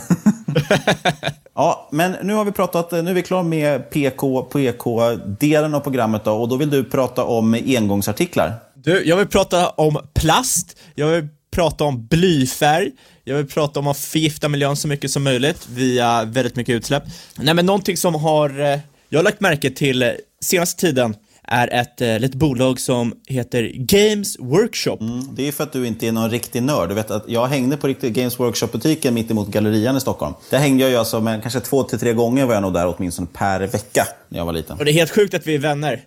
ja, 1.56 1.90
men 1.92 2.16
nu 2.24 2.34
har 2.34 2.46
vi 2.46 2.52
pratat, 2.52 2.92
nu 2.92 3.10
är 3.10 3.14
vi 3.14 3.24
klara 3.24 3.44
med 3.44 3.90
PK, 3.90 4.42
PK-delen 4.42 5.74
av 5.74 5.80
programmet 5.80 6.24
då, 6.24 6.34
och 6.34 6.48
då 6.48 6.56
vill 6.56 6.70
du 6.70 6.84
prata 6.84 7.24
om 7.24 7.54
engångsartiklar. 7.54 8.54
Du, 8.76 9.04
jag 9.06 9.18
vill 9.18 9.28
prata 9.28 9.70
om 9.70 9.98
plast, 10.14 10.78
jag 10.96 11.08
vill 11.08 11.28
prata 11.52 11.84
om 11.84 12.08
blyfärg, 12.08 12.92
jag 13.24 13.36
vill 13.36 13.48
prata 13.48 13.80
om 13.80 13.88
att 13.88 13.98
förgifta 13.98 14.50
miljön 14.50 14.76
så 14.76 14.88
mycket 14.88 15.12
som 15.12 15.24
möjligt 15.24 15.68
via 15.70 16.24
väldigt 16.24 16.56
mycket 16.56 16.76
utsläpp. 16.76 17.04
Nej 17.36 17.54
men 17.54 17.66
någonting 17.66 17.98
som 17.98 18.16
har, 18.16 18.60
eh, 18.60 18.80
jag 19.10 19.20
har 19.20 19.24
lagt 19.24 19.42
märke 19.42 19.70
till 19.70 20.04
eh, 20.04 20.10
senaste 20.42 20.82
tiden 20.82 21.16
är 21.48 21.74
ett 21.74 22.02
eh, 22.02 22.20
litet 22.20 22.36
bolag 22.36 22.80
som 22.80 23.14
heter 23.28 23.72
Games 23.76 24.40
Workshop. 24.40 24.98
Mm, 25.02 25.36
det 25.36 25.48
är 25.48 25.52
för 25.52 25.64
att 25.64 25.74
du 25.74 25.88
inte 25.88 26.08
är 26.08 26.12
någon 26.12 26.30
riktig 26.30 26.64
nörd. 26.64 26.90
Du 26.90 26.96
vet 26.96 27.12
att 27.12 27.24
jag 27.28 27.48
hängde 27.48 27.78
på 27.78 27.88
riktigt 27.88 28.14
Games 28.14 28.40
Workshop-butiken 28.40 29.14
mitt 29.14 29.32
emot 29.32 29.48
Gallerian 29.48 29.98
i 29.98 30.02
Stockholm. 30.02 30.34
Där 30.50 30.58
hängde 30.58 30.84
jag 30.84 30.92
ju 30.92 30.98
alltså 30.98 31.22
med 31.22 31.42
kanske 31.42 31.60
två 31.60 31.84
till 31.84 32.00
tre 32.00 32.14
gånger 32.14 32.46
var 32.46 32.54
jag 32.54 32.62
nog 32.62 32.74
där 32.74 32.96
åtminstone 32.98 33.28
per 33.34 33.60
vecka 33.60 34.08
när 34.30 34.38
jag 34.38 34.46
var 34.46 34.54
liten. 34.54 34.78
Och 34.78 34.86
det 34.86 34.92
är 34.92 34.94
helt 34.94 35.12
sjukt 35.12 35.34
att 35.34 35.48
vi 35.48 35.56
är 35.56 35.60
vänner. 35.60 36.02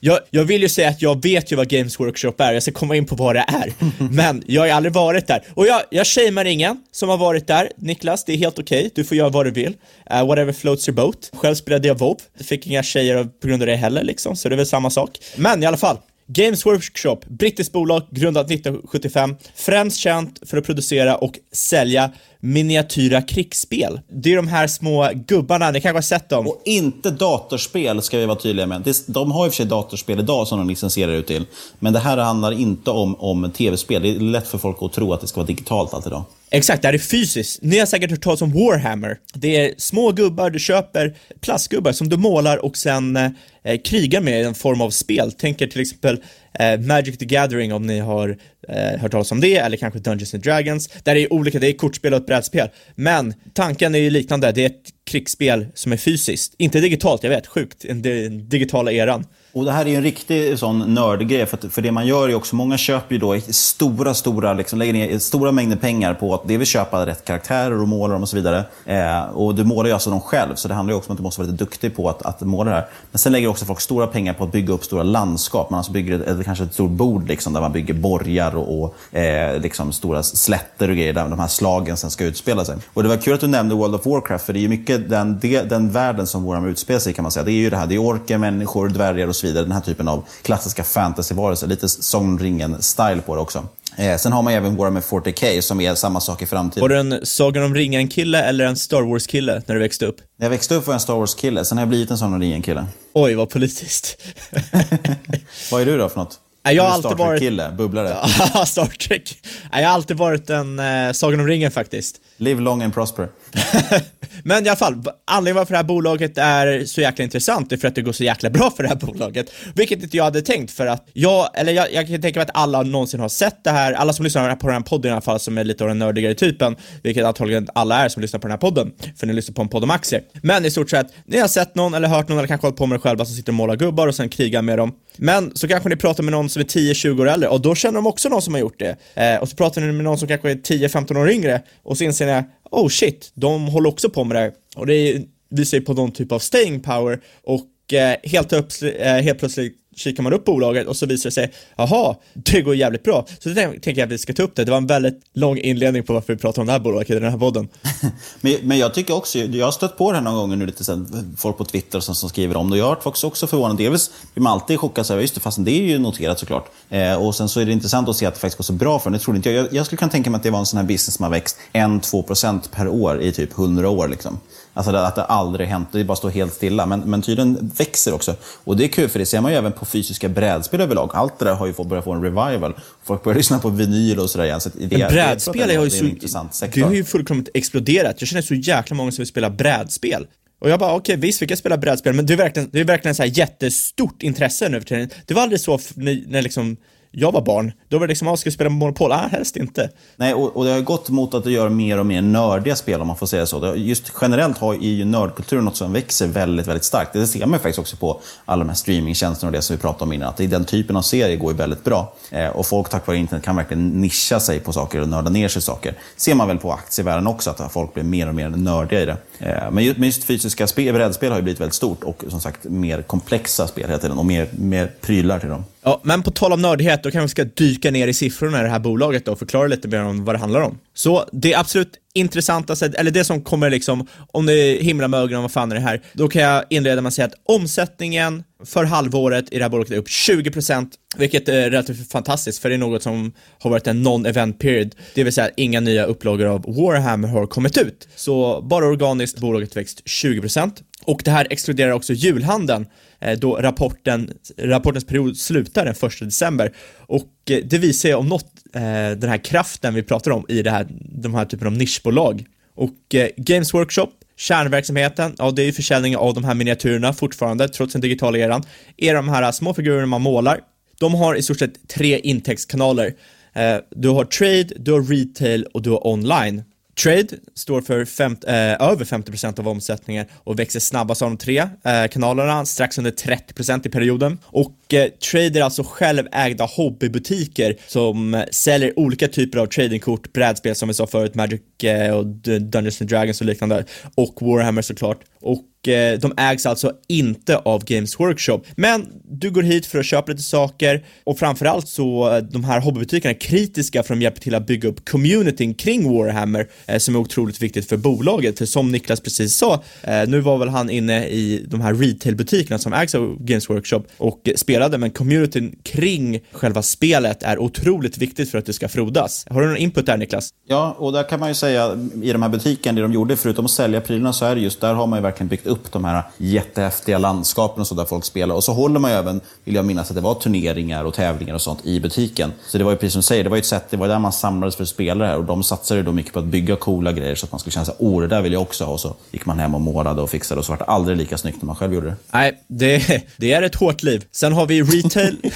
Jag, 0.00 0.18
jag, 0.30 0.44
vill 0.44 0.62
ju 0.62 0.68
säga 0.68 0.88
att 0.88 1.02
jag 1.02 1.22
vet 1.22 1.52
ju 1.52 1.56
vad 1.56 1.68
Games 1.68 2.00
Workshop 2.00 2.34
är, 2.38 2.52
jag 2.52 2.62
ska 2.62 2.72
komma 2.72 2.96
in 2.96 3.06
på 3.06 3.14
vad 3.14 3.36
det 3.36 3.44
är. 3.48 3.72
Men 4.10 4.42
jag 4.46 4.62
har 4.62 4.68
aldrig 4.68 4.92
varit 4.92 5.26
där. 5.26 5.42
Och 5.54 5.66
jag, 5.66 5.82
jag 5.90 6.06
shamear 6.06 6.44
ingen 6.44 6.82
som 6.92 7.08
har 7.08 7.16
varit 7.16 7.46
där. 7.46 7.70
Niklas, 7.76 8.24
det 8.24 8.32
är 8.32 8.36
helt 8.36 8.58
okej, 8.58 8.78
okay. 8.78 8.90
du 8.94 9.04
får 9.04 9.16
göra 9.16 9.28
vad 9.28 9.46
du 9.46 9.50
vill. 9.50 9.76
Uh, 10.12 10.26
whatever 10.26 10.52
floats 10.52 10.88
your 10.88 10.96
boat. 10.96 11.30
Själv 11.32 11.54
spelade 11.54 11.88
jag 11.88 11.98
WoW, 11.98 12.16
fick 12.44 12.66
inga 12.66 12.82
tjejer 12.82 13.24
på 13.24 13.48
grund 13.48 13.62
av 13.62 13.66
det 13.66 13.76
heller 13.76 14.02
liksom, 14.02 14.36
så 14.36 14.48
det 14.48 14.54
är 14.54 14.56
väl 14.56 14.66
samma 14.66 14.90
sak. 14.90 15.18
Men 15.36 15.62
i 15.62 15.66
alla 15.66 15.76
fall, 15.76 15.98
Games 16.28 16.66
Workshop, 16.66 17.20
brittiskt 17.28 17.72
bolag 17.72 18.02
grundat 18.10 18.50
1975, 18.50 19.36
främst 19.54 19.96
känt 19.96 20.48
för 20.48 20.56
att 20.56 20.66
producera 20.66 21.16
och 21.16 21.38
sälja 21.52 22.12
miniatyra 22.46 23.22
krigsspel. 23.22 24.00
Det 24.08 24.32
är 24.32 24.36
de 24.36 24.48
här 24.48 24.66
små 24.66 25.10
gubbarna, 25.14 25.70
ni 25.70 25.80
kanske 25.80 25.96
har 25.96 26.02
sett 26.02 26.28
dem? 26.28 26.46
Och 26.46 26.62
inte 26.64 27.10
datorspel 27.10 28.02
ska 28.02 28.18
vi 28.18 28.26
vara 28.26 28.38
tydliga 28.38 28.66
med. 28.66 28.94
De 29.06 29.30
har 29.30 29.46
i 29.46 29.48
och 29.48 29.52
för 29.52 29.56
sig 29.56 29.66
datorspel 29.66 30.18
idag 30.18 30.48
som 30.48 30.58
de 30.58 30.68
licensierar 30.68 31.12
ut 31.12 31.26
till. 31.26 31.46
Men 31.78 31.92
det 31.92 31.98
här 31.98 32.16
handlar 32.16 32.52
inte 32.52 32.90
om, 32.90 33.14
om 33.14 33.50
tv-spel. 33.50 34.02
Det 34.02 34.08
är 34.08 34.20
lätt 34.20 34.48
för 34.48 34.58
folk 34.58 34.76
att 34.80 34.92
tro 34.92 35.12
att 35.12 35.20
det 35.20 35.26
ska 35.26 35.40
vara 35.40 35.46
digitalt 35.46 35.94
allt 35.94 36.06
idag. 36.06 36.24
Exakt, 36.50 36.82
det 36.82 36.88
här 36.88 36.94
är 36.94 36.98
fysiskt. 36.98 37.62
Ni 37.62 37.78
har 37.78 37.86
säkert 37.86 38.10
hört 38.10 38.20
talas 38.20 38.42
om 38.42 38.52
Warhammer. 38.52 39.18
Det 39.34 39.56
är 39.56 39.74
små 39.78 40.12
gubbar, 40.12 40.50
du 40.50 40.58
köper 40.58 41.16
plastgubbar 41.40 41.92
som 41.92 42.08
du 42.08 42.16
målar 42.16 42.64
och 42.64 42.76
sen 42.76 43.16
eh, 43.16 43.80
krigar 43.84 44.20
med 44.20 44.40
i 44.40 44.44
en 44.44 44.54
form 44.54 44.80
av 44.80 44.90
spel. 44.90 45.32
Tänker 45.32 45.66
till 45.66 45.80
exempel 45.80 46.22
eh, 46.58 46.80
Magic 46.80 47.18
the 47.18 47.24
Gathering 47.24 47.72
om 47.72 47.86
ni 47.86 47.98
har 47.98 48.38
eh, 48.68 49.00
hört 49.00 49.10
talas 49.10 49.32
om 49.32 49.40
det, 49.40 49.56
eller 49.56 49.76
kanske 49.76 49.98
Dungeons 50.00 50.34
and 50.34 50.42
Dragons. 50.42 50.88
Där 51.02 51.16
är 51.16 51.32
olika, 51.32 51.58
det 51.58 51.68
är 51.68 51.72
kortspel 51.72 52.14
och 52.14 52.20
ett 52.20 52.26
brädspel. 52.26 52.68
Men 52.94 53.34
tanken 53.52 53.94
är 53.94 53.98
ju 53.98 54.10
liknande, 54.10 54.52
det 54.52 54.62
är 54.62 54.66
ett 54.66 54.90
krigsspel 55.10 55.66
som 55.74 55.92
är 55.92 55.96
fysiskt. 55.96 56.54
Inte 56.58 56.80
digitalt, 56.80 57.22
jag 57.22 57.30
vet, 57.30 57.46
sjukt, 57.46 57.84
den 57.88 58.48
digitala 58.48 58.92
eran. 58.92 59.24
Och 59.56 59.64
det 59.64 59.72
här 59.72 59.86
är 59.86 59.90
ju 59.90 59.96
en 59.96 60.02
riktig 60.02 60.58
sån 60.58 60.94
nördgrej, 60.94 61.46
för, 61.46 61.68
för 61.68 61.82
det 61.82 61.92
man 61.92 62.06
gör 62.06 62.28
är 62.28 62.34
också, 62.34 62.56
många 62.56 62.78
köper 62.78 63.14
ju 63.14 63.18
då 63.18 63.40
stora, 63.40 64.14
stora, 64.14 64.52
liksom, 64.52 64.78
lägger 64.78 64.92
ner 64.92 65.18
stora 65.18 65.52
mängder 65.52 65.76
pengar 65.76 66.14
på 66.14 66.34
att 66.34 66.48
det 66.48 66.56
vill 66.56 66.66
köpa 66.66 67.06
rätt 67.06 67.24
karaktärer 67.24 67.80
och 67.80 67.88
måla 67.88 68.12
dem 68.12 68.22
och 68.22 68.28
så 68.28 68.36
vidare. 68.36 68.64
Eh, 68.84 69.22
och 69.22 69.54
du 69.54 69.64
målar 69.64 69.86
ju 69.86 69.92
alltså 69.92 70.10
dem 70.10 70.20
själv, 70.20 70.54
så 70.54 70.68
det 70.68 70.74
handlar 70.74 70.92
ju 70.92 70.98
också 70.98 71.10
om 71.10 71.12
att 71.12 71.18
du 71.18 71.22
måste 71.22 71.40
vara 71.40 71.50
lite 71.50 71.64
duktig 71.64 71.96
på 71.96 72.08
att, 72.08 72.22
att 72.22 72.40
måla 72.40 72.70
det 72.70 72.76
här. 72.76 72.86
Men 73.10 73.18
sen 73.18 73.32
lägger 73.32 73.48
också 73.48 73.64
folk 73.64 73.80
stora 73.80 74.06
pengar 74.06 74.32
på 74.32 74.44
att 74.44 74.52
bygga 74.52 74.74
upp 74.74 74.84
stora 74.84 75.02
landskap. 75.02 75.70
Man 75.70 75.78
alltså 75.78 75.92
bygger 75.92 76.20
ett, 76.20 76.44
kanske 76.44 76.64
ett 76.64 76.74
stort 76.74 76.90
bord 76.90 77.28
liksom, 77.28 77.52
där 77.52 77.60
man 77.60 77.72
bygger 77.72 77.94
borgar 77.94 78.56
och, 78.56 78.82
och 78.82 79.18
eh, 79.18 79.60
liksom 79.60 79.92
stora 79.92 80.22
slätter 80.22 80.88
och 80.88 80.96
grejer 80.96 81.12
där 81.12 81.28
de 81.28 81.38
här 81.38 81.48
slagen 81.48 81.96
sen 81.96 82.10
ska 82.10 82.24
utspela 82.24 82.64
sig. 82.64 82.76
Och 82.92 83.02
det 83.02 83.08
var 83.08 83.16
kul 83.16 83.34
att 83.34 83.40
du 83.40 83.46
nämnde 83.46 83.74
World 83.74 83.94
of 83.94 84.06
Warcraft, 84.06 84.46
för 84.46 84.52
det 84.52 84.58
är 84.58 84.60
ju 84.60 84.68
mycket 84.68 85.10
den, 85.10 85.40
den 85.68 85.90
världen 85.90 86.26
som 86.26 86.44
Warhammer 86.44 86.68
utspelar 86.68 87.00
sig 87.00 87.12
i 87.12 87.14
kan 87.14 87.22
man 87.22 87.32
säga. 87.32 87.44
Det 87.44 87.52
är 87.52 87.54
ju 87.54 87.70
det 87.70 87.76
här, 87.76 87.86
det 87.86 87.94
är 87.94 88.02
orker, 88.02 88.38
människor, 88.38 88.88
dvärgar 88.88 89.28
och 89.28 89.36
så 89.36 89.45
vidare. 89.46 89.64
Den 89.64 89.72
här 89.72 89.80
typen 89.80 90.08
av 90.08 90.24
klassiska 90.42 90.84
fantasyvarelser. 90.84 91.66
Lite 91.66 91.88
Sagan 91.88 92.38
ringen-style 92.38 93.20
på 93.20 93.34
det 93.34 93.40
också. 93.40 93.68
Eh, 93.96 94.16
sen 94.16 94.32
har 94.32 94.42
man 94.42 94.52
även 94.52 94.76
Warhammer 94.76 95.00
40K 95.00 95.60
som 95.60 95.80
är 95.80 95.94
samma 95.94 96.20
sak 96.20 96.42
i 96.42 96.46
framtiden. 96.46 96.80
Var 96.80 96.88
du 96.88 96.98
en 96.98 97.26
Sagan 97.26 97.64
om 97.64 97.74
ringen-kille 97.74 98.42
eller 98.42 98.64
en 98.64 98.76
Star 98.76 99.02
Wars-kille 99.02 99.62
när 99.66 99.74
du 99.74 99.80
växte 99.80 100.06
upp? 100.06 100.16
När 100.38 100.46
jag 100.46 100.50
växte 100.50 100.74
upp 100.74 100.86
var 100.86 100.94
jag 100.94 100.96
en 100.96 101.00
Star 101.00 101.14
Wars-kille, 101.14 101.64
sen 101.64 101.78
har 101.78 101.82
jag 101.82 101.88
blivit 101.88 102.10
en 102.10 102.18
Sagan 102.18 102.34
om 102.34 102.40
ringen-kille. 102.40 102.86
Oj, 103.12 103.34
vad 103.34 103.50
politiskt. 103.50 104.22
vad 105.70 105.82
är 105.82 105.86
du 105.86 105.98
då 105.98 106.08
för 106.08 106.18
något? 106.18 106.40
Jag 106.62 106.82
har 106.82 106.90
alltid 106.90 107.18
varit... 107.18 107.40
kille 107.40 107.70
bubblare. 107.70 108.16
Ja, 108.54 108.66
Star 108.66 108.86
Trek. 108.86 109.38
Jag 109.72 109.78
har 109.78 109.84
alltid 109.84 110.16
varit 110.16 110.50
en 110.50 110.78
eh, 110.78 111.12
Sagan 111.12 111.40
om 111.40 111.46
ringen 111.46 111.70
faktiskt. 111.70 112.16
Live 112.36 112.60
long 112.60 112.82
and 112.82 112.94
prosper. 112.94 113.28
Men 114.42 114.66
i 114.66 114.68
alla 114.68 114.76
fall, 114.76 115.02
anledningen 115.24 115.56
varför 115.56 115.72
det 115.72 115.76
här 115.76 115.84
bolaget 115.84 116.38
är 116.38 116.84
så 116.84 117.00
jäkla 117.00 117.24
intressant 117.24 117.72
är 117.72 117.76
för 117.76 117.88
att 117.88 117.94
det 117.94 118.02
går 118.02 118.12
så 118.12 118.24
jäkla 118.24 118.50
bra 118.50 118.70
för 118.70 118.82
det 118.82 118.88
här 118.88 118.96
bolaget. 118.96 119.52
Vilket 119.74 120.02
inte 120.02 120.16
jag 120.16 120.24
hade 120.24 120.42
tänkt 120.42 120.72
för 120.72 120.86
att 120.86 121.08
jag, 121.12 121.48
eller 121.54 121.72
jag, 121.72 121.92
jag 121.92 122.08
kan 122.08 122.20
tänka 122.22 122.40
mig 122.40 122.44
att 122.44 122.56
alla 122.56 122.82
någonsin 122.82 123.20
har 123.20 123.28
sett 123.28 123.64
det 123.64 123.70
här, 123.70 123.92
alla 123.92 124.12
som 124.12 124.24
lyssnar 124.24 124.56
på 124.56 124.66
den 124.66 124.76
här 124.76 124.82
podden 124.82 125.08
i 125.08 125.12
alla 125.12 125.20
fall 125.20 125.40
som 125.40 125.58
är 125.58 125.64
lite 125.64 125.84
av 125.84 125.88
den 125.88 125.98
nördigare 125.98 126.34
typen, 126.34 126.76
vilket 127.02 127.24
antagligen 127.24 127.68
alla 127.74 128.04
är 128.04 128.08
som 128.08 128.22
lyssnar 128.22 128.40
på 128.40 128.46
den 128.46 128.52
här 128.52 128.58
podden, 128.58 128.92
för 129.16 129.26
ni 129.26 129.32
lyssnar 129.32 129.54
på 129.54 129.62
en 129.62 129.68
podd 129.68 129.84
om 129.84 129.90
aktier. 129.90 130.22
Men 130.42 130.64
i 130.64 130.70
stort 130.70 130.90
sett, 130.90 131.06
ni 131.26 131.38
har 131.38 131.48
sett 131.48 131.74
någon 131.74 131.94
eller 131.94 132.08
hört 132.08 132.28
någon 132.28 132.38
eller 132.38 132.48
kanske 132.48 132.66
hållit 132.66 132.78
på 132.78 132.86
med 132.86 132.98
det 132.98 133.02
själva 133.02 133.24
som 133.24 133.34
sitter 133.34 133.50
och 133.52 133.54
målar 133.54 133.76
gubbar 133.76 134.06
och 134.06 134.14
sen 134.14 134.28
krigar 134.28 134.62
med 134.62 134.78
dem. 134.78 134.92
Men 135.16 135.56
så 135.56 135.68
kanske 135.68 135.88
ni 135.88 135.96
pratar 135.96 136.22
med 136.22 136.32
någon 136.32 136.48
som 136.48 136.60
är 136.60 136.66
10-20 136.66 137.20
år 137.20 137.28
äldre 137.28 137.48
och 137.48 137.60
då 137.60 137.74
känner 137.74 137.94
de 137.94 138.06
också 138.06 138.28
någon 138.28 138.42
som 138.42 138.54
har 138.54 138.60
gjort 138.60 138.78
det. 138.78 138.96
Eh, 139.14 139.40
och 139.40 139.48
så 139.48 139.56
pratar 139.56 139.80
ni 139.80 139.92
med 139.92 140.04
någon 140.04 140.18
som 140.18 140.28
kanske 140.28 140.50
är 140.50 140.54
10-15 140.54 141.18
år 141.18 141.30
yngre 141.30 141.62
och 141.82 141.98
så 141.98 142.04
inser 142.04 142.25
ni, 142.26 142.42
oh 142.70 142.88
shit, 142.88 143.32
de 143.34 143.66
håller 143.66 143.88
också 143.88 144.10
på 144.10 144.24
med 144.24 144.36
det 144.36 144.40
här. 144.40 144.52
Och 144.76 144.86
det 144.86 145.22
visar 145.50 145.78
ju 145.78 145.84
på 145.84 145.94
någon 145.94 146.12
typ 146.12 146.32
av 146.32 146.38
staying 146.38 146.80
power 146.80 147.20
och 147.42 147.94
eh, 147.94 148.16
helt, 148.22 148.52
upp, 148.52 148.68
eh, 148.98 149.12
helt 149.12 149.38
plötsligt 149.38 149.76
kikar 149.96 150.22
man 150.22 150.32
upp 150.32 150.44
bolaget 150.44 150.86
och 150.86 150.96
så 150.96 151.06
visar 151.06 151.30
det 151.30 151.34
sig, 151.34 151.52
jaha, 151.76 152.16
det 152.34 152.62
går 152.62 152.74
jävligt 152.74 153.02
bra. 153.02 153.26
Så 153.38 153.48
det 153.48 153.54
tänker 153.54 153.98
jag 153.98 154.06
att 154.06 154.12
vi 154.12 154.18
ska 154.18 154.32
ta 154.32 154.42
upp 154.42 154.54
det. 154.54 154.64
Det 154.64 154.70
var 154.70 154.78
en 154.78 154.86
väldigt 154.86 155.20
lång 155.32 155.58
inledning 155.58 156.02
på 156.02 156.12
varför 156.12 156.32
vi 156.32 156.38
pratar 156.38 156.62
om 156.62 156.66
det 156.66 156.72
här 156.72 156.80
bolaget 156.80 157.10
i 157.10 157.14
den 157.14 157.30
här 157.30 157.38
podden. 157.38 157.68
men, 158.40 158.56
men 158.62 158.78
jag 158.78 158.94
tycker 158.94 159.14
också, 159.14 159.38
jag 159.38 159.64
har 159.64 159.72
stött 159.72 159.98
på 159.98 160.12
det 160.12 160.18
här 160.18 160.24
några 160.24 160.36
gånger 160.36 160.56
nu 160.56 160.66
lite 160.66 160.84
sen, 160.84 161.34
folk 161.38 161.56
på 161.56 161.64
Twitter 161.64 162.00
som, 162.00 162.14
som 162.14 162.28
skriver 162.28 162.56
om 162.56 162.70
det. 162.70 162.76
Jag 162.76 162.84
har 162.84 162.94
varit 162.94 163.02
faktiskt 163.02 163.24
också 163.24 163.46
förvånad. 163.46 163.76
Dels 163.76 164.10
blir 164.34 164.42
man 164.42 164.52
alltid 164.52 164.80
chockad, 164.80 165.06
så 165.06 165.14
här, 165.14 165.20
just 165.20 165.34
det, 165.34 165.40
fast 165.40 165.64
det 165.64 165.70
är 165.70 165.82
ju 165.82 165.98
noterat 165.98 166.38
såklart. 166.38 166.70
Eh, 166.88 167.26
och 167.26 167.34
sen 167.34 167.48
så 167.48 167.60
är 167.60 167.64
det 167.64 167.72
intressant 167.72 168.08
att 168.08 168.16
se 168.16 168.26
att 168.26 168.34
det 168.34 168.40
faktiskt 168.40 168.58
går 168.58 168.64
så 168.64 168.72
bra 168.72 168.98
för 168.98 169.10
den. 169.10 169.18
Det 169.18 169.24
trodde 169.24 169.36
inte 169.36 169.50
jag. 169.50 169.66
jag. 169.66 169.74
Jag 169.74 169.86
skulle 169.86 169.98
kunna 169.98 170.10
tänka 170.10 170.30
mig 170.30 170.36
att 170.36 170.42
det 170.42 170.50
var 170.50 170.58
en 170.58 170.66
sån 170.66 170.78
här 170.78 170.86
business 170.86 171.14
som 171.14 171.22
har 171.22 171.30
växt 171.30 171.56
1-2% 171.72 172.60
per 172.70 172.88
år 172.88 173.22
i 173.22 173.32
typ 173.32 173.58
100 173.58 173.88
år. 173.88 174.08
Liksom. 174.08 174.40
Alltså 174.76 174.96
att 174.96 175.14
det 175.14 175.24
aldrig 175.24 175.68
hänt, 175.68 175.88
det 175.92 176.04
bara 176.04 176.16
står 176.16 176.30
helt 176.30 176.54
stilla. 176.54 176.86
Men, 176.86 177.00
men 177.00 177.22
tydligen 177.22 177.72
växer 177.76 178.14
också. 178.14 178.36
Och 178.64 178.76
det 178.76 178.84
är 178.84 178.88
kul, 178.88 179.08
för 179.08 179.18
det 179.18 179.26
ser 179.26 179.40
man 179.40 179.52
ju 179.52 179.58
även 179.58 179.72
på 179.72 179.84
fysiska 179.84 180.28
brädspel 180.28 180.80
överlag. 180.80 181.10
Allt 181.14 181.38
det 181.38 181.44
där 181.44 181.54
har 181.54 181.66
ju 181.66 181.72
fått 181.72 181.86
börjat 181.86 182.04
få 182.04 182.12
en 182.12 182.22
revival. 182.22 182.74
Folk 183.04 183.24
börjar 183.24 183.36
lyssna 183.36 183.58
på 183.58 183.68
vinyl 183.68 184.18
och 184.18 184.30
sådär 184.30 184.44
igen. 184.44 184.60
Så 184.60 184.68
det, 184.68 184.98
men 184.98 185.08
brädspel 185.08 185.76
har 185.76 185.84
ju 185.84 185.90
så, 185.90 186.66
det 186.74 186.80
har 186.80 186.92
ju 186.92 187.04
fullkomligt 187.04 187.48
exploderat. 187.54 188.16
Jag 188.18 188.28
känner 188.28 188.42
så 188.42 188.54
jäkla 188.54 188.96
många 188.96 189.12
som 189.12 189.22
vill 189.22 189.28
spela 189.28 189.50
brädspel. 189.50 190.26
Och 190.58 190.70
jag 190.70 190.78
bara, 190.78 190.90
okej 190.94 191.14
okay, 191.14 191.16
visst 191.16 191.42
vi 191.42 191.46
kan 191.46 191.56
spela 191.56 191.76
brädspel, 191.76 192.12
men 192.12 192.26
det 192.26 192.32
är 192.32 192.36
verkligen, 192.36 192.68
det 192.72 192.80
är 192.80 192.84
verkligen 192.84 193.14
så 193.14 193.22
här 193.22 193.38
jättestort 193.38 194.22
intresse 194.22 194.68
nu 194.68 194.80
för 194.80 194.86
tiden. 194.86 195.10
Det 195.26 195.34
var 195.34 195.42
aldrig 195.42 195.60
så 195.60 195.78
när, 195.94 196.22
när 196.26 196.42
liksom 196.42 196.76
jag 197.18 197.32
var 197.32 197.42
barn, 197.42 197.72
då 197.88 197.98
var 197.98 198.06
det 198.06 198.10
liksom, 198.10 198.28
ah, 198.28 198.36
ska 198.36 198.50
vi 198.50 198.54
spela 198.54 198.70
Monopol? 198.70 199.12
Ah, 199.12 199.28
helst 199.32 199.56
inte. 199.56 199.90
Nej, 200.16 200.34
och, 200.34 200.56
och 200.56 200.64
det 200.64 200.70
har 200.70 200.80
gått 200.80 201.08
mot 201.08 201.34
att 201.34 201.46
göra 201.46 201.70
mer 201.70 201.98
och 201.98 202.06
mer 202.06 202.22
nördiga 202.22 202.76
spel 202.76 203.00
om 203.00 203.06
man 203.06 203.16
får 203.16 203.26
säga 203.26 203.46
så. 203.46 203.74
Just 203.76 204.12
generellt 204.20 204.58
har 204.58 204.74
ju 204.74 205.04
nördkulturen 205.04 205.64
något 205.64 205.76
som 205.76 205.92
växer 205.92 206.26
väldigt, 206.26 206.66
väldigt 206.66 206.84
starkt. 206.84 207.12
Det 207.12 207.26
ser 207.26 207.46
man 207.46 207.52
ju 207.52 207.58
faktiskt 207.58 207.78
också 207.78 207.96
på 207.96 208.20
alla 208.44 208.64
de 208.64 208.68
här 208.68 208.76
streamingtjänsterna 208.76 209.48
och 209.48 209.52
det 209.52 209.62
som 209.62 209.76
vi 209.76 209.82
pratade 209.82 210.04
om 210.04 210.12
innan. 210.12 210.28
Att 210.28 210.36
den 210.36 210.64
typen 210.64 210.96
av 210.96 211.02
serier 211.02 211.36
går 211.36 211.52
ju 211.52 211.58
väldigt 211.58 211.84
bra. 211.84 212.14
Eh, 212.30 212.48
och 212.48 212.66
folk 212.66 212.88
tack 212.88 213.06
vare 213.06 213.16
internet 213.16 213.44
kan 213.44 213.56
verkligen 213.56 213.88
nischa 213.88 214.40
sig 214.40 214.60
på 214.60 214.72
saker 214.72 215.00
och 215.00 215.08
nörda 215.08 215.30
ner 215.30 215.48
sig 215.48 215.58
i 215.60 215.62
saker. 215.62 215.94
ser 216.16 216.34
man 216.34 216.48
väl 216.48 216.58
på 216.58 216.72
aktievärlden 216.72 217.26
också, 217.26 217.50
att 217.50 217.72
folk 217.72 217.94
blir 217.94 218.04
mer 218.04 218.28
och 218.28 218.34
mer 218.34 218.48
nördiga 218.48 219.02
i 219.02 219.06
det. 219.06 219.16
Eh, 219.38 219.70
men 219.70 219.84
just, 219.84 219.98
just 219.98 220.24
fysiska 220.24 220.66
spel, 220.66 220.94
brädspel 220.94 221.30
har 221.30 221.38
ju 221.38 221.42
blivit 221.42 221.60
väldigt 221.60 221.74
stort 221.74 222.04
och 222.04 222.24
som 222.28 222.40
sagt 222.40 222.64
mer 222.64 223.02
komplexa 223.02 223.66
spel 223.66 223.86
hela 223.86 223.98
tiden 223.98 224.18
och 224.18 224.26
mer, 224.26 224.48
mer 224.58 224.90
prylar 225.00 225.38
till 225.38 225.48
dem. 225.48 225.64
Ja, 225.82 226.00
men 226.02 226.22
på 226.22 226.30
tal 226.30 226.52
om 226.52 226.62
nördighet, 226.62 227.02
då 227.02 227.10
kanske 227.10 227.42
vi 227.42 227.48
ska 227.48 227.54
dyka 227.64 227.90
ner 227.90 228.08
i 228.08 228.14
siffrorna 228.14 228.60
i 228.60 228.62
det 228.62 228.68
här 228.68 228.78
bolaget 228.78 229.24
då 229.24 229.32
och 229.32 229.38
förklara 229.38 229.66
lite 229.66 229.88
mer 229.88 230.02
om 230.02 230.24
vad 230.24 230.34
det 230.34 230.38
handlar 230.38 230.60
om. 230.60 230.78
Så 230.94 231.24
det 231.32 231.54
absolut 231.54 231.98
intressantaste, 232.16 232.86
eller 232.86 233.10
det 233.10 233.24
som 233.24 233.40
kommer 233.40 233.70
liksom, 233.70 234.06
om 234.32 234.46
det 234.46 234.82
himlar 234.82 235.08
med 235.08 235.20
ögonen, 235.20 235.42
vad 235.42 235.52
fan 235.52 235.72
är 235.72 235.76
det 235.76 235.82
här? 235.82 236.02
Då 236.12 236.28
kan 236.28 236.42
jag 236.42 236.64
inleda 236.70 237.02
med 237.02 237.08
att 237.08 237.14
säga 237.14 237.26
att 237.26 237.34
omsättningen 237.44 238.44
för 238.64 238.84
halvåret 238.84 239.52
i 239.52 239.56
det 239.56 239.64
här 239.64 239.70
bolaget 239.70 239.92
är 239.92 239.96
upp 239.96 240.08
20%, 240.08 240.90
vilket 241.16 241.48
är 241.48 241.70
relativt 241.70 242.12
fantastiskt, 242.12 242.58
för 242.58 242.68
det 242.68 242.74
är 242.74 242.78
något 242.78 243.02
som 243.02 243.32
har 243.58 243.70
varit 243.70 243.86
en 243.86 244.06
non-event 244.06 244.58
period, 244.58 244.94
det 245.14 245.24
vill 245.24 245.32
säga 245.32 245.50
inga 245.56 245.80
nya 245.80 246.04
upplagor 246.04 246.46
av 246.46 246.62
Warhammer 246.62 247.28
har 247.28 247.46
kommit 247.46 247.78
ut. 247.78 248.08
Så 248.16 248.62
bara 248.62 248.86
organiskt 248.86 249.38
bolaget 249.38 249.76
växt 249.76 250.02
20%. 250.04 250.72
Och 251.04 251.20
det 251.24 251.30
här 251.30 251.46
exkluderar 251.50 251.90
också 251.90 252.12
julhandeln, 252.12 252.86
eh, 253.20 253.38
då 253.38 253.56
rapporten, 253.56 254.30
rapportens 254.58 255.06
period 255.06 255.36
slutar 255.36 255.84
den 255.84 255.94
1 255.94 256.20
december. 256.20 256.72
Och 256.98 257.30
eh, 257.50 257.58
det 257.64 257.78
visar 257.78 258.08
ju 258.08 258.14
om 258.14 258.28
något 258.28 258.50
eh, 258.76 259.18
den 259.18 259.30
här 259.30 259.44
kraften 259.44 259.94
vi 259.94 260.02
pratar 260.02 260.30
om 260.30 260.46
i 260.48 260.62
det 260.62 260.70
här, 260.70 260.86
de 261.00 261.34
här 261.34 261.44
typen 261.44 261.66
av 261.66 261.72
nischbolag. 261.72 262.44
Och 262.74 263.14
eh, 263.14 263.28
Games 263.36 263.74
Workshop 263.74 264.08
Kärnverksamheten, 264.38 265.34
ja 265.38 265.50
det 265.50 265.62
är 265.62 265.66
ju 265.66 265.72
försäljning 265.72 266.16
av 266.16 266.34
de 266.34 266.44
här 266.44 266.54
miniatyrerna 266.54 267.12
fortfarande, 267.12 267.68
trots 267.68 267.92
den 267.92 268.02
digitala 268.02 268.38
eran, 268.38 268.62
är 268.96 269.14
de 269.14 269.28
här 269.28 269.52
små 269.52 269.74
figurerna 269.74 270.06
man 270.06 270.22
målar. 270.22 270.60
De 271.00 271.14
har 271.14 271.34
i 271.34 271.42
stort 271.42 271.58
sett 271.58 271.88
tre 271.88 272.18
intäktskanaler. 272.18 273.14
Eh, 273.52 273.76
du 273.90 274.08
har 274.08 274.24
trade, 274.24 274.68
du 274.76 274.92
har 274.92 275.02
retail 275.02 275.66
och 275.74 275.82
du 275.82 275.90
har 275.90 276.06
online. 276.06 276.62
Trade 277.02 277.26
står 277.54 277.80
för 277.80 278.04
femt, 278.04 278.44
eh, 278.44 278.54
över 278.54 279.04
50% 279.04 279.58
av 279.58 279.68
omsättningen 279.68 280.26
och 280.34 280.58
växer 280.58 280.80
snabbast 280.80 281.22
av 281.22 281.30
de 281.30 281.36
tre 281.36 281.58
eh, 281.84 282.06
kanalerna, 282.10 282.66
strax 282.66 282.98
under 282.98 283.10
30% 283.10 283.86
i 283.86 283.90
perioden. 283.90 284.38
Och 284.44 284.94
eh, 284.94 285.08
Trade 285.08 285.58
är 285.58 285.62
alltså 285.62 285.82
självägda 285.86 286.64
hobbybutiker 286.64 287.76
som 287.86 288.44
säljer 288.50 288.98
olika 288.98 289.28
typer 289.28 289.58
av 289.58 289.66
tradingkort, 289.66 290.32
brädspel 290.32 290.74
som 290.74 290.88
vi 290.88 290.94
sa 290.94 291.06
förut, 291.06 291.34
Magic 291.34 291.60
eh, 291.82 292.16
och 292.16 292.26
Dungeons 292.60 293.00
and 293.00 293.10
Dragons 293.10 293.40
och 293.40 293.46
liknande, 293.46 293.84
och 294.14 294.36
Warhammer 294.40 294.82
såklart. 294.82 295.20
Och 295.40 295.62
Eh, 295.88 296.18
de 296.18 296.34
ägs 296.36 296.66
alltså 296.66 296.92
inte 297.08 297.56
av 297.56 297.84
Games 297.84 298.20
Workshop. 298.20 298.60
Men 298.76 299.06
du 299.24 299.50
går 299.50 299.62
hit 299.62 299.86
för 299.86 299.98
att 299.98 300.06
köpa 300.06 300.32
lite 300.32 300.42
saker 300.42 301.04
och 301.24 301.38
framförallt 301.38 301.88
så 301.88 302.34
eh, 302.34 302.42
de 302.42 302.64
här 302.64 302.80
hobbybutikerna 302.80 303.34
är 303.34 303.40
kritiska 303.40 304.02
för 304.02 304.14
att 304.14 304.20
de 304.20 304.22
hjälper 304.22 304.40
till 304.40 304.54
att 304.54 304.66
bygga 304.66 304.88
upp 304.88 305.08
communityn 305.08 305.74
kring 305.74 306.18
Warhammer 306.18 306.68
eh, 306.86 306.98
som 306.98 307.14
är 307.14 307.18
otroligt 307.18 307.62
viktigt 307.62 307.88
för 307.88 307.96
bolaget. 307.96 308.58
För 308.58 308.66
som 308.66 308.92
Niklas 308.92 309.20
precis 309.20 309.56
sa, 309.56 309.82
eh, 310.02 310.28
nu 310.28 310.40
var 310.40 310.58
väl 310.58 310.68
han 310.68 310.90
inne 310.90 311.28
i 311.28 311.66
de 311.68 311.80
här 311.80 311.94
retailbutikerna 311.94 312.78
som 312.78 312.92
ägs 312.92 313.14
av 313.14 313.36
Games 313.40 313.70
Workshop 313.70 314.02
och 314.16 314.48
spelade, 314.56 314.98
men 314.98 315.10
communityn 315.10 315.78
kring 315.82 316.40
själva 316.52 316.82
spelet 316.82 317.42
är 317.42 317.58
otroligt 317.58 318.18
viktigt 318.18 318.50
för 318.50 318.58
att 318.58 318.66
det 318.66 318.72
ska 318.72 318.88
frodas. 318.88 319.46
Har 319.50 319.60
du 319.60 319.66
någon 319.66 319.76
input 319.76 320.06
där 320.06 320.16
Niklas? 320.16 320.50
Ja, 320.68 320.96
och 320.98 321.12
där 321.12 321.22
kan 321.22 321.40
man 321.40 321.48
ju 321.48 321.54
säga 321.54 321.98
i 322.22 322.32
de 322.32 322.42
här 322.42 322.48
butikerna, 322.48 322.96
det 322.96 323.02
de 323.02 323.12
gjorde, 323.12 323.36
förutom 323.36 323.64
att 323.64 323.70
sälja 323.70 324.00
prylarna 324.00 324.32
så 324.32 324.44
är 324.44 324.54
det 324.54 324.60
just, 324.60 324.80
där 324.80 324.94
har 324.94 325.06
man 325.06 325.18
ju 325.18 325.22
verkligen 325.22 325.48
byggt 325.48 325.66
upp 325.66 325.75
upp 325.76 325.92
de 325.92 326.04
här 326.04 326.22
jättehäftiga 326.36 327.18
landskapen 327.18 327.80
och 327.80 327.86
så 327.86 327.94
där 327.94 328.04
folk 328.04 328.24
spelar. 328.24 328.54
Och 328.54 328.64
så 328.64 328.72
håller 328.72 329.00
man 329.00 329.10
ju 329.10 329.16
även, 329.16 329.40
vill 329.64 329.74
jag 329.74 329.84
minnas, 329.84 330.10
att 330.10 330.14
det 330.16 330.20
var 330.20 330.34
turneringar 330.34 331.04
och 331.04 331.14
tävlingar 331.14 331.54
och 331.54 331.62
sånt 331.62 331.86
i 331.86 332.00
butiken. 332.00 332.52
Så 332.68 332.78
det 332.78 332.84
var 332.84 332.90
ju 332.90 332.96
precis 332.96 333.12
som 333.12 333.20
du 333.20 333.22
säger, 333.22 333.44
det 333.44 333.50
var 333.50 333.56
ju 333.56 333.60
ett 333.60 333.66
sätt, 333.66 333.84
det 333.90 333.96
var 333.96 334.08
där 334.08 334.18
man 334.18 334.32
samlades 334.32 334.76
för 334.76 334.82
att 334.82 334.88
spela 334.88 335.24
det 335.24 335.30
här. 335.30 335.36
Och 335.36 335.44
de 335.44 335.62
satsade 335.62 336.02
då 336.02 336.12
mycket 336.12 336.32
på 336.32 336.38
att 336.38 336.44
bygga 336.44 336.76
coola 336.76 337.12
grejer 337.12 337.34
så 337.34 337.46
att 337.46 337.52
man 337.52 337.58
skulle 337.58 337.72
känna 337.72 337.86
sig 337.86 337.94
åh 337.98 338.20
det 338.20 338.28
där 338.28 338.42
vill 338.42 338.52
jag 338.52 338.62
också 338.62 338.84
ha. 338.84 338.92
Och 338.92 339.00
så 339.00 339.14
gick 339.30 339.46
man 339.46 339.58
hem 339.58 339.74
och 339.74 339.80
målade 339.80 340.22
och 340.22 340.30
fixade 340.30 340.58
och 340.58 340.64
så 340.64 340.72
var 340.72 340.78
det 340.78 340.84
aldrig 340.84 341.16
lika 341.16 341.38
snyggt 341.38 341.62
när 341.62 341.66
man 341.66 341.76
själv 341.76 341.94
gjorde 341.94 342.06
det. 342.06 342.16
Nej, 342.32 342.62
det, 342.66 343.22
det 343.36 343.52
är 343.52 343.62
ett 343.62 343.74
hårt 343.74 344.02
liv. 344.02 344.24
Sen 344.32 344.52
har 344.52 344.66
vi 344.66 344.82
retail. 344.82 345.36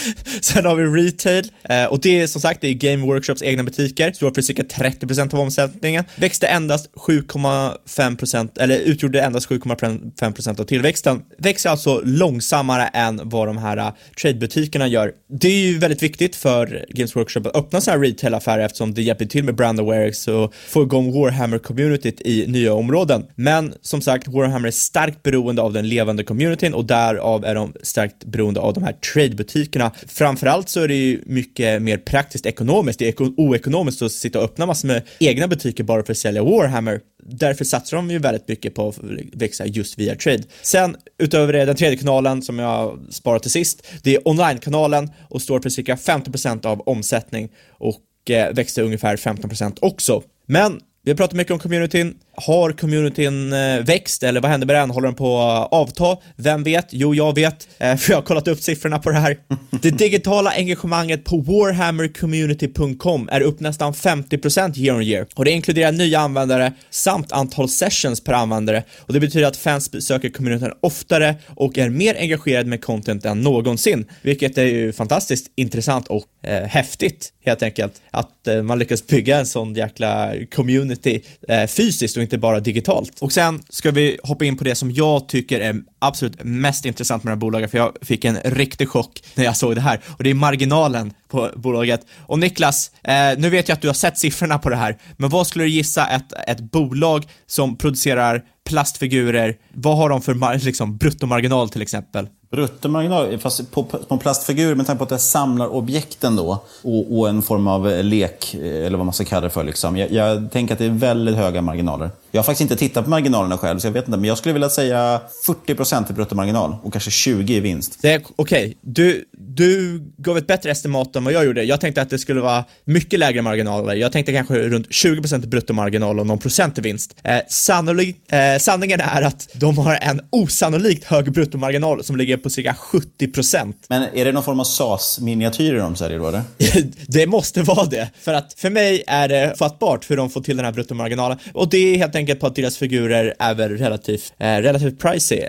Sen 0.40 0.64
har 0.64 0.74
vi 0.74 0.84
retail 0.84 1.50
eh, 1.62 1.84
och 1.84 2.00
det 2.00 2.20
är 2.20 2.26
som 2.26 2.40
sagt 2.40 2.60
det 2.60 2.68
är 2.68 2.74
Game 2.74 3.06
Workshops 3.06 3.42
egna 3.42 3.62
butiker, 3.62 4.12
står 4.12 4.34
för 4.34 4.42
cirka 4.42 4.62
30% 4.62 5.34
av 5.34 5.40
omsättningen. 5.40 6.04
Växte 6.16 6.46
endast 6.46 6.90
7,5% 6.94 8.60
eller 8.60 8.78
utgjorde 8.78 9.22
endast 9.22 9.50
7,5% 9.50 10.60
av 10.60 10.64
tillväxten. 10.64 11.22
Växer 11.38 11.70
alltså 11.70 12.00
långsammare 12.04 12.86
än 12.86 13.20
vad 13.24 13.48
de 13.48 13.58
här 13.58 13.76
eh, 13.76 13.90
tradebutikerna 14.22 14.86
gör. 14.88 15.12
Det 15.40 15.48
är 15.48 15.66
ju 15.66 15.78
väldigt 15.78 16.02
viktigt 16.02 16.36
för 16.36 16.86
Games 16.88 17.16
Workshop 17.16 17.40
att 17.46 17.56
öppna 17.56 17.80
sådana 17.80 18.02
här 18.02 18.10
retail-affärer 18.10 18.64
eftersom 18.64 18.94
det 18.94 19.02
hjälper 19.02 19.24
till 19.24 19.44
med 19.44 19.54
brand 19.54 19.80
awareness 19.80 20.28
och 20.28 20.54
få 20.54 20.82
igång 20.82 21.12
Warhammer-communityt 21.12 22.22
i 22.24 22.46
nya 22.46 22.74
områden. 22.74 23.24
Men 23.34 23.74
som 23.80 24.02
sagt, 24.02 24.28
Warhammer 24.28 24.68
är 24.68 24.72
starkt 24.72 25.22
beroende 25.22 25.62
av 25.62 25.72
den 25.72 25.88
levande 25.88 26.24
communityn 26.24 26.74
och 26.74 26.84
därav 26.84 27.44
är 27.44 27.54
de 27.54 27.72
starkt 27.82 28.24
beroende 28.24 28.60
av 28.60 28.74
de 28.74 28.82
här 28.82 28.92
tradebutikerna 28.92 29.81
Framförallt 30.06 30.68
så 30.68 30.80
är 30.80 30.88
det 30.88 30.94
ju 30.94 31.22
mycket 31.26 31.82
mer 31.82 31.98
praktiskt 31.98 32.46
ekonomiskt. 32.46 32.98
Det 32.98 33.08
är 33.08 33.22
oekonomiskt 33.22 34.02
att 34.02 34.12
sitta 34.12 34.38
och 34.38 34.44
öppna 34.44 34.66
massor 34.66 34.88
med 34.88 35.02
egna 35.18 35.48
butiker 35.48 35.84
bara 35.84 36.02
för 36.02 36.12
att 36.12 36.18
sälja 36.18 36.42
Warhammer. 36.42 37.00
Därför 37.24 37.64
satsar 37.64 37.96
de 37.96 38.10
ju 38.10 38.18
väldigt 38.18 38.48
mycket 38.48 38.74
på 38.74 38.88
att 38.88 38.98
växa 39.32 39.66
just 39.66 39.98
via 39.98 40.14
trade. 40.14 40.42
Sen 40.62 40.96
utöver 41.18 41.52
det, 41.52 41.64
den 41.64 41.76
tredje 41.76 41.98
kanalen 41.98 42.42
som 42.42 42.58
jag 42.58 42.98
sparat 43.10 43.42
till 43.42 43.50
sist, 43.50 43.86
det 44.02 44.14
är 44.14 44.28
online-kanalen 44.28 45.10
och 45.28 45.42
står 45.42 45.60
för 45.60 45.70
cirka 45.70 45.94
50% 45.94 46.66
av 46.66 46.80
omsättning 46.80 47.48
och 47.70 48.30
eh, 48.30 48.54
växte 48.54 48.82
ungefär 48.82 49.16
15% 49.16 49.78
också. 49.80 50.22
Men 50.46 50.80
vi 51.04 51.10
har 51.10 51.16
pratat 51.16 51.36
mycket 51.36 51.52
om 51.52 51.58
communityn. 51.58 52.14
Har 52.46 52.72
communityn 52.72 53.52
eh, 53.52 53.80
växt 53.80 54.22
eller 54.22 54.40
vad 54.40 54.50
händer 54.50 54.66
med 54.66 54.76
den? 54.76 54.90
Håller 54.90 55.08
den 55.08 55.14
på 55.14 55.40
att 55.40 55.72
avta? 55.72 56.16
Vem 56.36 56.62
vet? 56.62 56.86
Jo, 56.90 57.14
jag 57.14 57.34
vet, 57.34 57.68
eh, 57.78 57.96
för 57.96 58.12
jag 58.12 58.16
har 58.16 58.22
kollat 58.22 58.48
upp 58.48 58.60
siffrorna 58.60 58.98
på 58.98 59.10
det 59.10 59.18
här. 59.18 59.38
Det 59.82 59.90
digitala 59.90 60.50
engagemanget 60.50 61.24
på 61.24 61.36
warhammercommunity.com 61.36 63.28
är 63.32 63.40
upp 63.40 63.60
nästan 63.60 63.94
50% 63.94 64.78
year 64.78 64.96
on 64.96 65.02
year 65.02 65.26
och 65.34 65.44
det 65.44 65.50
inkluderar 65.50 65.92
nya 65.92 66.20
användare 66.20 66.72
samt 66.90 67.32
antal 67.32 67.68
sessions 67.68 68.24
per 68.24 68.32
användare 68.32 68.82
och 68.98 69.12
det 69.12 69.20
betyder 69.20 69.46
att 69.46 69.56
fans 69.56 69.90
besöker 69.90 70.30
communityn 70.30 70.72
oftare 70.80 71.34
och 71.48 71.78
är 71.78 71.88
mer 71.88 72.16
engagerade 72.18 72.68
med 72.68 72.84
content 72.84 73.24
än 73.24 73.40
någonsin, 73.40 74.06
vilket 74.22 74.58
är 74.58 74.66
ju 74.66 74.92
fantastiskt 74.92 75.52
intressant 75.56 76.08
och 76.08 76.24
eh, 76.42 76.62
häftigt 76.62 77.32
helt 77.44 77.62
enkelt 77.62 78.02
att 78.10 78.48
eh, 78.48 78.62
man 78.62 78.78
lyckas 78.78 79.06
bygga 79.06 79.38
en 79.38 79.46
sån 79.46 79.74
jäkla 79.74 80.32
community 80.54 81.22
eh, 81.48 81.66
fysiskt 81.66 82.16
och 82.16 82.22
inte 82.22 82.31
bara 82.38 82.60
digitalt. 82.60 83.18
Och 83.20 83.32
sen 83.32 83.62
ska 83.68 83.90
vi 83.90 84.18
hoppa 84.22 84.44
in 84.44 84.56
på 84.56 84.64
det 84.64 84.74
som 84.74 84.90
jag 84.90 85.28
tycker 85.28 85.60
är 85.60 85.82
absolut 85.98 86.44
mest 86.44 86.84
intressant 86.84 87.24
med 87.24 87.30
det 87.30 87.34
här 87.34 87.40
bolaget, 87.40 87.70
för 87.70 87.78
jag 87.78 87.96
fick 88.02 88.24
en 88.24 88.36
riktig 88.44 88.88
chock 88.88 89.22
när 89.34 89.44
jag 89.44 89.56
såg 89.56 89.74
det 89.74 89.80
här 89.80 90.00
och 90.18 90.24
det 90.24 90.30
är 90.30 90.34
marginalen 90.34 91.12
på 91.28 91.50
bolaget. 91.56 92.06
Och 92.26 92.38
Niklas, 92.38 92.90
eh, 93.04 93.38
nu 93.38 93.50
vet 93.50 93.68
jag 93.68 93.76
att 93.76 93.82
du 93.82 93.88
har 93.88 93.94
sett 93.94 94.18
siffrorna 94.18 94.58
på 94.58 94.68
det 94.68 94.76
här, 94.76 94.98
men 95.16 95.30
vad 95.30 95.46
skulle 95.46 95.64
du 95.64 95.70
gissa 95.70 96.08
ett, 96.08 96.32
ett 96.46 96.60
bolag 96.60 97.26
som 97.46 97.76
producerar 97.76 98.42
plastfigurer, 98.64 99.56
vad 99.74 99.96
har 99.96 100.08
de 100.08 100.22
för 100.22 100.64
liksom, 100.64 100.96
bruttomarginal 100.96 101.68
till 101.68 101.82
exempel? 101.82 102.28
Bruttomarginal, 102.50 103.38
fast 103.38 103.70
på, 103.70 103.84
på 103.84 104.18
plastfigur 104.18 104.74
med 104.74 104.86
tanke 104.86 104.98
på 104.98 105.04
att 105.04 105.10
det 105.10 105.18
samlar 105.18 105.66
objekten 105.66 106.36
då 106.36 106.64
och, 106.82 107.18
och, 107.18 107.28
en 107.28 107.42
form 107.42 107.66
av 107.66 107.86
lek, 108.02 108.54
eller 108.54 108.96
vad 108.96 109.06
man 109.06 109.12
ska 109.12 109.24
kalla 109.24 109.40
det 109.40 109.50
för. 109.50 109.64
Liksom. 109.64 109.96
Jag, 109.96 110.12
jag, 110.12 110.52
tänker 110.52 110.74
att 110.74 110.78
det 110.78 110.84
är 110.84 110.90
väldigt 110.90 111.36
höga 111.36 111.62
marginaler. 111.62 112.10
Jag 112.34 112.38
har 112.38 112.44
faktiskt 112.44 112.60
inte 112.60 112.76
tittat 112.76 113.04
på 113.04 113.10
marginalerna 113.10 113.58
själv, 113.58 113.78
så 113.78 113.86
jag 113.86 113.92
vet 113.92 114.06
inte. 114.06 114.18
Men 114.18 114.28
jag 114.28 114.38
skulle 114.38 114.52
vilja 114.52 114.70
säga 114.70 115.20
40% 115.46 116.10
i 116.10 116.12
bruttomarginal 116.12 116.76
och 116.82 116.92
kanske 116.92 117.10
20% 117.10 117.50
i 117.50 117.60
vinst. 117.60 117.98
Okej, 118.36 118.64
okay. 118.64 118.74
du, 118.80 119.24
du 119.56 120.00
gav 120.18 120.38
ett 120.38 120.46
bättre 120.46 120.70
estimat 120.70 121.16
än 121.16 121.24
vad 121.24 121.32
jag 121.32 121.44
gjorde. 121.44 121.62
Jag 121.62 121.80
tänkte 121.80 122.02
att 122.02 122.10
det 122.10 122.18
skulle 122.18 122.40
vara 122.40 122.64
mycket 122.84 123.18
lägre 123.18 123.42
marginaler. 123.42 123.94
Jag 123.94 124.12
tänkte 124.12 124.32
kanske 124.32 124.54
runt 124.54 124.88
20% 124.88 125.44
i 125.44 125.46
bruttomarginal 125.46 126.20
och 126.20 126.26
någon 126.26 126.38
procent 126.38 126.78
i 126.78 126.80
vinst. 126.80 127.16
Eh, 127.24 127.38
sannolik, 127.48 128.32
eh, 128.32 128.58
sanningen 128.58 129.00
är 129.00 129.22
att 129.22 129.48
de 129.54 129.78
har 129.78 129.98
en 130.00 130.20
osannolikt 130.30 131.04
hög 131.04 131.32
bruttomarginal 131.32 132.04
som 132.04 132.16
ligger 132.16 132.36
på 132.36 132.50
cirka 132.50 132.74
70%. 132.74 133.76
Men 133.88 134.02
är 134.14 134.24
det 134.24 134.32
någon 134.32 134.44
form 134.44 134.60
av 134.60 134.64
SAS-miniatyrer 134.64 135.78
de 135.78 135.96
säljer 135.96 136.18
då 136.18 136.28
eller? 136.28 136.42
det 137.06 137.26
måste 137.26 137.62
vara 137.62 137.86
det. 137.86 138.10
För 138.20 138.34
att 138.34 138.54
för 138.56 138.70
mig 138.70 139.02
är 139.06 139.28
det 139.28 139.54
fattbart 139.58 140.10
hur 140.10 140.16
de 140.16 140.30
får 140.30 140.40
till 140.40 140.56
den 140.56 140.64
här 140.64 140.72
bruttomarginalen. 140.72 141.38
Och 141.54 141.70
det 141.70 141.78
är 141.78 141.98
helt 141.98 142.16
enkelt 142.16 142.40
på 142.40 142.46
att 142.46 142.56
deras 142.56 142.76
figurer 142.76 143.34
är 143.38 143.54
väl 143.54 143.78
relativt, 143.78 144.32
eh, 144.38 144.56
relativt 144.56 145.00
pricey. 145.00 145.42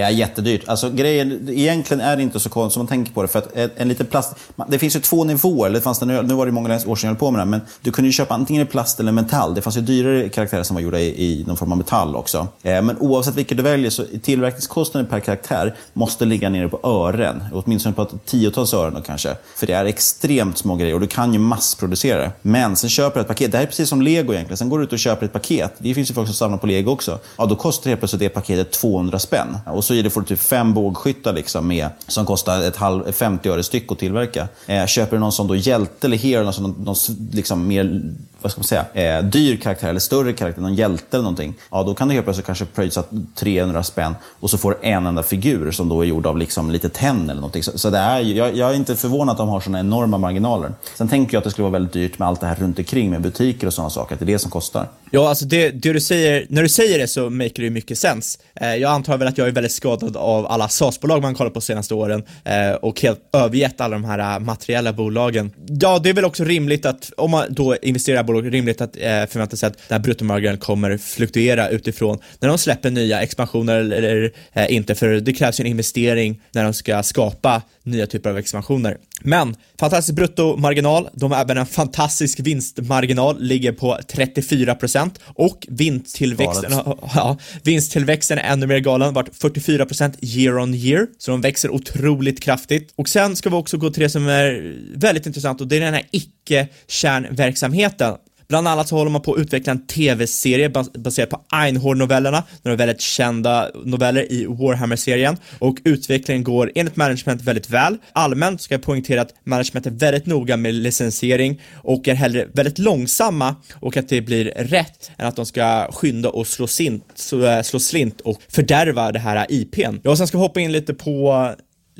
Det 0.00 0.04
är 0.04 0.10
jättedyrt. 0.10 0.68
Alltså 0.68 0.90
grejen, 0.90 1.48
egentligen 1.48 2.00
är 2.00 2.16
det 2.16 2.22
inte 2.22 2.40
så 2.40 2.48
konstigt 2.48 2.74
som 2.74 2.80
man 2.80 2.86
tänker 2.86 3.12
på 3.12 3.22
det. 3.22 3.28
För 3.28 3.38
att 3.38 3.56
en, 3.56 3.70
en 3.76 3.88
liten 3.88 4.06
plast... 4.06 4.34
Det 4.68 4.78
finns 4.78 4.96
ju 4.96 5.00
två 5.00 5.24
nivåer. 5.24 5.70
Det 5.70 5.80
fanns 5.80 5.98
det, 5.98 6.06
nu, 6.06 6.22
nu 6.22 6.34
var 6.34 6.46
det 6.46 6.52
många 6.52 6.74
år 6.74 6.78
sedan 6.78 6.96
jag 6.96 7.06
höll 7.08 7.16
på 7.16 7.30
med 7.30 7.40
det 7.40 7.44
men 7.44 7.60
du 7.80 7.90
kunde 7.90 8.08
ju 8.08 8.12
köpa 8.12 8.34
antingen 8.34 8.62
i 8.62 8.66
plast 8.66 9.00
eller 9.00 9.12
metall. 9.12 9.54
Det 9.54 9.62
fanns 9.62 9.76
ju 9.76 9.80
dyrare 9.80 10.28
karaktärer 10.28 10.62
som 10.62 10.74
var 10.74 10.80
gjorda 10.80 10.98
i, 10.98 11.24
i 11.24 11.44
någon 11.46 11.56
form 11.56 11.72
av 11.72 11.78
metall 11.78 12.16
också. 12.16 12.48
Eh, 12.62 12.82
men 12.82 12.98
oavsett 12.98 13.34
vilket 13.34 13.56
du 13.56 13.62
väljer 13.62 13.90
så 13.90 14.04
tillverkningskostnaden 14.22 15.10
per 15.10 15.20
karaktär 15.20 15.74
måste 15.92 16.24
ligga 16.24 16.48
nere 16.48 16.68
på 16.68 16.80
ören. 16.82 17.44
Åtminstone 17.52 17.94
på 17.94 18.02
ett 18.02 18.26
tiotals 18.26 18.74
ören 18.74 18.94
då 18.94 19.00
kanske. 19.00 19.36
För 19.56 19.66
det 19.66 19.72
är 19.72 19.84
extremt 19.84 20.58
små 20.58 20.76
grejer 20.76 20.94
och 20.94 21.00
du 21.00 21.06
kan 21.06 21.32
ju 21.32 21.38
massproducera 21.38 22.20
det. 22.20 22.32
Men 22.42 22.76
sen 22.76 22.90
köper 22.90 23.14
du 23.14 23.20
ett 23.20 23.28
paket. 23.28 23.52
Det 23.52 23.58
här 23.58 23.64
är 23.64 23.68
precis 23.68 23.88
som 23.88 24.02
lego 24.02 24.32
egentligen. 24.32 24.56
Sen 24.56 24.68
går 24.68 24.78
du 24.78 24.84
ut 24.84 24.92
och 24.92 24.98
köper 24.98 25.26
ett 25.26 25.32
paket. 25.32 25.72
Det 25.78 25.94
finns 25.94 26.10
ju 26.10 26.14
folk 26.14 26.28
som 26.28 26.34
samlar 26.34 26.58
på 26.58 26.66
lego 26.66 26.90
också. 26.90 27.18
Ja, 27.36 27.46
då 27.46 27.56
kostar 27.56 27.88
helt 27.88 28.00
plötsligt 28.00 28.20
det 28.20 28.28
paketet 28.28 28.70
200 28.72 29.18
spänn. 29.18 29.58
Och 29.66 29.84
så 29.94 30.10
får 30.10 30.20
du 30.20 30.26
typ 30.26 30.40
fem 30.40 30.74
bågskyttar 30.74 31.32
liksom 31.32 31.68
med, 31.68 31.88
som 32.06 32.26
kostar 32.26 32.62
ett 32.62 32.76
halv, 32.76 33.12
50 33.12 33.48
öre 33.48 33.62
styck 33.62 33.92
att 33.92 33.98
tillverka. 33.98 34.48
Eh, 34.66 34.86
köper 34.86 35.16
du 35.16 35.20
någon 35.20 35.32
som 35.32 35.46
då 35.46 35.56
hjälte 35.56 36.06
eller 36.06 36.16
hero, 36.16 36.44
någon, 36.44 36.84
någon 36.84 36.96
liksom 37.32 37.66
mer 37.66 38.02
vad 38.42 38.52
ska 38.52 38.58
man 38.58 38.64
säga, 38.64 39.18
eh, 39.18 39.24
dyr 39.24 39.56
karaktär 39.56 39.88
eller 39.88 40.00
större 40.00 40.32
karaktär, 40.32 40.62
någon 40.62 40.74
hjälte 40.74 41.16
eller 41.16 41.22
någonting. 41.22 41.54
Ja, 41.70 41.82
då 41.82 41.94
kan 41.94 42.08
du 42.08 42.14
helt 42.14 42.26
plötsligt 42.26 42.46
kanske 42.46 42.64
pröjsa 42.64 43.04
300 43.34 43.82
spänn 43.82 44.14
och 44.40 44.50
så 44.50 44.58
får 44.58 44.70
du 44.70 44.88
en 44.88 45.06
enda 45.06 45.22
figur 45.22 45.70
som 45.70 45.88
då 45.88 46.00
är 46.00 46.06
gjord 46.06 46.26
av 46.26 46.38
liksom 46.38 46.70
lite 46.70 46.88
tenn 46.88 47.22
eller 47.22 47.34
någonting. 47.34 47.62
Så, 47.62 47.78
så 47.78 47.90
det 47.90 47.98
är, 47.98 48.20
jag, 48.20 48.56
jag 48.56 48.70
är 48.70 48.74
inte 48.74 48.96
förvånad 48.96 49.32
att 49.32 49.38
de 49.38 49.48
har 49.48 49.60
sådana 49.60 49.80
enorma 49.80 50.18
marginaler. 50.18 50.72
Sen 50.94 51.08
tänker 51.08 51.34
jag 51.34 51.38
att 51.38 51.44
det 51.44 51.50
skulle 51.50 51.62
vara 51.62 51.72
väldigt 51.72 51.92
dyrt 51.92 52.18
med 52.18 52.28
allt 52.28 52.40
det 52.40 52.46
här 52.46 52.56
runt 52.56 52.78
omkring 52.78 53.10
med 53.10 53.22
butiker 53.22 53.66
och 53.66 53.74
sådana 53.74 53.90
saker, 53.90 54.14
att 54.14 54.20
det 54.20 54.24
är 54.24 54.32
det 54.32 54.38
som 54.38 54.50
kostar. 54.50 54.88
Ja, 55.10 55.28
alltså 55.28 55.44
det, 55.44 55.70
det 55.70 55.92
du 55.92 56.00
säger, 56.00 56.46
när 56.48 56.62
du 56.62 56.68
säger 56.68 56.98
det 56.98 57.08
så 57.08 57.30
maker 57.30 57.62
det 57.62 57.70
mycket 57.70 57.98
sens. 57.98 58.38
Eh, 58.54 58.74
jag 58.74 58.90
antar 58.92 59.18
väl 59.18 59.28
att 59.28 59.38
jag 59.38 59.48
är 59.48 59.52
väldigt 59.52 59.72
skadad 59.72 60.16
av 60.16 60.46
alla 60.46 60.68
SAS-bolag 60.68 61.22
man 61.22 61.34
kollat 61.34 61.52
på 61.52 61.60
de 61.60 61.64
senaste 61.64 61.94
åren 61.94 62.22
eh, 62.44 62.72
och 62.72 63.00
helt 63.00 63.20
övergett 63.32 63.80
alla 63.80 63.96
de 63.96 64.04
här 64.04 64.34
eh, 64.34 64.38
materiella 64.38 64.92
bolagen. 64.92 65.50
Ja, 65.66 65.98
det 65.98 66.08
är 66.08 66.14
väl 66.14 66.24
också 66.24 66.44
rimligt 66.44 66.86
att, 66.86 67.12
om 67.16 67.30
man 67.30 67.44
då 67.50 67.76
investerar 67.82 68.20
i 68.20 68.24
bolag, 68.32 68.54
rimligt 68.54 68.80
att 68.80 68.96
eh, 68.96 69.02
förvänta 69.02 69.56
sig 69.56 69.66
att 69.66 69.72
den 69.88 69.96
här 69.96 69.98
bruttomarginalen 69.98 70.60
kommer 70.60 70.96
fluktuera 70.98 71.68
utifrån 71.68 72.18
när 72.40 72.48
de 72.48 72.58
släpper 72.58 72.90
nya 72.90 73.22
expansioner 73.22 73.76
eller, 73.76 73.96
eller 73.96 74.32
eh, 74.52 74.74
inte, 74.74 74.94
för 74.94 75.08
det 75.20 75.32
krävs 75.32 75.60
ju 75.60 75.62
en 75.62 75.70
investering 75.70 76.42
när 76.52 76.64
de 76.64 76.74
ska 76.74 77.02
skapa 77.02 77.62
nya 77.82 78.06
typer 78.06 78.30
av 78.30 78.38
expansioner. 78.38 78.98
Men 79.24 79.56
fantastisk 79.78 80.16
bruttomarginal, 80.16 81.08
de 81.12 81.32
har 81.32 81.40
även 81.40 81.58
en 81.58 81.66
fantastisk 81.66 82.40
vinstmarginal, 82.40 83.42
ligger 83.42 83.72
på 83.72 83.98
34% 84.08 85.10
och 85.24 85.66
vinsttillväxten, 85.68 86.72
ja, 87.14 87.38
vinsttillväxten 87.62 88.38
är 88.38 88.52
ännu 88.52 88.66
mer 88.66 88.78
galen, 88.78 89.14
varit 89.14 89.42
44% 89.42 90.14
year 90.20 90.58
on 90.58 90.74
year, 90.74 91.06
så 91.18 91.30
de 91.30 91.40
växer 91.40 91.70
otroligt 91.70 92.40
kraftigt. 92.40 92.92
Och 92.96 93.08
sen 93.08 93.36
ska 93.36 93.50
vi 93.50 93.56
också 93.56 93.76
gå 93.76 93.90
till 93.90 94.02
det 94.02 94.10
som 94.10 94.28
är 94.28 94.76
väldigt 94.94 95.26
intressant. 95.26 95.60
Och 95.60 95.68
det 95.68 95.76
är 95.76 95.80
den 95.80 95.94
här 95.94 96.08
icke-kärnverksamheten. 96.10 98.16
Bland 98.50 98.68
annat 98.68 98.88
så 98.88 98.96
håller 98.96 99.10
man 99.10 99.22
på 99.22 99.34
att 99.34 99.40
utveckla 99.40 99.72
en 99.72 99.86
tv-serie 99.86 100.68
baserad 100.98 101.30
på 101.30 101.40
Einhorn-novellerna, 101.52 102.42
några 102.62 102.76
väldigt 102.76 103.00
kända 103.00 103.70
noveller 103.84 104.32
i 104.32 104.46
Warhammer-serien 104.46 105.36
och 105.58 105.76
utvecklingen 105.84 106.44
går 106.44 106.72
enligt 106.74 106.96
management 106.96 107.42
väldigt 107.42 107.70
väl. 107.70 107.98
Allmänt 108.12 108.60
ska 108.60 108.74
jag 108.74 108.82
poängtera 108.82 109.20
att 109.20 109.34
management 109.44 109.86
är 109.86 109.90
väldigt 109.90 110.26
noga 110.26 110.56
med 110.56 110.74
licensiering 110.74 111.60
och 111.82 112.08
är 112.08 112.14
hellre 112.14 112.46
väldigt 112.54 112.78
långsamma 112.78 113.56
och 113.80 113.96
att 113.96 114.08
det 114.08 114.20
blir 114.20 114.44
rätt 114.44 115.10
än 115.18 115.26
att 115.26 115.36
de 115.36 115.46
ska 115.46 115.92
skynda 115.92 116.28
och 116.28 116.46
slå, 116.46 116.66
sint, 116.66 117.04
slå, 117.14 117.62
slå 117.62 117.80
slint 117.80 118.20
och 118.20 118.42
fördärva 118.48 119.12
det 119.12 119.18
här 119.18 119.46
IPn. 119.48 120.00
Jag 120.02 120.18
sen 120.18 120.26
ska 120.26 120.38
hoppa 120.38 120.60
in 120.60 120.72
lite 120.72 120.94
på 120.94 121.50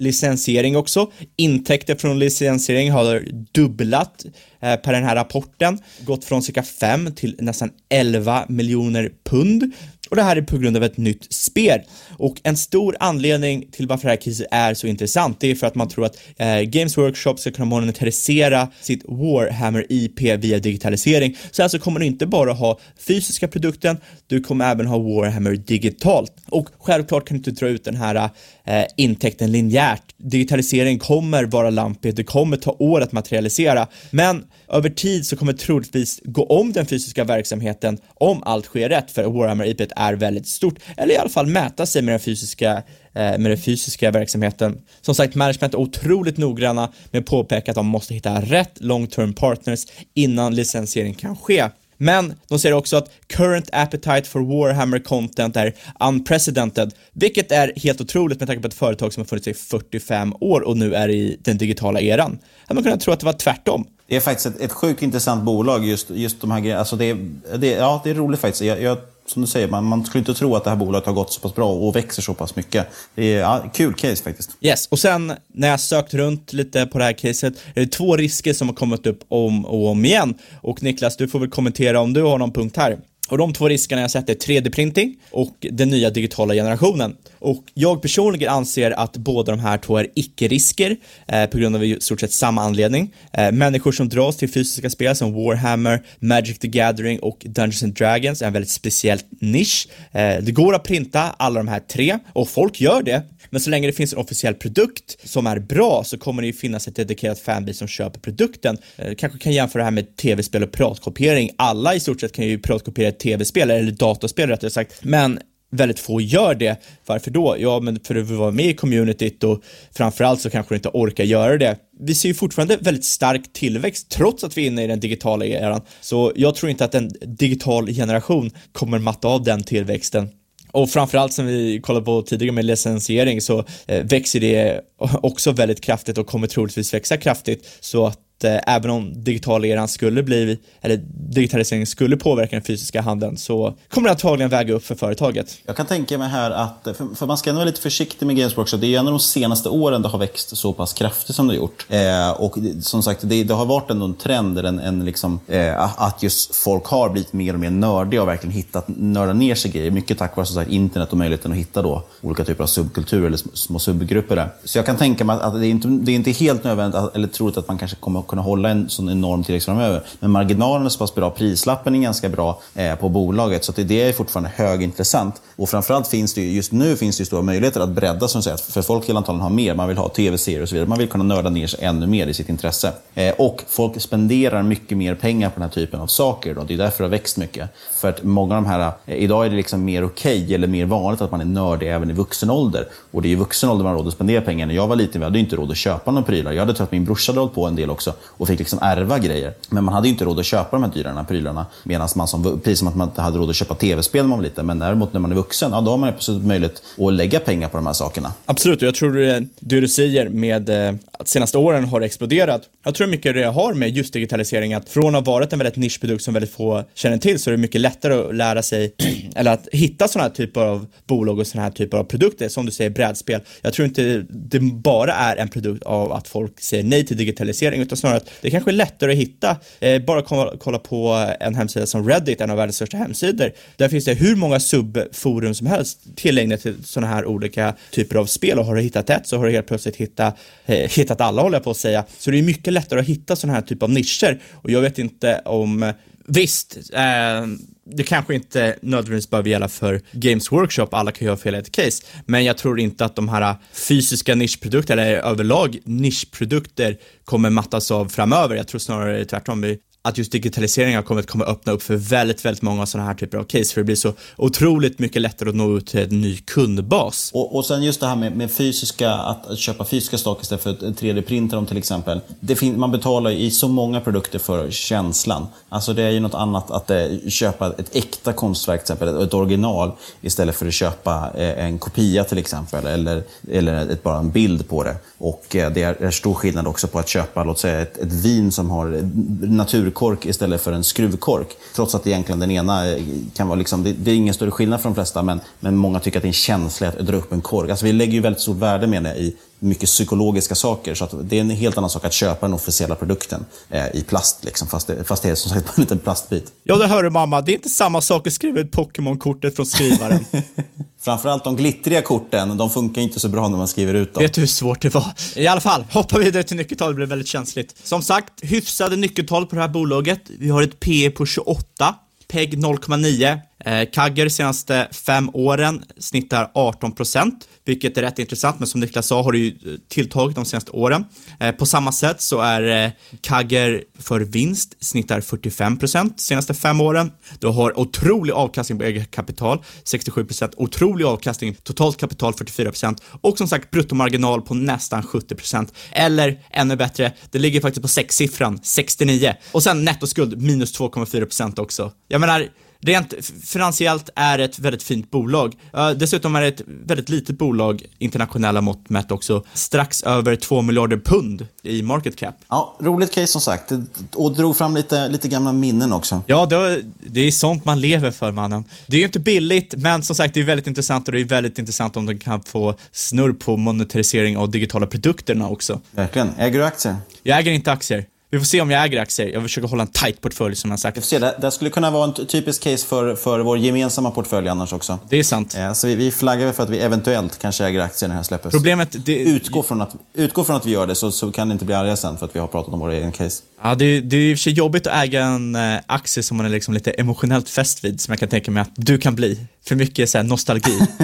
licensiering 0.01 0.77
också. 0.77 1.11
Intäkter 1.37 1.95
från 1.95 2.19
licensiering 2.19 2.91
har 2.91 3.25
dubblat 3.53 4.25
eh, 4.61 4.77
per 4.77 4.93
den 4.93 5.05
här 5.05 5.15
rapporten, 5.17 5.79
gått 6.01 6.25
från 6.25 6.43
cirka 6.43 6.63
5 6.63 7.15
till 7.15 7.37
nästan 7.39 7.71
11 7.89 8.45
miljoner 8.49 9.13
pund 9.25 9.73
Och 10.11 10.17
det 10.17 10.23
här 10.23 10.37
är 10.37 10.43
på 10.43 10.59
grund 10.59 10.77
av 10.77 10.85
ett 10.85 10.97
nytt 10.97 11.33
spel. 11.33 11.81
Och 12.17 12.41
en 12.43 12.57
stor 12.57 12.97
anledning 13.01 13.71
till 13.73 13.87
varför 13.87 14.05
det 14.05 14.11
här 14.11 14.17
caset 14.17 14.47
är 14.51 14.75
så 14.75 14.87
intressant, 14.87 15.41
det 15.41 15.51
är 15.51 15.55
för 15.55 15.67
att 15.67 15.75
man 15.75 15.89
tror 15.89 16.05
att 16.07 16.19
eh, 16.37 16.61
Games 16.61 16.99
Workshop 16.99 17.37
ska 17.37 17.51
kunna 17.51 17.67
monetarisera 17.67 18.69
sitt 18.81 19.05
Warhammer 19.09 19.87
IP 19.89 20.21
via 20.21 20.59
digitalisering. 20.59 21.37
Så 21.51 21.63
alltså 21.63 21.79
kommer 21.79 22.01
du 22.01 22.07
inte 22.07 22.27
bara 22.27 22.53
ha 22.53 22.79
fysiska 22.99 23.49
produkten, 23.49 23.97
du 24.27 24.41
kommer 24.41 24.71
även 24.71 24.87
ha 24.87 24.99
Warhammer 24.99 25.53
digitalt. 25.53 26.33
Och 26.49 26.69
självklart 26.79 27.29
kan 27.29 27.37
du 27.37 27.39
inte 27.39 27.65
dra 27.65 27.69
ut 27.69 27.85
den 27.85 27.97
här 27.97 28.15
eh, 28.15 28.31
eh, 28.65 28.85
intäkten 28.97 29.53
linjärt. 29.53 30.03
Digitalisering 30.17 30.99
kommer 30.99 31.45
vara 31.45 31.71
lampigt, 31.71 32.17
det 32.17 32.25
kommer 32.25 32.57
ta 32.57 32.77
år 32.79 33.01
att 33.01 33.13
materialisera, 33.13 33.87
men 34.11 34.45
över 34.69 34.91
tid 34.91 35.27
så 35.27 35.37
kommer 35.37 35.53
troligtvis 35.53 36.21
gå 36.25 36.45
om 36.45 36.73
den 36.73 36.87
fysiska 36.87 37.25
verksamheten 37.25 37.99
om 38.15 38.43
allt 38.43 38.65
sker 38.65 38.89
rätt, 38.89 39.11
för 39.11 39.25
Warhammer 39.25 39.65
IP 39.65 39.81
är 39.97 40.13
väldigt 40.13 40.47
stort, 40.47 40.79
eller 40.97 41.15
i 41.15 41.17
alla 41.17 41.31
fall 41.31 41.47
mäta 41.47 41.87
sig 41.87 42.03
med 42.03 42.13
den 42.13 42.21
fysiska 42.21 42.83
eh, 43.15 43.39
med 43.39 43.51
den 43.51 43.59
fysiska 43.59 44.11
verksamheten. 44.11 44.79
Som 45.01 45.15
sagt, 45.15 45.35
management 45.35 45.75
är 45.75 45.79
otroligt 45.79 46.37
noggranna 46.37 46.93
med 47.11 47.21
att 47.21 47.27
påpeka 47.27 47.71
att 47.71 47.75
de 47.75 47.87
måste 47.87 48.15
hitta 48.15 48.41
rätt 48.41 48.73
long 48.81 49.07
term 49.07 49.33
partners 49.33 49.87
innan 50.15 50.55
licensiering 50.55 51.15
kan 51.15 51.37
ske. 51.37 51.69
Men 52.03 52.35
de 52.49 52.59
säger 52.59 52.75
också 52.75 52.97
att 52.97 53.11
current 53.27 53.69
appetite 53.73 54.23
for 54.23 54.41
Warhammer 54.41 54.99
content 54.99 55.57
är 55.57 55.75
unprecedented, 56.01 56.95
vilket 57.13 57.53
är 57.53 57.73
helt 57.77 58.01
otroligt 58.01 58.41
med 58.41 58.49
tanke 58.49 58.63
på 58.63 58.69
ett 58.69 58.75
företag 58.75 59.13
som 59.13 59.21
har 59.21 59.27
funnits 59.27 59.49
i 59.49 59.55
45 59.55 60.35
år 60.41 60.61
och 60.61 60.77
nu 60.77 60.95
är 60.95 61.09
i 61.09 61.37
den 61.43 61.59
digitala 61.59 62.01
eran. 62.01 62.39
Hade 62.67 62.75
man 62.75 62.85
kunnat 62.85 63.01
tro 63.01 63.13
att 63.13 63.21
det 63.21 63.27
var 63.27 63.33
tvärtom. 63.33 63.87
Det 64.07 64.17
är 64.17 64.21
faktiskt 64.21 64.47
ett, 64.47 64.61
ett 64.61 64.73
sjukt 64.73 65.03
intressant 65.03 65.45
bolag, 65.45 65.87
just, 65.87 66.11
just 66.11 66.41
de 66.41 66.51
här 66.51 66.61
grejerna. 66.61 66.79
Alltså 66.79 66.97
det, 66.97 67.17
det, 67.59 67.71
ja, 67.71 68.01
det 68.05 68.11
är 68.11 68.15
roligt 68.15 68.41
faktiskt. 68.41 68.63
Jag, 68.63 68.83
jag, 68.83 68.99
som 69.31 69.43
du 69.43 69.49
säger, 69.49 69.69
man, 69.69 69.85
man 69.85 70.05
skulle 70.05 70.21
inte 70.21 70.35
tro 70.35 70.57
att 70.57 70.65
det 70.65 70.71
här 70.71 70.77
bolaget 70.77 71.07
har 71.07 71.13
gått 71.13 71.33
så 71.33 71.41
pass 71.41 71.55
bra 71.55 71.73
och 71.73 71.97
växer 71.97 72.23
så 72.23 72.35
pass 72.35 72.57
mycket. 72.57 72.87
Det 73.15 73.35
är 73.35 73.41
ja, 73.41 73.71
kul 73.75 73.95
case 73.95 74.23
faktiskt. 74.23 74.51
Yes, 74.61 74.87
och 74.87 74.99
sen 74.99 75.33
när 75.55 75.69
jag 75.69 75.81
sökt 75.81 76.15
runt 76.15 76.53
lite 76.53 76.87
på 76.87 76.99
det 76.99 77.05
här 77.05 77.13
caset 77.13 77.55
är 77.75 77.81
det 77.81 77.87
två 77.87 78.17
risker 78.17 78.53
som 78.53 78.69
har 78.69 78.75
kommit 78.75 79.07
upp 79.07 79.21
om 79.29 79.67
och 79.67 79.89
om 79.89 80.05
igen. 80.05 80.35
Och 80.61 80.83
Niklas, 80.83 81.17
du 81.17 81.29
får 81.29 81.39
väl 81.39 81.51
kommentera 81.51 82.01
om 82.01 82.13
du 82.13 82.23
har 82.23 82.39
någon 82.39 82.53
punkt 82.53 82.77
här. 82.77 82.99
Och 83.31 83.39
de 83.39 83.53
två 83.53 83.69
riskerna 83.69 84.03
jag 84.03 84.11
sett 84.11 84.31
är 84.31 84.35
3D-printing 84.35 85.15
och 85.31 85.57
den 85.61 85.89
nya 85.89 86.11
digitala 86.11 86.55
generationen. 86.55 87.17
Och 87.39 87.65
jag 87.75 88.03
personligen 88.03 88.49
anser 88.49 88.91
att 88.91 89.17
båda 89.17 89.53
de 89.53 89.61
här 89.61 89.79
två 89.79 89.99
är 89.99 90.07
icke-risker 90.15 90.97
eh, 91.29 91.47
på 91.47 91.59
grund 91.59 91.77
av 91.77 91.85
i 91.85 92.01
stort 92.01 92.21
sett 92.21 92.33
samma 92.33 92.63
anledning. 92.63 93.15
Eh, 93.33 93.53
människor 93.53 93.93
som 93.93 94.09
dras 94.09 94.37
till 94.37 94.51
fysiska 94.51 94.91
spel 94.91 95.17
som 95.17 95.33
Warhammer, 95.33 96.03
Magic 96.19 96.59
the 96.59 96.69
Gathering 96.69 97.21
och 97.21 97.39
Dungeons 97.45 97.83
and 97.83 97.95
Dragons 97.95 98.43
är 98.43 98.47
en 98.47 98.53
väldigt 98.53 98.71
speciell 98.71 99.19
nisch. 99.41 99.89
Eh, 100.13 100.43
det 100.43 100.53
går 100.53 100.75
att 100.75 100.85
printa 100.85 101.35
alla 101.37 101.61
de 101.61 101.69
här 101.69 101.81
tre 101.81 102.19
och 102.33 102.49
folk 102.49 102.81
gör 102.81 103.03
det. 103.03 103.23
Men 103.51 103.61
så 103.61 103.71
länge 103.71 103.87
det 103.87 103.93
finns 103.93 104.13
en 104.13 104.19
officiell 104.19 104.55
produkt 104.55 105.17
som 105.25 105.47
är 105.47 105.59
bra 105.59 106.05
så 106.05 106.19
kommer 106.19 106.43
det 106.43 106.47
ju 106.47 106.53
finnas 106.53 106.89
ett 106.89 106.97
dedikerat 106.97 107.39
fanbase 107.39 107.79
som 107.79 107.89
köper 107.89 108.21
produkten. 108.21 108.79
Eh, 108.97 109.15
kanske 109.15 109.39
kan 109.39 109.53
jämföra 109.53 109.81
det 109.81 109.85
här 109.85 109.91
med 109.91 110.17
tv-spel 110.17 110.63
och 110.63 110.73
piratkopiering. 110.73 111.51
Alla 111.57 111.95
i 111.95 112.01
stort 112.01 112.21
sett 112.21 112.33
kan 112.33 112.47
ju 112.47 112.59
piratkopiera 112.59 113.13
tv-spel, 113.23 113.71
eller 113.71 113.93
dataspel 113.93 114.49
rättare 114.49 114.71
sagt. 114.71 114.95
Men 115.03 115.39
väldigt 115.71 115.99
få 115.99 116.21
gör 116.21 116.55
det. 116.55 116.77
Varför 117.07 117.31
då? 117.31 117.57
Ja, 117.59 117.81
men 117.81 118.01
för 118.05 118.15
att 118.15 118.31
vara 118.31 118.51
med 118.51 118.67
i 118.67 118.75
communityt 118.75 119.45
och 119.45 119.63
framförallt 119.93 120.41
så 120.41 120.51
kanske 120.51 120.75
du 120.75 120.77
inte 120.77 120.89
orkar 120.89 121.25
göra 121.25 121.59
det. 121.59 121.77
Vi 122.01 122.15
ser 122.15 122.29
ju 122.29 122.35
fortfarande 122.35 122.77
väldigt 122.77 123.05
stark 123.05 123.53
tillväxt 123.53 124.11
trots 124.11 124.45
att 124.45 124.57
vi 124.57 124.63
är 124.63 124.67
inne 124.67 124.85
i 124.85 124.87
den 124.87 125.01
digitala 125.01 125.45
eran. 125.45 125.81
Så 126.01 126.33
jag 126.37 126.55
tror 126.55 126.71
inte 126.71 126.85
att 126.85 126.95
en 126.95 127.11
digital 127.27 127.87
generation 127.87 128.51
kommer 128.73 128.99
matta 128.99 129.29
av 129.29 129.43
den 129.43 129.63
tillväxten. 129.63 130.29
Och 130.73 130.91
framförallt 130.91 131.33
som 131.33 131.47
vi 131.47 131.81
kollade 131.81 132.05
på 132.05 132.23
tidigare 132.23 132.53
med 132.53 132.65
licensiering 132.65 133.41
så 133.41 133.65
eh, 133.87 134.05
växer 134.05 134.41
det 134.41 134.81
också 134.99 135.53
väldigt 135.53 135.81
kraftigt 135.81 136.19
och 136.19 136.27
kommer 136.27 136.47
troligtvis 136.47 136.95
växa 136.95 137.17
kraftigt 137.17 137.69
så 137.81 138.07
att 138.07 138.19
eh, 138.45 138.59
även 138.67 138.91
om 138.91 139.25
digital 139.25 139.89
skulle 139.89 140.23
bli, 140.23 140.59
eller 140.81 141.01
digitaliseringen 141.15 141.87
skulle 141.87 142.17
påverka 142.17 142.57
den 142.57 142.63
fysiska 142.63 143.01
handeln 143.01 143.37
så 143.37 143.75
kommer 143.89 144.09
det 144.09 144.13
antagligen 144.13 144.51
väga 144.51 144.75
upp 144.75 144.85
för 144.85 144.95
företaget. 144.95 145.59
Jag 145.67 145.77
kan 145.77 145.87
tänka 145.87 146.19
mig 146.19 146.29
här 146.29 146.51
att, 146.51 146.97
för, 146.97 147.15
för 147.15 147.27
man 147.27 147.39
ska 147.39 147.51
ändå 147.51 147.59
vara 147.59 147.67
lite 147.67 147.81
försiktig 147.81 148.27
med 148.27 148.37
Games 148.37 148.59
Workshop, 148.59 148.79
det 148.79 148.87
är 148.87 148.89
ju 148.89 148.97
en 148.97 149.07
av 149.07 149.13
de 149.13 149.21
senaste 149.21 149.69
åren 149.69 150.03
det 150.03 150.09
har 150.09 150.19
växt 150.19 150.57
så 150.57 150.73
pass 150.73 150.93
kraftigt 150.93 151.37
som 151.37 151.49
det 151.49 151.55
har 151.55 151.59
gjort. 151.59 151.87
Eh, 151.89 152.31
och 152.31 152.59
som 152.81 153.03
sagt, 153.03 153.21
det, 153.23 153.45
det, 153.45 153.55
har 153.55 153.67
varit 153.67 153.91
ändå 153.91 154.05
en 154.05 154.15
trend, 154.15 154.59
en, 154.59 154.79
en 154.79 155.05
liksom, 155.05 155.41
eh, 155.47 156.03
att 156.03 156.23
just 156.23 156.55
folk 156.55 156.85
har 156.87 157.11
blivit 157.11 157.33
mer 157.33 157.55
och 157.55 157.61
mer 157.61 157.71
nördiga 157.71 158.23
och 158.23 158.29
verkligen 158.29 158.57
hittat, 158.57 158.85
nörda 158.89 159.33
ner 159.33 159.55
sig 159.55 159.71
grejer. 159.71 159.91
Mycket 159.91 160.19
tack 160.19 160.37
vare 160.37 160.47
som 160.47 160.55
sagt, 160.55 160.71
internet 160.71 161.11
och 161.11 161.19
möjligheten 161.19 161.53
att 161.53 161.59
hitta 161.59 161.83
då 161.83 162.03
olika 162.21 162.45
typer 162.45 162.63
av 162.63 162.69
subkulturer 162.69 163.27
eller 163.27 163.57
små 163.57 163.79
subgrupper 163.79 164.37
där. 164.37 164.49
Så 164.65 164.79
jag 164.79 164.87
kan 164.87 164.97
tänka 164.97 165.25
mig 165.25 165.39
att 165.41 165.61
det 165.61 165.67
är 165.67 165.71
inte, 165.71 165.89
det 165.89 166.13
är 166.13 166.17
inte 166.17 166.31
helt 166.31 166.65
nödvändigt, 166.65 167.01
eller 167.15 167.29
troligt 167.29 167.57
att 167.57 167.69
man 167.69 167.79
kanske 167.79 167.97
kommer 167.97 168.23
kunna 168.31 168.43
hålla 168.43 168.69
en 168.69 168.89
sån 168.89 169.11
enorm 169.11 169.45
tillväxt 169.45 169.67
framöver. 169.67 170.03
Men 170.21 170.31
marginalen 170.31 170.87
är 170.87 170.91
så 170.91 170.99
pass 170.99 171.15
bra, 171.15 171.31
prislappen 171.31 171.95
är 171.95 171.99
ganska 171.99 172.29
bra 172.29 172.61
eh, 172.75 172.95
på 172.95 173.09
bolaget. 173.09 173.65
Så 173.65 173.73
det, 173.73 173.85
det 173.85 174.03
är 174.03 174.13
fortfarande 174.13 174.51
högintressant. 174.55 175.43
Och 175.57 175.69
framförallt 175.69 176.07
finns 176.07 176.35
det 176.35 176.41
ju, 176.41 176.53
just 176.53 176.73
nu 176.73 176.97
finns 176.97 177.17
det 177.17 177.21
ju 177.21 177.27
stora 177.27 177.43
möjligheter 177.43 177.81
att 177.81 177.89
bredda, 177.89 178.29
som 178.29 178.43
säger, 178.43 178.57
för 178.57 178.83
folk 178.83 179.09
vill 179.09 179.17
antagligen 179.17 179.43
ha 179.43 179.49
mer. 179.49 179.75
Man 179.75 179.89
vill 179.89 179.99
ha 179.99 180.09
tv-serier 180.09 180.63
och 180.63 180.69
så 180.69 180.75
vidare. 180.75 180.89
Man 180.89 180.99
vill 180.99 181.09
kunna 181.09 181.25
nörda 181.25 181.51
ner 181.51 181.67
sig 181.67 181.85
ännu 181.85 182.07
mer 182.07 182.27
i 182.27 182.35
sitt 182.35 182.49
intresse. 182.49 182.93
Eh, 183.15 183.35
och 183.39 183.63
folk 183.69 184.01
spenderar 184.01 184.63
mycket 184.63 184.99
mer 184.99 185.15
pengar 185.15 185.49
på 185.49 185.55
den 185.55 185.63
här 185.63 185.75
typen 185.75 186.01
av 186.01 186.07
saker. 186.07 186.55
Då. 186.55 186.65
Det 186.65 186.75
är 186.75 186.79
därför 186.79 187.05
det 187.05 187.05
har 187.05 187.11
växt 187.11 187.37
mycket. 187.37 187.71
För 187.95 188.09
att 188.09 188.23
många 188.23 188.57
av 188.57 188.63
de 188.63 188.69
här, 188.69 188.93
eh, 189.07 189.17
idag 189.17 189.47
är 189.47 189.51
det 189.51 189.57
liksom 189.57 189.85
mer 189.85 190.05
okej 190.05 190.45
okay, 190.45 190.55
eller 190.55 190.67
mer 190.67 190.87
vanligt 190.87 191.21
att 191.21 191.31
man 191.31 191.41
är 191.41 191.45
nördig 191.45 191.93
även 191.93 192.11
i 192.11 192.13
vuxen 192.13 192.51
ålder. 192.51 192.89
Och 193.11 193.23
det 193.23 193.29
är 193.29 193.31
i 193.31 193.35
vuxen 193.35 193.71
ålder 193.71 193.85
man 193.85 193.93
har 193.93 193.99
råd 193.99 194.09
att 194.09 194.15
spendera 194.15 194.41
pengar. 194.41 194.67
När 194.67 194.75
jag 194.75 194.87
var 194.87 194.97
liten 194.97 195.21
vi 195.21 195.25
hade 195.25 195.39
inte 195.39 195.57
råd 195.57 195.71
att 195.71 195.77
köpa 195.77 196.11
några 196.11 196.27
prylar. 196.27 196.53
Jag 196.53 196.61
hade 196.61 196.75
trott 196.75 196.87
att 196.87 196.93
min 196.93 197.05
brorsa 197.05 197.33
hade 197.33 197.41
hållit 197.41 197.55
på 197.55 197.67
en 197.67 197.77
del 197.77 197.91
också 197.91 198.15
och 198.25 198.49
fick 198.49 198.59
liksom 198.59 198.79
ärva 198.83 199.19
grejer. 199.19 199.53
Men 199.69 199.85
man 199.85 199.95
hade 199.95 200.09
inte 200.09 200.25
råd 200.25 200.41
att 200.41 200.47
köpa 200.47 200.77
de 200.77 200.83
här 200.83 200.91
dyra 200.91 201.25
prylarna. 201.25 201.67
Medan 201.85 202.09
man 202.17 202.29
som, 202.29 202.61
precis 202.65 202.79
som 202.79 202.89
att 202.89 202.97
man 202.97 203.09
inte 203.09 203.23
hade 203.23 203.39
råd 203.39 203.51
att 203.51 203.57
köpa 203.57 203.75
tv-spel 203.75 204.25
när 204.25 204.29
man 204.29 204.39
var 204.39 204.45
liten. 204.45 204.67
Men 204.67 204.79
däremot 204.79 205.13
när 205.13 205.21
man 205.21 205.31
är 205.31 205.37
vuxen, 205.37 205.73
ja, 205.73 205.81
då 205.81 205.91
har 205.91 205.99
man 205.99 206.13
plötsligt 206.13 206.45
möjlighet 206.45 206.83
att 206.99 207.13
lägga 207.13 207.41
pengar 207.41 207.69
på 207.69 207.77
de 207.77 207.87
här 207.87 207.93
sakerna. 207.93 208.33
Absolut, 208.47 208.83
och 208.83 208.89
jag 208.89 208.95
tror 208.95 209.13
det, 209.13 209.47
det 209.61 209.81
du 209.81 209.89
säger 209.89 210.29
med 210.29 210.69
eh, 210.69 210.95
att 211.13 211.29
senaste 211.29 211.59
åren 211.59 211.85
har 211.85 212.01
exploderat. 212.01 212.63
Jag 212.85 212.95
tror 212.95 213.07
mycket 213.07 213.35
det 213.35 213.45
har 213.45 213.75
med 213.75 213.97
just 213.97 214.13
digitalisering 214.13 214.75
att 214.75 214.89
från 214.89 215.15
att 215.15 215.27
ha 215.27 215.33
varit 215.33 215.53
en 215.53 215.59
väldigt 215.59 215.77
nischprodukt 215.77 216.25
som 216.25 216.35
väldigt 216.35 216.53
få 216.53 216.85
känner 216.95 217.19
till 217.19 217.39
så 217.39 217.51
är 217.51 217.53
det 217.53 217.59
mycket 217.59 217.81
lättare 217.81 218.15
att 218.15 218.35
lära 218.35 218.63
sig 218.63 218.95
eller 219.35 219.53
att 219.53 219.69
hitta 219.73 220.09
sådana 220.09 220.29
här 220.29 220.35
typer 220.35 220.61
av 220.61 220.87
bolag 221.07 221.39
och 221.39 221.47
sådana 221.47 221.65
här 221.65 221.73
typer 221.73 221.99
av 221.99 222.05
produkter. 222.05 222.49
Som 222.49 222.67
du 222.67 222.73
säger, 222.73 222.91
brädspel. 222.91 223.41
Jag 223.63 223.73
tror 223.73 223.89
inte 223.89 224.27
det 224.29 224.61
bara 224.61 225.13
är 225.13 225.37
en 225.37 225.49
produkt 225.49 225.83
av 225.83 226.13
att 226.13 226.29
folk 226.29 226.61
säger 226.61 226.85
nej 226.85 227.07
till 227.07 227.17
digitalisering 227.17 227.81
utan 227.81 227.97
snarare 227.97 228.10
att 228.15 228.31
det 228.41 228.51
kanske 228.51 228.71
är 228.71 228.73
lättare 228.73 229.13
att 229.13 229.19
hitta. 229.19 229.57
Eh, 229.81 230.03
bara 230.03 230.23
kolla, 230.23 230.53
kolla 230.59 230.79
på 230.79 231.35
en 231.41 231.55
hemsida 231.55 231.87
som 231.87 232.09
Reddit, 232.09 232.41
en 232.41 232.51
av 232.51 232.57
världens 232.57 232.77
största 232.77 232.97
hemsidor. 232.97 233.53
Där 233.77 233.89
finns 233.89 234.05
det 234.05 234.15
hur 234.15 234.37
många 234.37 234.61
subforum 234.61 235.55
som 235.55 235.67
helst 235.67 236.17
tillgängliga 236.17 236.59
till 236.59 236.85
sådana 236.85 237.15
här 237.15 237.27
olika 237.27 237.75
typer 237.91 238.17
av 238.17 238.27
spel 238.27 238.59
och 238.59 238.65
har 238.65 238.75
du 238.75 238.83
hittat 238.83 239.11
ett 239.11 239.27
så 239.27 239.37
har 239.37 239.47
du 239.47 239.53
helt 239.53 239.67
plötsligt 239.67 239.97
hittat, 239.97 240.37
eh, 240.67 240.91
hittat 240.91 241.21
alla 241.21 241.43
håller 241.43 241.57
jag 241.57 241.65
på 241.65 241.71
att 241.71 241.77
säga. 241.77 242.05
Så 242.19 242.31
det 242.31 242.39
är 242.39 242.43
mycket 242.43 242.73
lättare 242.73 243.01
att 243.01 243.07
hitta 243.07 243.37
sådana 243.37 243.55
här 243.59 243.67
typer 243.67 243.87
av 243.87 243.91
nischer 243.91 244.41
och 244.53 244.71
jag 244.71 244.81
vet 244.81 244.99
inte 244.99 245.43
om 245.45 245.93
Visst, 246.27 246.77
eh, 246.93 247.47
det 247.85 248.03
kanske 248.03 248.35
inte 248.35 248.77
nödvändigtvis 248.83 249.31
behöver 249.31 249.51
gälla 249.51 249.69
för 249.69 250.01
Games 250.13 250.53
Workshop, 250.53 250.89
alla 250.91 251.13
kan 251.13 251.27
ju 251.27 251.31
ha 251.31 251.37
fel 251.37 251.55
i 251.55 251.59
ett 251.59 251.73
case, 251.73 252.03
men 252.27 252.45
jag 252.45 252.59
tror 252.59 252.81
inte 252.81 253.05
att 253.05 253.17
de 253.17 253.29
här 253.29 253.57
fysiska 253.73 254.35
nischprodukterna, 254.35 255.03
eller 255.03 255.17
överlag 255.17 255.79
nischprodukter, 255.85 256.97
kommer 257.25 257.51
mattas 257.51 257.91
av 257.91 258.09
framöver. 258.09 258.57
Jag 258.57 258.69
tror 258.69 258.79
snarare 258.79 259.25
tvärtom. 259.25 259.61
Vi 259.61 259.79
att 260.03 260.19
just 260.19 260.33
digitaliseringen 260.33 261.03
kommer 261.03 261.21
att 261.21 261.27
komma 261.27 261.45
öppna 261.45 261.73
upp 261.73 261.83
för 261.83 261.97
väldigt, 261.97 262.45
väldigt 262.45 262.63
många 262.63 262.87
sådana 262.87 263.09
här 263.09 263.15
typer 263.15 263.39
av 263.39 263.45
case, 263.45 263.75
för 263.75 263.81
det 263.81 263.85
blir 263.85 263.97
så 263.97 264.13
otroligt 264.37 264.99
mycket 264.99 265.23
lättare 265.23 265.49
att 265.49 265.55
nå 265.55 265.77
ut 265.77 265.87
till 265.87 266.01
en 266.01 266.21
ny 266.21 266.37
kundbas. 266.37 267.31
Och, 267.35 267.57
och 267.57 267.67
sen 267.67 267.83
just 267.83 268.01
det 268.01 268.07
här 268.07 268.17
med, 268.17 268.37
med 268.37 268.51
fysiska, 268.51 269.13
att, 269.13 269.47
att, 269.47 269.59
köpa 269.59 269.85
fysiska 269.85 270.19
saker 270.19 270.43
istället 270.43 270.63
för 270.63 270.73
3D-printa 270.73 271.57
dem 271.57 271.67
till 271.67 271.77
exempel. 271.77 272.21
Det 272.41 272.57
fin, 272.57 272.81
man 272.81 272.91
betalar 272.91 273.31
i 273.31 273.51
så 273.51 273.69
många 273.69 274.01
produkter 274.01 274.39
för 274.39 274.71
känslan. 274.71 275.47
Alltså 275.69 275.93
det 275.93 276.03
är 276.03 276.11
ju 276.11 276.21
något 276.21 276.35
annat 276.35 276.71
att 276.71 276.91
eh, 276.91 277.07
köpa 277.29 277.75
ett 277.79 277.97
äkta 277.97 278.33
konstverk, 278.33 278.85
till 278.85 278.95
exempel, 278.95 279.23
ett 279.23 279.35
original, 279.35 279.93
istället 280.21 280.57
för 280.57 280.67
att 280.67 280.75
köpa 280.75 281.31
eh, 281.35 281.65
en 281.65 281.79
kopia 281.79 282.25
till 282.25 282.39
exempel, 282.39 282.87
eller, 282.87 283.23
eller 283.51 283.91
ett, 283.91 284.03
bara 284.03 284.19
en 284.19 284.31
bild 284.31 284.69
på 284.69 284.83
det. 284.83 284.97
Och 285.19 285.57
eh, 285.57 285.73
det 285.73 285.83
är, 285.83 286.03
är 286.03 286.11
stor 286.11 286.35
skillnad 286.35 286.67
också 286.67 286.87
på 286.87 286.99
att 286.99 287.09
köpa, 287.09 287.45
låt 287.45 287.59
säga 287.59 287.81
ett, 287.81 287.99
ett 287.99 288.13
vin 288.13 288.53
som 288.53 288.71
har 288.71 288.93
eh, 288.93 289.03
natur 289.51 289.90
skurkork 289.91 290.27
istället 290.27 290.61
för 290.61 290.73
en 290.73 290.85
skruvkork. 290.85 291.57
Trots 291.75 291.95
att 291.95 292.07
egentligen 292.07 292.41
den 292.41 292.51
ena 292.51 292.91
eh, 292.91 293.03
kan 293.35 293.49
vara 293.49 293.59
liksom, 293.59 293.85
det, 293.85 293.93
det 293.93 294.11
är 294.11 294.15
ingen 294.15 294.35
större 294.35 294.51
skillnad 294.51 294.81
för 294.81 294.89
de 294.89 294.95
flesta, 294.95 295.23
men, 295.23 295.41
men 295.61 295.77
många 295.77 296.01
tycker 296.01 296.19
att 296.19 296.23
det 296.23 296.27
är 296.27 296.31
en 296.31 296.33
känsla 296.33 296.89
att 296.89 296.99
dra 296.99 297.17
upp 297.17 297.33
en 297.33 297.41
kork. 297.41 297.71
Alltså 297.71 297.87
vi 297.87 297.93
lägger 297.93 298.13
ju 298.13 298.21
väldigt 298.21 298.43
stort 298.43 298.57
värde 298.57 298.87
med 298.87 299.03
det 299.03 299.15
i, 299.17 299.37
mycket 299.61 299.89
psykologiska 299.89 300.55
saker. 300.55 300.95
Så 300.95 301.07
det 301.23 301.37
är 301.37 301.41
en 301.41 301.51
helt 301.51 301.79
annan 301.79 301.91
sak 301.91 302.05
att 302.05 302.13
köpa 302.13 302.47
den 302.47 302.55
officiella 302.55 302.95
produkten 302.95 303.45
eh, 303.69 303.87
i 303.95 304.03
plast, 304.03 304.45
liksom, 304.45 304.69
fast, 304.69 304.87
det, 304.87 305.05
fast 305.05 305.23
det 305.23 305.31
är 305.31 305.35
som 305.35 305.51
sagt 305.51 305.67
bara 305.67 305.73
en 305.77 305.81
liten 305.81 305.99
plastbit. 305.99 306.53
Ja, 306.63 306.77
det 306.77 306.87
hör 306.87 307.03
du 307.03 307.11
mamma. 307.11 307.41
Det 307.41 307.53
är 307.53 307.55
inte 307.55 307.69
samma 307.69 308.01
sak 308.01 308.27
att 308.27 308.33
skriva 308.33 308.61
ut 308.61 308.73
Pokémon-kortet 308.73 309.57
från 309.57 309.67
skrivaren. 309.67 310.25
Framförallt 311.01 311.45
de 311.45 311.57
glittriga 311.57 312.03
korten, 312.03 312.57
de 312.57 312.71
funkar 312.71 313.03
inte 313.03 313.21
så 313.21 313.29
bra 313.29 313.49
när 313.49 313.59
man 313.59 313.69
skriver 313.69 313.95
ut 313.95 314.15
dem. 314.15 314.23
Vet 314.23 314.35
du 314.35 314.41
hur 314.41 314.49
svårt 314.49 314.83
det 314.83 314.95
var? 314.95 315.13
I 315.37 315.47
alla 315.47 315.61
fall, 315.61 315.85
hoppa 315.91 316.19
vidare 316.19 316.43
till 316.43 316.57
nyckeltal, 316.57 316.89
det 316.91 316.95
blev 316.95 317.09
väldigt 317.09 317.29
känsligt. 317.29 317.77
Som 317.85 318.03
sagt, 318.03 318.33
hyfsade 318.43 318.97
nyckeltal 318.97 319.47
på 319.47 319.55
det 319.55 319.61
här 319.61 319.69
bolaget. 319.69 320.21
Vi 320.39 320.49
har 320.49 320.63
ett 320.63 320.81
P 320.81 321.11
på 321.11 321.27
28, 321.27 321.95
PEG 322.29 322.55
0,9. 322.55 323.41
Eh, 323.65 323.89
Kagger 323.93 324.29
senaste 324.29 324.89
fem 324.93 325.31
åren 325.33 325.85
snittar 325.99 326.51
18%, 326.55 327.31
vilket 327.71 327.99
är 327.99 328.03
rätt 328.03 328.19
intressant, 328.19 328.59
men 328.59 328.69
som 328.69 328.81
Niklas 328.81 329.07
sa 329.07 329.23
har 329.23 329.33
det 329.33 329.39
ju 329.39 329.49
eh, 329.49 329.79
tilltagit 329.89 330.37
de 330.37 330.45
senaste 330.45 330.71
åren. 330.71 331.05
Eh, 331.41 331.53
på 331.53 331.67
samma 331.67 331.93
sätt 331.93 332.21
så 332.21 332.41
är 332.41 332.85
eh, 332.85 332.91
Kagger 333.21 333.85
för 333.99 334.21
vinst 334.21 334.77
snittar 334.81 335.21
45% 335.21 336.13
senaste 336.17 336.55
fem 336.55 336.81
åren. 336.81 337.13
Du 337.39 337.47
har 337.47 337.79
otrolig 337.79 338.33
avkastning 338.33 338.79
på 338.79 338.85
eget 338.85 339.11
kapital, 339.11 339.63
67%, 339.85 340.53
otrolig 340.57 341.05
avkastning 341.05 341.55
totalt 341.63 341.97
kapital 341.97 342.33
44% 342.33 342.97
och 343.21 343.39
som 343.39 343.49
sagt 343.49 343.71
bruttomarginal 343.71 344.43
på 344.43 344.55
nästan 344.55 345.03
70%. 345.03 345.69
Eller 345.93 346.41
ännu 346.51 346.77
bättre, 346.77 347.13
det 347.31 347.39
ligger 347.39 347.61
faktiskt 347.61 347.83
på 347.83 347.89
sexsiffran, 347.89 348.61
69. 348.63 349.35
Och 349.53 349.63
sen 349.63 349.85
nettoskuld 349.85 350.43
minus 350.43 350.81
2,4% 350.81 351.61
också. 351.61 351.93
Jag 352.09 352.21
menar, 352.21 352.49
Rent 352.83 353.15
finansiellt 353.45 354.11
är 354.15 354.39
ett 354.39 354.59
väldigt 354.59 354.83
fint 354.83 355.11
bolag. 355.11 355.55
Uh, 355.77 355.91
dessutom 355.91 356.37
är 356.37 356.41
det 356.41 356.47
ett 356.49 356.63
väldigt 356.67 357.09
litet 357.09 357.39
bolag, 357.39 357.83
internationella 357.99 358.61
mått 358.61 358.89
mätt 358.89 359.11
också, 359.11 359.45
strax 359.55 360.03
över 360.03 360.37
2 360.37 360.63
miljarder 360.63 360.97
pund 360.97 361.47
i 361.63 361.83
market 361.83 362.17
cap. 362.17 362.35
Ja, 362.49 362.77
roligt 362.81 363.13
case 363.13 363.27
som 363.27 363.41
sagt. 363.41 363.73
Och 364.15 364.37
drog 364.37 364.57
fram 364.57 364.75
lite, 364.77 365.09
lite 365.09 365.29
gamla 365.29 365.53
minnen 365.53 365.93
också. 365.93 366.23
Ja, 366.27 366.47
det, 366.47 366.83
det 367.07 367.21
är 367.21 367.31
sånt 367.31 367.65
man 367.65 367.81
lever 367.81 368.11
för 368.11 368.33
mannen. 368.33 368.65
Det 368.87 368.97
är 368.97 368.99
ju 368.99 369.07
inte 369.07 369.21
billigt, 369.21 369.75
men 369.77 370.03
som 370.03 370.17
sagt 370.17 370.35
det 370.35 370.41
är 370.41 370.45
väldigt 370.45 370.67
intressant 370.67 371.09
och 371.09 371.13
det 371.13 371.21
är 371.21 371.25
väldigt 371.25 371.59
intressant 371.59 371.97
om 371.97 372.07
de 372.07 372.19
kan 372.19 372.43
få 372.43 372.75
snurr 372.93 373.33
på 373.33 373.57
monetarisering 373.57 374.37
av 374.37 374.51
digitala 374.51 374.87
produkterna 374.87 375.49
också. 375.49 375.81
Verkligen. 375.91 376.31
Äger 376.39 376.59
du 376.59 376.65
aktier? 376.65 376.97
Jag 377.23 377.39
äger 377.39 377.53
inte 377.53 377.73
aktier. 377.73 378.05
Vi 378.33 378.39
får 378.39 378.45
se 378.45 378.61
om 378.61 378.71
jag 378.71 378.85
äger 378.85 379.01
aktier. 379.01 379.29
Jag 379.29 379.43
försöker 379.43 379.69
hålla 379.69 379.83
en 379.83 379.89
tight 379.89 380.21
portfölj 380.21 380.57
som 380.57 380.71
jag 380.71 380.81
sagt. 380.81 380.97
Vi 380.97 381.01
får 381.01 381.07
se, 381.07 381.19
det, 381.19 381.37
det 381.41 381.51
skulle 381.51 381.71
kunna 381.71 381.91
vara 381.91 382.05
en 382.05 382.27
typisk 382.27 382.63
case 382.63 382.87
för, 382.87 383.15
för 383.15 383.41
vår 383.41 383.59
gemensamma 383.59 384.11
portfölj 384.11 384.49
annars 384.49 384.73
också. 384.73 384.99
Det 385.09 385.17
är 385.17 385.23
sant. 385.23 385.55
Eh, 385.55 385.73
så 385.73 385.87
vi, 385.87 385.95
vi 385.95 386.11
flaggar 386.11 386.53
för 386.53 386.63
att 386.63 386.71
vi 386.71 386.79
eventuellt 386.79 387.39
kanske 387.39 387.65
äger 387.65 387.81
aktier 387.81 388.09
när 388.09 388.15
det 388.15 388.19
här 388.19 388.23
släppes. 388.23 388.53
Problemet... 388.53 388.97
Det... 389.05 389.19
Utgå, 389.19 389.63
från 389.63 389.81
att, 389.81 389.95
utgå 390.15 390.45
från 390.45 390.57
att 390.57 390.67
vi 390.67 390.71
gör 390.71 390.87
det 390.87 390.95
så, 390.95 391.13
så 391.13 391.33
kan 391.33 391.49
det 391.49 391.53
inte 391.53 391.65
bli 391.65 391.75
arga 391.75 391.97
sen 391.97 392.17
för 392.19 392.27
att 392.27 392.37
vi 392.37 392.41
har 392.41 392.47
pratat 392.47 392.75
om 392.75 392.81
våra 392.81 392.95
egen 392.95 393.13
case. 393.13 393.43
Ja, 393.63 393.75
det, 393.75 394.01
det 394.01 394.17
är 394.17 394.21
i 394.21 394.35
och 394.35 394.39
för 394.39 394.43
sig 394.43 394.53
jobbigt 394.53 394.87
att 394.87 395.05
äga 395.05 395.25
en 395.25 395.57
äh, 395.57 395.81
aktie 395.87 396.23
som 396.23 396.37
man 396.37 396.47
är 396.47 396.51
liksom 396.51 396.75
lite 396.75 396.91
emotionellt 396.91 397.49
fäst 397.49 397.85
vid, 397.85 398.01
som 398.01 398.13
jag 398.13 398.21
kan 398.21 398.29
tänka 398.29 398.51
mig 398.51 398.61
att 398.61 398.73
du 398.75 398.99
kan 398.99 399.15
bli. 399.15 399.47
För 399.67 399.77
mycket 399.77 400.11
så 400.11 400.23
nostalgi. 400.23 400.79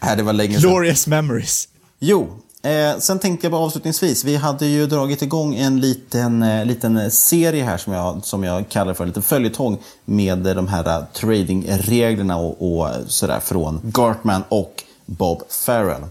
Nej, 0.00 0.16
det 0.16 0.22
var 0.22 0.32
länge 0.32 0.60
sedan. 0.60 0.70
Glorious 0.70 1.06
memories. 1.06 1.68
Jo, 1.98 2.40
Eh, 2.66 2.98
sen 2.98 3.18
tänkte 3.18 3.46
jag 3.46 3.52
bara 3.52 3.62
avslutningsvis, 3.62 4.24
vi 4.24 4.36
hade 4.36 4.66
ju 4.66 4.86
dragit 4.86 5.22
igång 5.22 5.54
en 5.54 5.80
liten, 5.80 6.42
eh, 6.42 6.64
liten 6.64 7.10
serie 7.10 7.64
här 7.64 7.76
som 7.76 7.92
jag, 7.92 8.24
som 8.24 8.44
jag 8.44 8.68
kallar 8.68 8.94
för 8.94 9.04
en 9.04 9.08
liten 9.08 9.22
följetong 9.22 9.78
med 10.04 10.46
eh, 10.46 10.54
de 10.54 10.68
här 10.68 10.88
eh, 10.88 11.04
tradingreglerna 11.12 12.36
och, 12.36 12.78
och 12.78 12.88
sådär 13.06 13.40
från 13.40 13.80
Gartman 13.82 14.44
och 14.48 14.84
Bob 15.06 15.42
Farrell. 15.48 16.02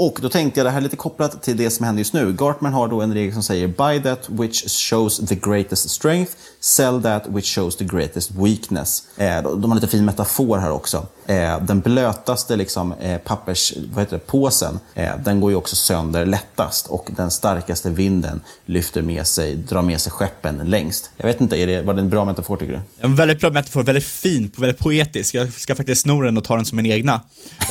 Och 0.00 0.18
då 0.22 0.28
tänkte 0.28 0.60
jag 0.60 0.66
det 0.66 0.70
här 0.70 0.78
är 0.78 0.82
lite 0.82 0.96
kopplat 0.96 1.42
till 1.42 1.56
det 1.56 1.70
som 1.70 1.86
händer 1.86 1.98
just 1.98 2.12
nu. 2.12 2.32
Gartman 2.32 2.72
har 2.72 2.88
då 2.88 3.00
en 3.00 3.14
regel 3.14 3.32
som 3.32 3.42
säger 3.42 3.68
Buy 3.68 4.02
that 4.02 4.28
which 4.28 4.68
shows 4.68 5.18
the 5.28 5.34
greatest 5.34 5.90
strength, 5.90 6.32
sell 6.60 7.02
that 7.02 7.26
which 7.26 7.54
shows 7.54 7.76
the 7.76 7.84
greatest 7.84 8.30
weakness. 8.30 9.02
Eh, 9.16 9.42
de 9.42 9.64
har 9.64 9.74
lite 9.74 9.86
fin 9.88 10.04
metafor 10.04 10.58
här 10.58 10.70
också. 10.70 11.06
Eh, 11.26 11.60
den 11.60 11.80
blötaste 11.80 12.56
liksom, 12.56 12.92
eh, 12.92 13.18
papperspåsen, 13.18 14.78
den 15.24 15.40
går 15.40 15.50
ju 15.50 15.56
också 15.56 15.76
sönder 15.76 16.26
lättast 16.26 16.86
och 16.86 17.10
den 17.16 17.30
starkaste 17.30 17.90
vinden 17.90 18.40
lyfter 18.66 19.02
med 19.02 19.26
sig, 19.26 19.56
drar 19.56 19.82
med 19.82 20.00
sig 20.00 20.12
skeppen 20.12 20.58
längst. 20.64 21.10
Jag 21.16 21.26
vet 21.26 21.40
inte, 21.40 21.56
är 21.56 21.66
det, 21.66 21.82
var 21.82 21.94
det 21.94 22.00
en 22.00 22.10
bra 22.10 22.24
metafor 22.24 22.56
tycker 22.56 22.72
du? 22.72 22.80
En 23.06 23.16
väldigt 23.16 23.40
bra 23.40 23.50
metafor, 23.50 23.82
väldigt 23.82 24.04
fin, 24.04 24.50
väldigt 24.56 24.78
poetisk. 24.78 25.34
Jag 25.34 25.52
ska 25.52 25.74
faktiskt 25.74 26.02
sno 26.02 26.20
den 26.20 26.36
och 26.36 26.44
ta 26.44 26.56
den 26.56 26.64
som 26.64 26.78
en 26.78 26.86
egna 26.86 27.20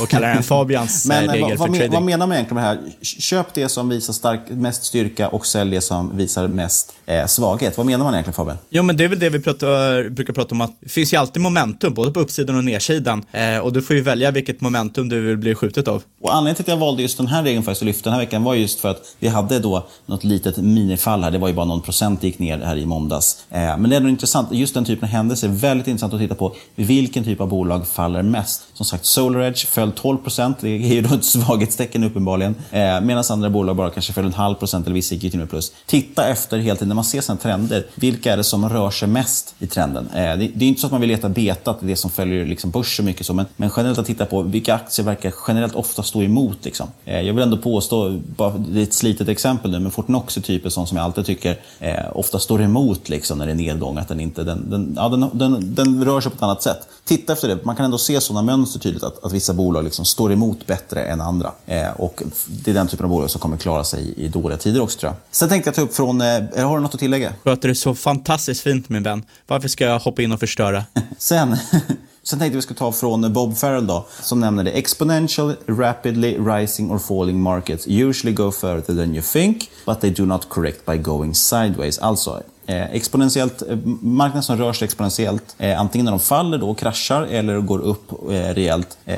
och 0.01 0.09
kalla 0.09 0.27
den 0.27 0.43
Fabians 0.57 1.05
Men, 1.05 1.29
regel 1.29 1.57
vad, 1.57 1.69
för 1.69 1.75
trading. 1.75 1.91
Vad 1.91 2.03
menar 2.17 2.27
man 2.27 2.35
egentligen 2.35 2.63
med 2.63 2.77
det 2.77 2.81
här? 2.83 2.93
Köp 3.01 3.53
det 3.53 3.69
som 3.69 3.89
visar 3.89 4.13
stark, 4.13 4.41
mest 4.49 4.83
styrka 4.83 5.27
och 5.27 5.45
sälj 5.45 5.71
det 5.71 5.81
som 5.81 6.17
visar 6.17 6.47
mest 6.47 6.93
eh, 7.05 7.25
svaghet. 7.25 7.77
Vad 7.77 7.85
menar 7.85 8.03
man 8.03 8.13
egentligen 8.13 8.33
Fabian? 8.33 8.57
Jo, 8.69 8.83
men 8.83 8.97
det 8.97 9.03
är 9.03 9.07
väl 9.07 9.19
det 9.19 9.29
vi 9.29 9.39
pratar, 9.39 10.09
brukar 10.09 10.33
prata 10.33 10.55
om 10.55 10.61
att 10.61 10.71
det 10.79 10.89
finns 10.89 11.13
ju 11.13 11.17
alltid 11.17 11.41
momentum, 11.41 11.93
både 11.93 12.11
på 12.11 12.19
uppsidan 12.19 12.57
och 12.57 12.63
nedsidan. 12.63 13.23
Eh, 13.31 13.57
och 13.57 13.73
du 13.73 13.81
får 13.81 13.95
ju 13.95 14.01
välja 14.01 14.31
vilket 14.31 14.61
momentum 14.61 15.09
du 15.09 15.21
vill 15.21 15.37
bli 15.37 15.55
skjutet 15.55 15.87
av. 15.87 16.03
Och 16.21 16.35
anledningen 16.35 16.55
till 16.55 16.63
att 16.63 16.67
jag 16.67 16.77
valde 16.77 17.01
just 17.01 17.17
den 17.17 17.27
här 17.27 17.43
regeln 17.43 17.63
faktiskt 17.63 17.81
att 17.81 17.85
lyfta 17.85 18.09
den 18.09 18.13
här 18.13 18.25
veckan 18.25 18.43
var 18.43 18.55
just 18.55 18.79
för 18.79 18.89
att 18.89 19.15
vi 19.19 19.27
hade 19.27 19.59
då 19.59 19.87
något 20.05 20.23
litet 20.23 20.57
minifall 20.57 21.23
här. 21.23 21.31
Det 21.31 21.37
var 21.37 21.47
ju 21.47 21.53
bara 21.53 21.65
någon 21.65 21.81
procent 21.81 22.23
gick 22.23 22.39
ner 22.39 22.57
här 22.57 22.75
i 22.75 22.85
måndags. 22.85 23.37
Eh, 23.49 23.57
men 23.57 23.89
det 23.89 23.95
är 23.95 23.97
ändå 23.97 24.09
intressant. 24.09 24.47
Just 24.51 24.73
den 24.73 24.85
typen 24.85 25.03
av 25.03 25.09
händelser 25.09 25.47
är 25.47 25.51
väldigt 25.51 25.87
intressant 25.87 26.13
att 26.13 26.19
titta 26.19 26.35
på. 26.35 26.55
Vilken 26.75 27.23
typ 27.23 27.41
av 27.41 27.47
bolag 27.47 27.87
faller 27.87 28.23
mest? 28.23 28.63
Som 28.73 28.85
sagt, 28.85 29.05
SolarEdge 29.05 29.67
föll 29.67 29.91
12 29.91 30.17
procent. 30.17 30.57
Det 30.61 30.69
är 30.69 30.93
ju 30.93 31.01
då 31.01 31.15
ett 31.15 31.25
svaghetstecken 31.25 32.03
uppenbarligen. 32.07 32.55
Eh, 32.71 33.01
Medan 33.01 33.23
andra 33.29 33.49
bolag 33.49 33.75
bara 33.75 33.89
kanske 33.89 34.13
föll 34.13 34.25
en 34.25 34.33
halv 34.33 34.55
procent 34.55 34.85
eller 34.85 34.95
vissa 34.95 35.15
gick 35.15 35.23
ju 35.23 35.29
till 35.29 35.39
och 35.39 35.41
med 35.41 35.49
plus. 35.49 35.71
Titta 35.85 36.27
efter 36.27 36.57
hela 36.57 36.75
tiden 36.75 36.87
när 36.87 36.95
man 36.95 37.03
ser 37.03 37.21
sådana 37.21 37.41
trender. 37.41 37.85
Vilka 37.95 38.33
är 38.33 38.37
det 38.37 38.43
som 38.43 38.69
rör 38.69 38.91
sig 38.91 39.07
mest 39.07 39.55
i 39.59 39.67
trenden? 39.67 40.09
Eh, 40.09 40.15
det, 40.15 40.51
det, 40.55 40.65
är 40.65 40.69
inte 40.69 40.81
så 40.81 40.87
att 40.87 40.91
man 40.91 41.01
vill 41.01 41.09
leta 41.09 41.29
betat, 41.29 41.77
det 41.81 41.95
som 41.95 42.11
följer 42.11 42.45
liksom 42.45 42.71
börsen 42.71 43.05
mycket 43.05 43.25
så. 43.25 43.33
Men, 43.33 43.45
men 43.55 43.71
generellt 43.75 43.99
att 43.99 44.05
titta 44.05 44.25
på 44.25 44.41
vilka 44.41 44.75
aktier 44.75 45.05
verkar 45.05 45.33
generellt 45.47 45.75
ofta 45.75 46.03
stå 46.03 46.21
emot. 46.21 46.65
Liksom. 46.65 46.87
Eh, 47.05 47.21
jag 47.21 47.33
vill 47.33 47.43
ändå 47.43 47.57
påstå, 47.57 48.19
bara, 48.35 48.53
det 48.57 48.79
är 48.79 48.83
ett 48.83 48.93
slitet 48.93 49.29
exempel 49.29 49.71
nu, 49.71 49.79
men 49.79 49.91
Fortnox 49.91 50.37
är 50.37 50.41
typ 50.41 50.65
en 50.65 50.71
sån 50.71 50.87
som 50.87 50.97
jag 50.97 51.05
alltid 51.05 51.25
tycker 51.25 51.59
eh, 51.79 51.93
ofta 52.13 52.39
står 52.39 52.61
emot 52.61 53.09
liksom, 53.09 53.37
när 53.37 53.45
det 53.45 53.51
är 53.51 53.55
nedgång. 53.55 53.97
Att 53.97 54.07
den, 54.07 54.19
inte, 54.19 54.43
den, 54.43 54.69
den, 54.69 54.93
ja, 54.97 55.09
den, 55.09 55.29
den, 55.33 55.75
den 55.75 56.05
rör 56.05 56.21
sig 56.21 56.31
på 56.31 56.35
ett 56.35 56.43
annat 56.43 56.63
sätt. 56.63 56.87
Titta 57.05 57.33
efter 57.33 57.47
det. 57.47 57.65
Man 57.65 57.75
kan 57.75 57.85
ändå 57.85 57.97
se 57.97 58.21
sådana 58.21 58.41
mönster 58.41 58.79
tydligt 58.79 59.03
att, 59.03 59.23
att 59.23 59.31
vissa 59.31 59.53
bolag 59.53 59.83
liksom 59.83 60.05
står 60.05 60.33
emot 60.33 60.67
bättre 60.67 61.03
än 61.03 61.21
andra. 61.21 61.51
Eh, 61.65 61.91
och 61.97 62.21
det 62.47 62.71
är 62.71 62.75
den 62.75 62.87
typen 62.87 63.03
av 63.03 63.09
bolag 63.09 63.29
som 63.29 63.41
kommer 63.41 63.57
klara 63.57 63.83
sig 63.83 64.13
i 64.17 64.27
dåliga 64.27 64.57
tider 64.57 64.81
också 64.81 64.99
tror 64.99 65.11
jag. 65.11 65.17
Sen 65.31 65.49
tänkte 65.49 65.67
jag 65.67 65.75
ta 65.75 65.81
upp 65.81 65.95
från, 65.95 66.21
eh, 66.21 66.67
har 66.67 66.77
du 66.77 66.83
något 66.83 66.93
att 66.93 66.99
tillägga? 66.99 67.33
Sköter 67.43 67.67
det 67.67 67.75
så 67.75 67.95
fantastiskt 67.95 68.61
fint 68.61 68.89
min 68.89 69.03
vän. 69.03 69.23
Varför 69.47 69.67
ska 69.67 69.85
jag 69.85 69.99
hoppa 69.99 70.21
in 70.21 70.31
och 70.31 70.39
förstöra? 70.39 70.85
Sen, 71.17 71.57
sen 72.23 72.39
tänkte 72.39 72.55
vi 72.55 72.61
skulle 72.61 72.77
ta 72.77 72.91
från 72.91 73.33
Bob 73.33 73.57
Farrell 73.57 73.87
då, 73.87 74.05
som 74.21 74.39
nämner 74.39 74.63
det. 74.63 74.71
Exponential, 74.71 75.55
rapidly 75.67 76.37
rising 76.37 76.91
or 76.91 76.99
falling 76.99 77.41
markets 77.41 77.87
usually 77.87 78.35
go 78.35 78.51
further 78.51 78.95
than 78.95 79.15
you 79.15 79.21
think, 79.21 79.69
but 79.85 80.01
they 80.01 80.09
do 80.09 80.25
not 80.25 80.49
correct 80.49 80.85
by 80.85 80.97
going 80.97 81.35
sideways. 81.35 81.99
Alltså, 81.99 82.41
Eh, 82.69 82.95
exponentiellt, 82.95 83.61
eh, 83.61 83.77
marknaden 84.01 84.43
som 84.43 84.57
rör 84.57 84.73
sig 84.73 84.85
exponentiellt, 84.85 85.55
eh, 85.57 85.79
antingen 85.79 86.05
när 86.05 86.11
de 86.11 86.19
faller 86.19 86.57
då 86.57 86.69
och 86.69 86.77
kraschar 86.77 87.21
eller 87.21 87.59
går 87.59 87.79
upp 87.79 88.11
eh, 88.11 88.33
rejält, 88.33 88.97
eh, 89.05 89.17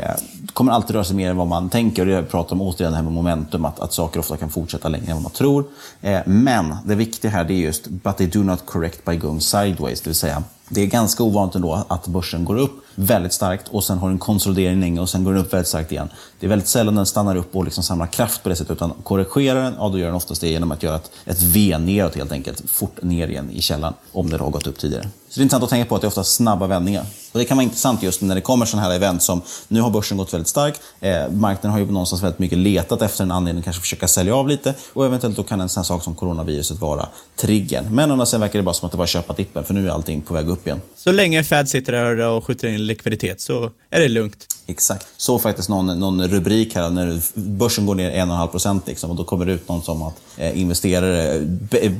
kommer 0.53 0.71
alltid 0.71 0.95
röra 0.95 1.03
sig 1.03 1.15
mer 1.15 1.29
än 1.29 1.37
vad 1.37 1.47
man 1.47 1.69
tänker. 1.69 2.01
Och 2.01 2.07
det 2.07 2.23
pratar 2.23 2.55
om 2.55 2.61
återigen 2.61 2.91
det 2.91 2.97
här 2.97 3.03
med 3.03 3.13
momentum, 3.13 3.65
att, 3.65 3.79
att 3.79 3.93
saker 3.93 4.19
ofta 4.19 4.37
kan 4.37 4.49
fortsätta 4.49 4.89
längre 4.89 5.05
än 5.05 5.13
vad 5.13 5.23
man 5.23 5.31
tror. 5.31 5.65
Eh, 6.01 6.19
men 6.25 6.75
det 6.85 6.95
viktiga 6.95 7.31
här 7.31 7.43
det 7.43 7.53
är 7.53 7.57
just 7.57 7.87
“but 7.87 8.17
they 8.17 8.27
do 8.27 8.43
not 8.43 8.65
correct 8.65 9.05
by 9.05 9.15
going 9.15 9.41
sideways”, 9.41 10.01
det 10.01 10.09
vill 10.09 10.15
säga 10.15 10.43
det 10.69 10.81
är 10.81 10.85
ganska 10.85 11.23
ovanligt 11.23 11.55
ändå 11.55 11.85
att 11.87 12.07
börsen 12.07 12.45
går 12.45 12.57
upp 12.57 12.85
väldigt 12.95 13.33
starkt 13.33 13.67
och 13.67 13.83
sen 13.83 13.97
har 13.97 14.09
en 14.09 14.19
konsolidering 14.19 14.99
och 14.99 15.09
sen 15.09 15.23
går 15.23 15.33
den 15.33 15.41
upp 15.41 15.53
väldigt 15.53 15.67
starkt 15.67 15.91
igen. 15.91 16.09
Det 16.39 16.45
är 16.45 16.49
väldigt 16.49 16.67
sällan 16.67 16.95
den 16.95 17.05
stannar 17.05 17.35
upp 17.35 17.55
och 17.55 17.63
liksom 17.63 17.83
samlar 17.83 18.07
kraft 18.07 18.43
på 18.43 18.49
det 18.49 18.55
sättet 18.55 18.71
utan 18.71 18.93
korrigerar 19.03 19.63
den, 19.63 19.73
ja 19.77 19.89
då 19.89 19.97
gör 19.97 20.05
den 20.05 20.15
oftast 20.15 20.41
det 20.41 20.49
genom 20.49 20.71
att 20.71 20.83
göra 20.83 20.95
ett, 20.95 21.11
ett 21.25 21.41
V 21.41 21.77
neråt 21.77 22.15
helt 22.15 22.31
enkelt, 22.31 22.69
fort 22.69 23.01
ner 23.01 23.27
igen 23.27 23.49
i 23.51 23.61
källan 23.61 23.93
om 24.11 24.29
det 24.29 24.37
har 24.37 24.49
gått 24.49 24.67
upp 24.67 24.77
tidigare. 24.77 25.07
Så 25.29 25.39
det 25.39 25.41
är 25.41 25.43
intressant 25.43 25.63
att 25.63 25.69
tänka 25.69 25.89
på 25.89 25.95
att 25.95 26.01
det 26.01 26.05
är 26.05 26.09
ofta 26.09 26.23
snabba 26.23 26.67
vändningar. 26.67 27.05
Och 27.31 27.39
det 27.39 27.45
kan 27.45 27.57
vara 27.57 27.63
intressant 27.63 28.03
just 28.03 28.21
när 28.21 28.35
det 28.35 28.41
kommer 28.41 28.65
sådana 28.65 28.87
här 28.87 28.95
event 28.95 29.23
som 29.23 29.41
nu 29.67 29.81
har 29.81 29.89
börsen 29.89 30.17
gått 30.17 30.33
väldigt 30.33 30.47
starkt. 30.47 30.81
Eh, 30.99 31.29
marknaden 31.31 31.71
har 31.71 31.79
ju 31.79 31.85
någonstans 31.85 32.23
väldigt 32.23 32.39
mycket 32.39 32.57
letat 32.57 33.01
efter 33.01 33.23
en 33.23 33.31
anledning 33.31 33.63
kanske 33.63 33.81
försöka 33.81 34.07
sälja 34.07 34.35
av 34.35 34.47
lite 34.47 34.73
och 34.93 35.05
eventuellt 35.05 35.35
då 35.35 35.43
kan 35.43 35.61
en 35.61 35.69
sån 35.69 35.81
här 35.81 35.85
sak 35.85 36.03
som 36.03 36.15
coronaviruset 36.15 36.79
vara 36.81 37.07
triggern. 37.35 37.95
Men 37.95 38.11
annars 38.11 38.33
verkar 38.33 38.59
det 38.59 38.63
bara 38.63 38.73
som 38.73 38.85
att 38.85 38.91
det 38.91 38.97
var 38.97 39.05
köpa 39.05 39.33
dippen 39.33 39.63
för 39.63 39.73
nu 39.73 39.87
är 39.87 39.91
allting 39.91 40.21
på 40.21 40.33
väg 40.33 40.49
upp 40.49 40.67
igen. 40.67 40.81
Så 41.03 41.11
länge 41.11 41.43
Fed 41.43 41.69
sitter 41.69 41.93
där 41.93 42.27
och 42.27 42.45
skjuter 42.45 42.67
in 42.67 42.85
likviditet 42.85 43.41
så 43.41 43.71
är 43.89 43.99
det 43.99 44.07
lugnt. 44.07 44.47
Exakt. 44.69 45.07
Så 45.17 45.39
faktiskt 45.39 45.69
någon, 45.69 45.99
någon 45.99 46.27
rubrik 46.27 46.75
här 46.75 46.89
när 46.89 47.21
börsen 47.33 47.85
går 47.85 47.95
ner 47.95 48.11
1,5 48.11 48.47
procent 48.47 48.87
liksom, 48.87 49.09
och 49.09 49.15
då 49.15 49.23
kommer 49.23 49.45
det 49.45 49.51
ut 49.51 49.69
någon 49.69 49.81
som 49.81 50.03
att 50.03 50.15
eh, 50.37 50.59
investerare 50.59 51.39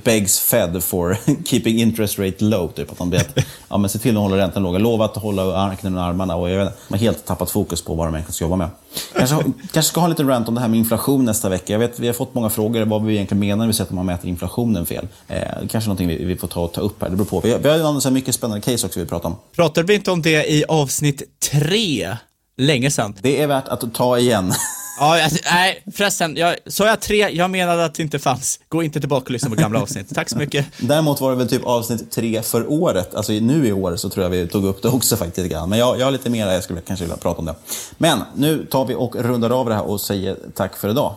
begs 0.04 0.40
Fed 0.40 0.84
for 0.84 1.18
keeping 1.46 1.82
interest 1.82 2.20
rate 2.20 2.44
low. 2.44 2.72
Typ. 2.72 2.92
Att 2.92 2.98
de 2.98 3.10
ber 3.10 3.18
att 3.18 3.38
ja, 3.70 3.78
men 3.78 3.90
se 3.90 4.00
till 4.00 4.18
att 4.18 4.24
hålla 4.24 4.38
räntan 4.38 4.64
låg. 4.64 4.80
Lova 4.82 5.06
att 5.06 5.16
hålla 5.16 5.76
knäna 5.76 5.98
under 5.98 6.10
armarna. 6.10 6.36
Och 6.36 6.50
jag 6.50 6.66
vet, 6.66 6.78
man 6.88 7.00
har 7.00 7.06
helt 7.06 7.26
tappat 7.26 7.52
fokus 7.52 7.82
på 7.82 7.94
vad 7.96 8.08
de 8.08 8.16
egentligen 8.16 8.34
ska 8.34 8.46
jobba 8.46 8.56
med. 8.56 8.70
Kanske, 9.18 9.36
kanske 9.72 9.90
ska 9.90 10.00
ha 10.00 10.06
en 10.06 10.10
liten 10.10 10.28
rant 10.28 10.48
om 10.48 10.56
det 10.56 10.62
här 10.62 10.68
med 10.68 10.80
inflation 10.80 11.26
nästa 11.26 11.50
vecka. 11.50 11.74
Jag 11.74 11.80
vet, 11.80 12.00
vi 12.00 12.08
har 12.08 12.14
fått 12.14 12.34
många 12.34 12.50
frågor 12.50 12.86
vad 12.86 13.06
vi 13.06 13.14
egentligen 13.14 13.40
menar 13.40 13.56
när 13.56 13.68
vi 13.68 13.74
säger 13.74 13.88
att 13.88 13.92
man 13.92 14.06
mäter 14.06 14.30
inflationen 14.30 14.86
fel. 14.86 15.08
Eh, 15.28 15.42
kanske 15.70 15.88
någonting 15.88 16.08
vi, 16.08 16.24
vi 16.24 16.36
får 16.36 16.48
ta, 16.48 16.68
ta 16.68 16.82
upp 16.82 17.02
här. 17.02 17.10
Det 17.10 17.16
beror 17.16 17.26
på. 17.26 17.40
Vi, 17.40 17.58
vi 17.62 17.70
har 17.70 18.02
ju 18.06 18.12
mycket 18.12 18.36
spännande 18.36 18.62
case 18.62 18.89
också 18.90 19.00
vi 19.00 19.06
pratar 19.06 19.30
om. 19.30 19.36
Pratade 19.56 19.88
vi 19.88 19.94
inte 19.94 20.12
om 20.12 20.22
det 20.22 20.52
i 20.52 20.64
avsnitt 20.68 21.24
tre? 21.52 22.18
Länge 22.58 22.92
sedan. 22.92 23.16
Det 23.22 23.42
är 23.42 23.48
värt 23.48 23.68
att 23.68 23.94
ta 23.94 24.18
igen. 24.18 24.54
Ja, 25.00 25.30
nej, 25.52 25.84
förresten, 25.96 26.36
jag, 26.38 26.56
sa 26.68 26.88
jag 26.88 27.00
tre? 27.00 27.30
Jag 27.30 27.50
menade 27.50 27.86
att 27.86 27.96
det 27.96 28.04
inte 28.04 28.20
fanns. 28.20 28.60
Gå 28.70 28.84
inte 28.84 29.00
tillbaka 29.00 29.24
och 29.24 29.32
lyssna 29.32 29.50
på 29.50 29.56
gamla 29.56 29.82
avsnitt. 29.82 30.08
Tack 30.16 30.30
så 30.30 30.38
mycket. 30.38 30.66
Däremot 30.78 31.22
var 31.22 31.32
det 31.32 31.38
väl 31.38 31.50
typ 31.50 31.66
avsnitt 31.66 32.12
tre 32.12 32.42
för 32.42 32.72
året. 32.72 33.16
Alltså 33.16 33.32
nu 33.32 33.68
i 33.68 33.72
år 33.72 33.96
så 33.96 34.10
tror 34.10 34.24
jag 34.24 34.30
vi 34.30 34.48
tog 34.48 34.66
upp 34.66 34.82
det 34.82 34.90
också 34.90 35.16
faktiskt 35.16 35.38
lite 35.38 35.50
grann. 35.50 35.70
Men 35.70 35.80
jag, 35.80 36.00
jag 36.00 36.06
har 36.06 36.12
lite 36.12 36.30
mer, 36.30 36.48
jag 36.48 36.64
skulle 36.64 36.82
kanske 36.82 37.06
vilja 37.06 37.18
prata 37.18 37.40
om 37.40 37.46
det. 37.46 37.56
Men 37.98 38.20
nu 38.36 38.66
tar 38.66 38.86
vi 38.86 38.96
och 38.96 39.16
rundar 39.16 39.50
av 39.50 39.70
det 39.70 39.76
här 39.76 39.84
och 39.84 40.02
säger 40.02 40.38
tack 40.56 40.78
för 40.78 40.90
idag. 40.90 41.16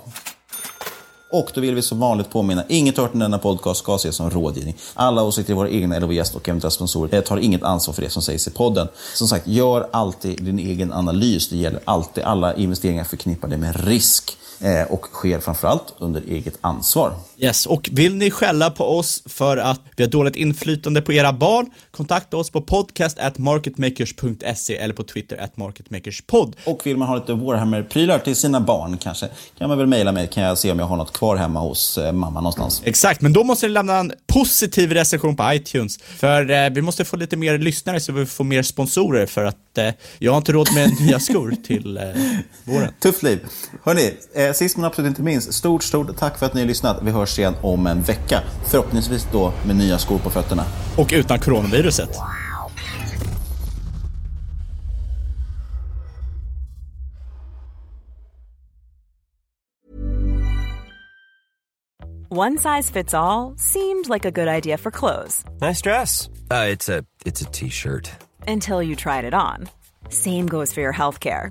Och 1.33 1.51
då 1.55 1.61
vill 1.61 1.75
vi 1.75 1.83
som 1.83 1.99
vanligt 2.01 2.31
påminna, 2.31 2.65
inget 2.69 2.97
hört 2.97 3.15
i 3.15 3.19
denna 3.19 3.39
podcast 3.39 3.81
ska 3.81 3.95
ses 3.95 4.17
som 4.17 4.31
rådgivning. 4.31 4.77
Alla 4.95 5.23
åsikter 5.23 5.53
i 5.53 5.57
våra 5.57 5.69
egna 5.69 5.97
eller 5.97 6.07
vår 6.07 6.15
gäst 6.15 6.35
och 6.35 6.49
eventuella 6.49 6.71
sponsorer 6.71 7.21
tar 7.21 7.37
inget 7.37 7.63
ansvar 7.63 7.95
för 7.95 8.03
det 8.03 8.11
som 8.11 8.23
sägs 8.23 8.49
i 8.49 8.51
podden. 8.51 8.89
Som 9.15 9.29
sagt, 9.29 9.47
gör 9.47 9.89
alltid 9.93 10.45
din 10.45 10.59
egen 10.59 10.93
analys. 10.93 11.49
Det 11.49 11.57
gäller 11.57 11.81
alltid 11.85 12.25
alla 12.25 12.55
investeringar 12.55 13.05
förknippade 13.05 13.57
med 13.57 13.87
risk. 13.87 14.37
Eh, 14.63 14.93
och 14.93 15.07
sker 15.07 15.41
framförallt 15.41 15.95
under 15.99 16.23
eget 16.29 16.59
ansvar. 16.61 17.15
Yes, 17.39 17.67
och 17.67 17.89
vill 17.93 18.15
ni 18.15 18.31
skälla 18.31 18.71
på 18.71 18.85
oss 18.85 19.23
för 19.27 19.57
att 19.57 19.81
vi 19.97 20.05
har 20.05 20.11
dåligt 20.11 20.37
inflytande 20.37 21.03
på 21.03 21.13
era 21.13 21.33
barn, 21.33 21.71
kontakta 21.91 22.37
oss 22.37 22.51
på 22.51 22.61
podcast 22.61 23.19
at 23.19 23.39
marketmakers.se 23.39 24.77
eller 24.77 24.95
på 24.95 25.03
Twitter 25.03 25.37
at 25.37 25.57
marketmakerspod. 25.57 26.57
Och 26.67 26.87
vill 26.87 26.97
man 26.97 27.09
ha 27.09 27.17
lite 27.17 27.33
Warhammer-prylar 27.33 28.19
till 28.19 28.37
sina 28.37 28.61
barn 28.61 28.99
kanske, 28.99 29.29
kan 29.59 29.69
man 29.69 29.79
väl 29.79 29.87
mejla 29.87 30.13
mig, 30.13 30.29
kan 30.29 30.43
jag 30.43 30.59
se 30.59 30.73
om 30.73 30.79
jag 30.79 30.87
har 30.87 30.97
något 30.97 31.13
kvar 31.13 31.37
hemma 31.37 31.61
hos 31.61 31.99
eh, 31.99 32.13
mamma 32.13 32.41
någonstans. 32.41 32.83
Exakt, 32.85 33.21
men 33.21 33.33
då 33.33 33.45
måste 33.45 33.67
ni 33.67 33.73
lämna 33.73 33.97
en 33.97 34.13
positiv 34.27 34.93
recension 34.93 35.37
på 35.37 35.53
iTunes, 35.53 35.99
för 35.99 36.51
eh, 36.51 36.71
vi 36.71 36.83
måste 36.83 37.05
få 37.05 37.17
lite 37.17 37.37
mer 37.37 37.59
lyssnare 37.59 38.01
så 38.01 38.13
vi 38.13 38.27
får 38.27 38.45
mer 38.45 38.63
sponsorer 38.63 39.27
för 39.27 39.45
att 39.45 39.79
eh, 39.79 39.89
jag 40.19 40.33
har 40.33 40.39
inte 40.39 40.53
råd 40.53 40.75
med 40.75 40.91
nya 41.01 41.21
skor 41.21 41.55
till 41.67 41.97
eh, 41.97 42.03
våren. 42.65 42.89
Tufft 43.01 43.23
liv. 43.23 43.41
Hörni, 43.85 44.15
eh, 44.35 44.52
sist 44.55 44.77
men 44.77 44.85
absolut 44.85 45.09
inte 45.09 45.23
minst, 45.23 45.55
stort, 45.55 45.83
stort 45.83 46.17
tack 46.17 46.39
för 46.39 46.47
att 46.47 46.55
ni 46.55 46.61
har 46.61 46.69
lyssnat. 46.69 46.99
Vi 47.03 47.11
hörs 47.11 47.39
igen 47.39 47.55
om 47.61 47.87
en 47.87 48.03
vecka. 48.03 48.43
Förhoppningsvis 48.65 49.27
då 49.33 49.53
med 49.67 49.77
nya 49.77 49.99
skor 49.99 50.19
på 50.19 50.31
fötterna. 50.31 50.65
Och 50.97 51.11
utan 51.13 51.39
coronaviruset. 51.39 52.19
One 62.35 62.57
size 62.57 62.89
fits 62.89 63.13
all 63.13 63.55
seemed 63.59 64.09
like 64.09 64.25
a 64.25 64.31
good 64.31 64.49
idea 64.49 64.79
for 64.79 64.91
clothes. 64.91 65.45
Nice 65.61 65.83
dress. 65.83 66.31
Uh, 66.51 66.65
it's 66.73 66.89
a 66.89 67.05
it's 67.27 67.43
a 67.43 67.45
t-shirt. 67.53 68.11
Until 68.49 68.83
you 68.83 68.97
tried 68.97 69.27
it 69.27 69.35
on. 69.35 69.69
Same 70.09 70.47
goes 70.47 70.73
for 70.73 70.81
your 70.81 70.95
healthcare. 70.95 71.51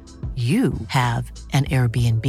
you 0.35 0.73
have 0.87 1.29
an 1.51 1.65
Airbnb. 1.65 2.25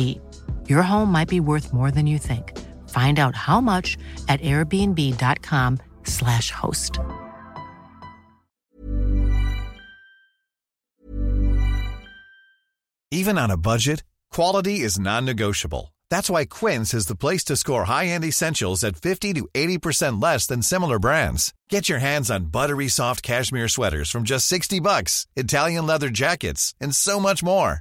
Your 0.68 0.82
home 0.82 1.12
might 1.12 1.28
be 1.28 1.38
worth 1.38 1.72
more 1.72 1.92
than 1.92 2.08
you 2.08 2.18
think. 2.18 2.58
Find 2.88 3.20
out 3.20 3.36
how 3.36 3.60
much 3.60 3.96
at 4.28 4.40
airbnb.com/slash 4.40 6.50
host. 6.50 6.98
Even 13.12 13.38
on 13.38 13.50
a 13.50 13.58
budget, 13.58 14.02
quality 14.30 14.80
is 14.80 14.98
non-negotiable. 14.98 15.94
That's 16.08 16.30
why 16.30 16.46
Quince 16.46 16.94
is 16.94 17.06
the 17.06 17.14
place 17.14 17.44
to 17.44 17.56
score 17.56 17.84
high-end 17.84 18.24
essentials 18.24 18.82
at 18.84 18.96
50 18.96 19.34
to 19.34 19.48
80% 19.54 20.22
less 20.22 20.46
than 20.46 20.62
similar 20.62 20.98
brands. 20.98 21.52
Get 21.68 21.88
your 21.88 22.00
hands 22.00 22.30
on 22.30 22.46
buttery 22.46 22.88
soft 22.88 23.22
cashmere 23.22 23.68
sweaters 23.68 24.10
from 24.10 24.24
just 24.24 24.46
60 24.46 24.80
bucks, 24.80 25.26
Italian 25.36 25.86
leather 25.86 26.08
jackets, 26.08 26.74
and 26.80 26.96
so 26.96 27.20
much 27.20 27.42
more. 27.42 27.80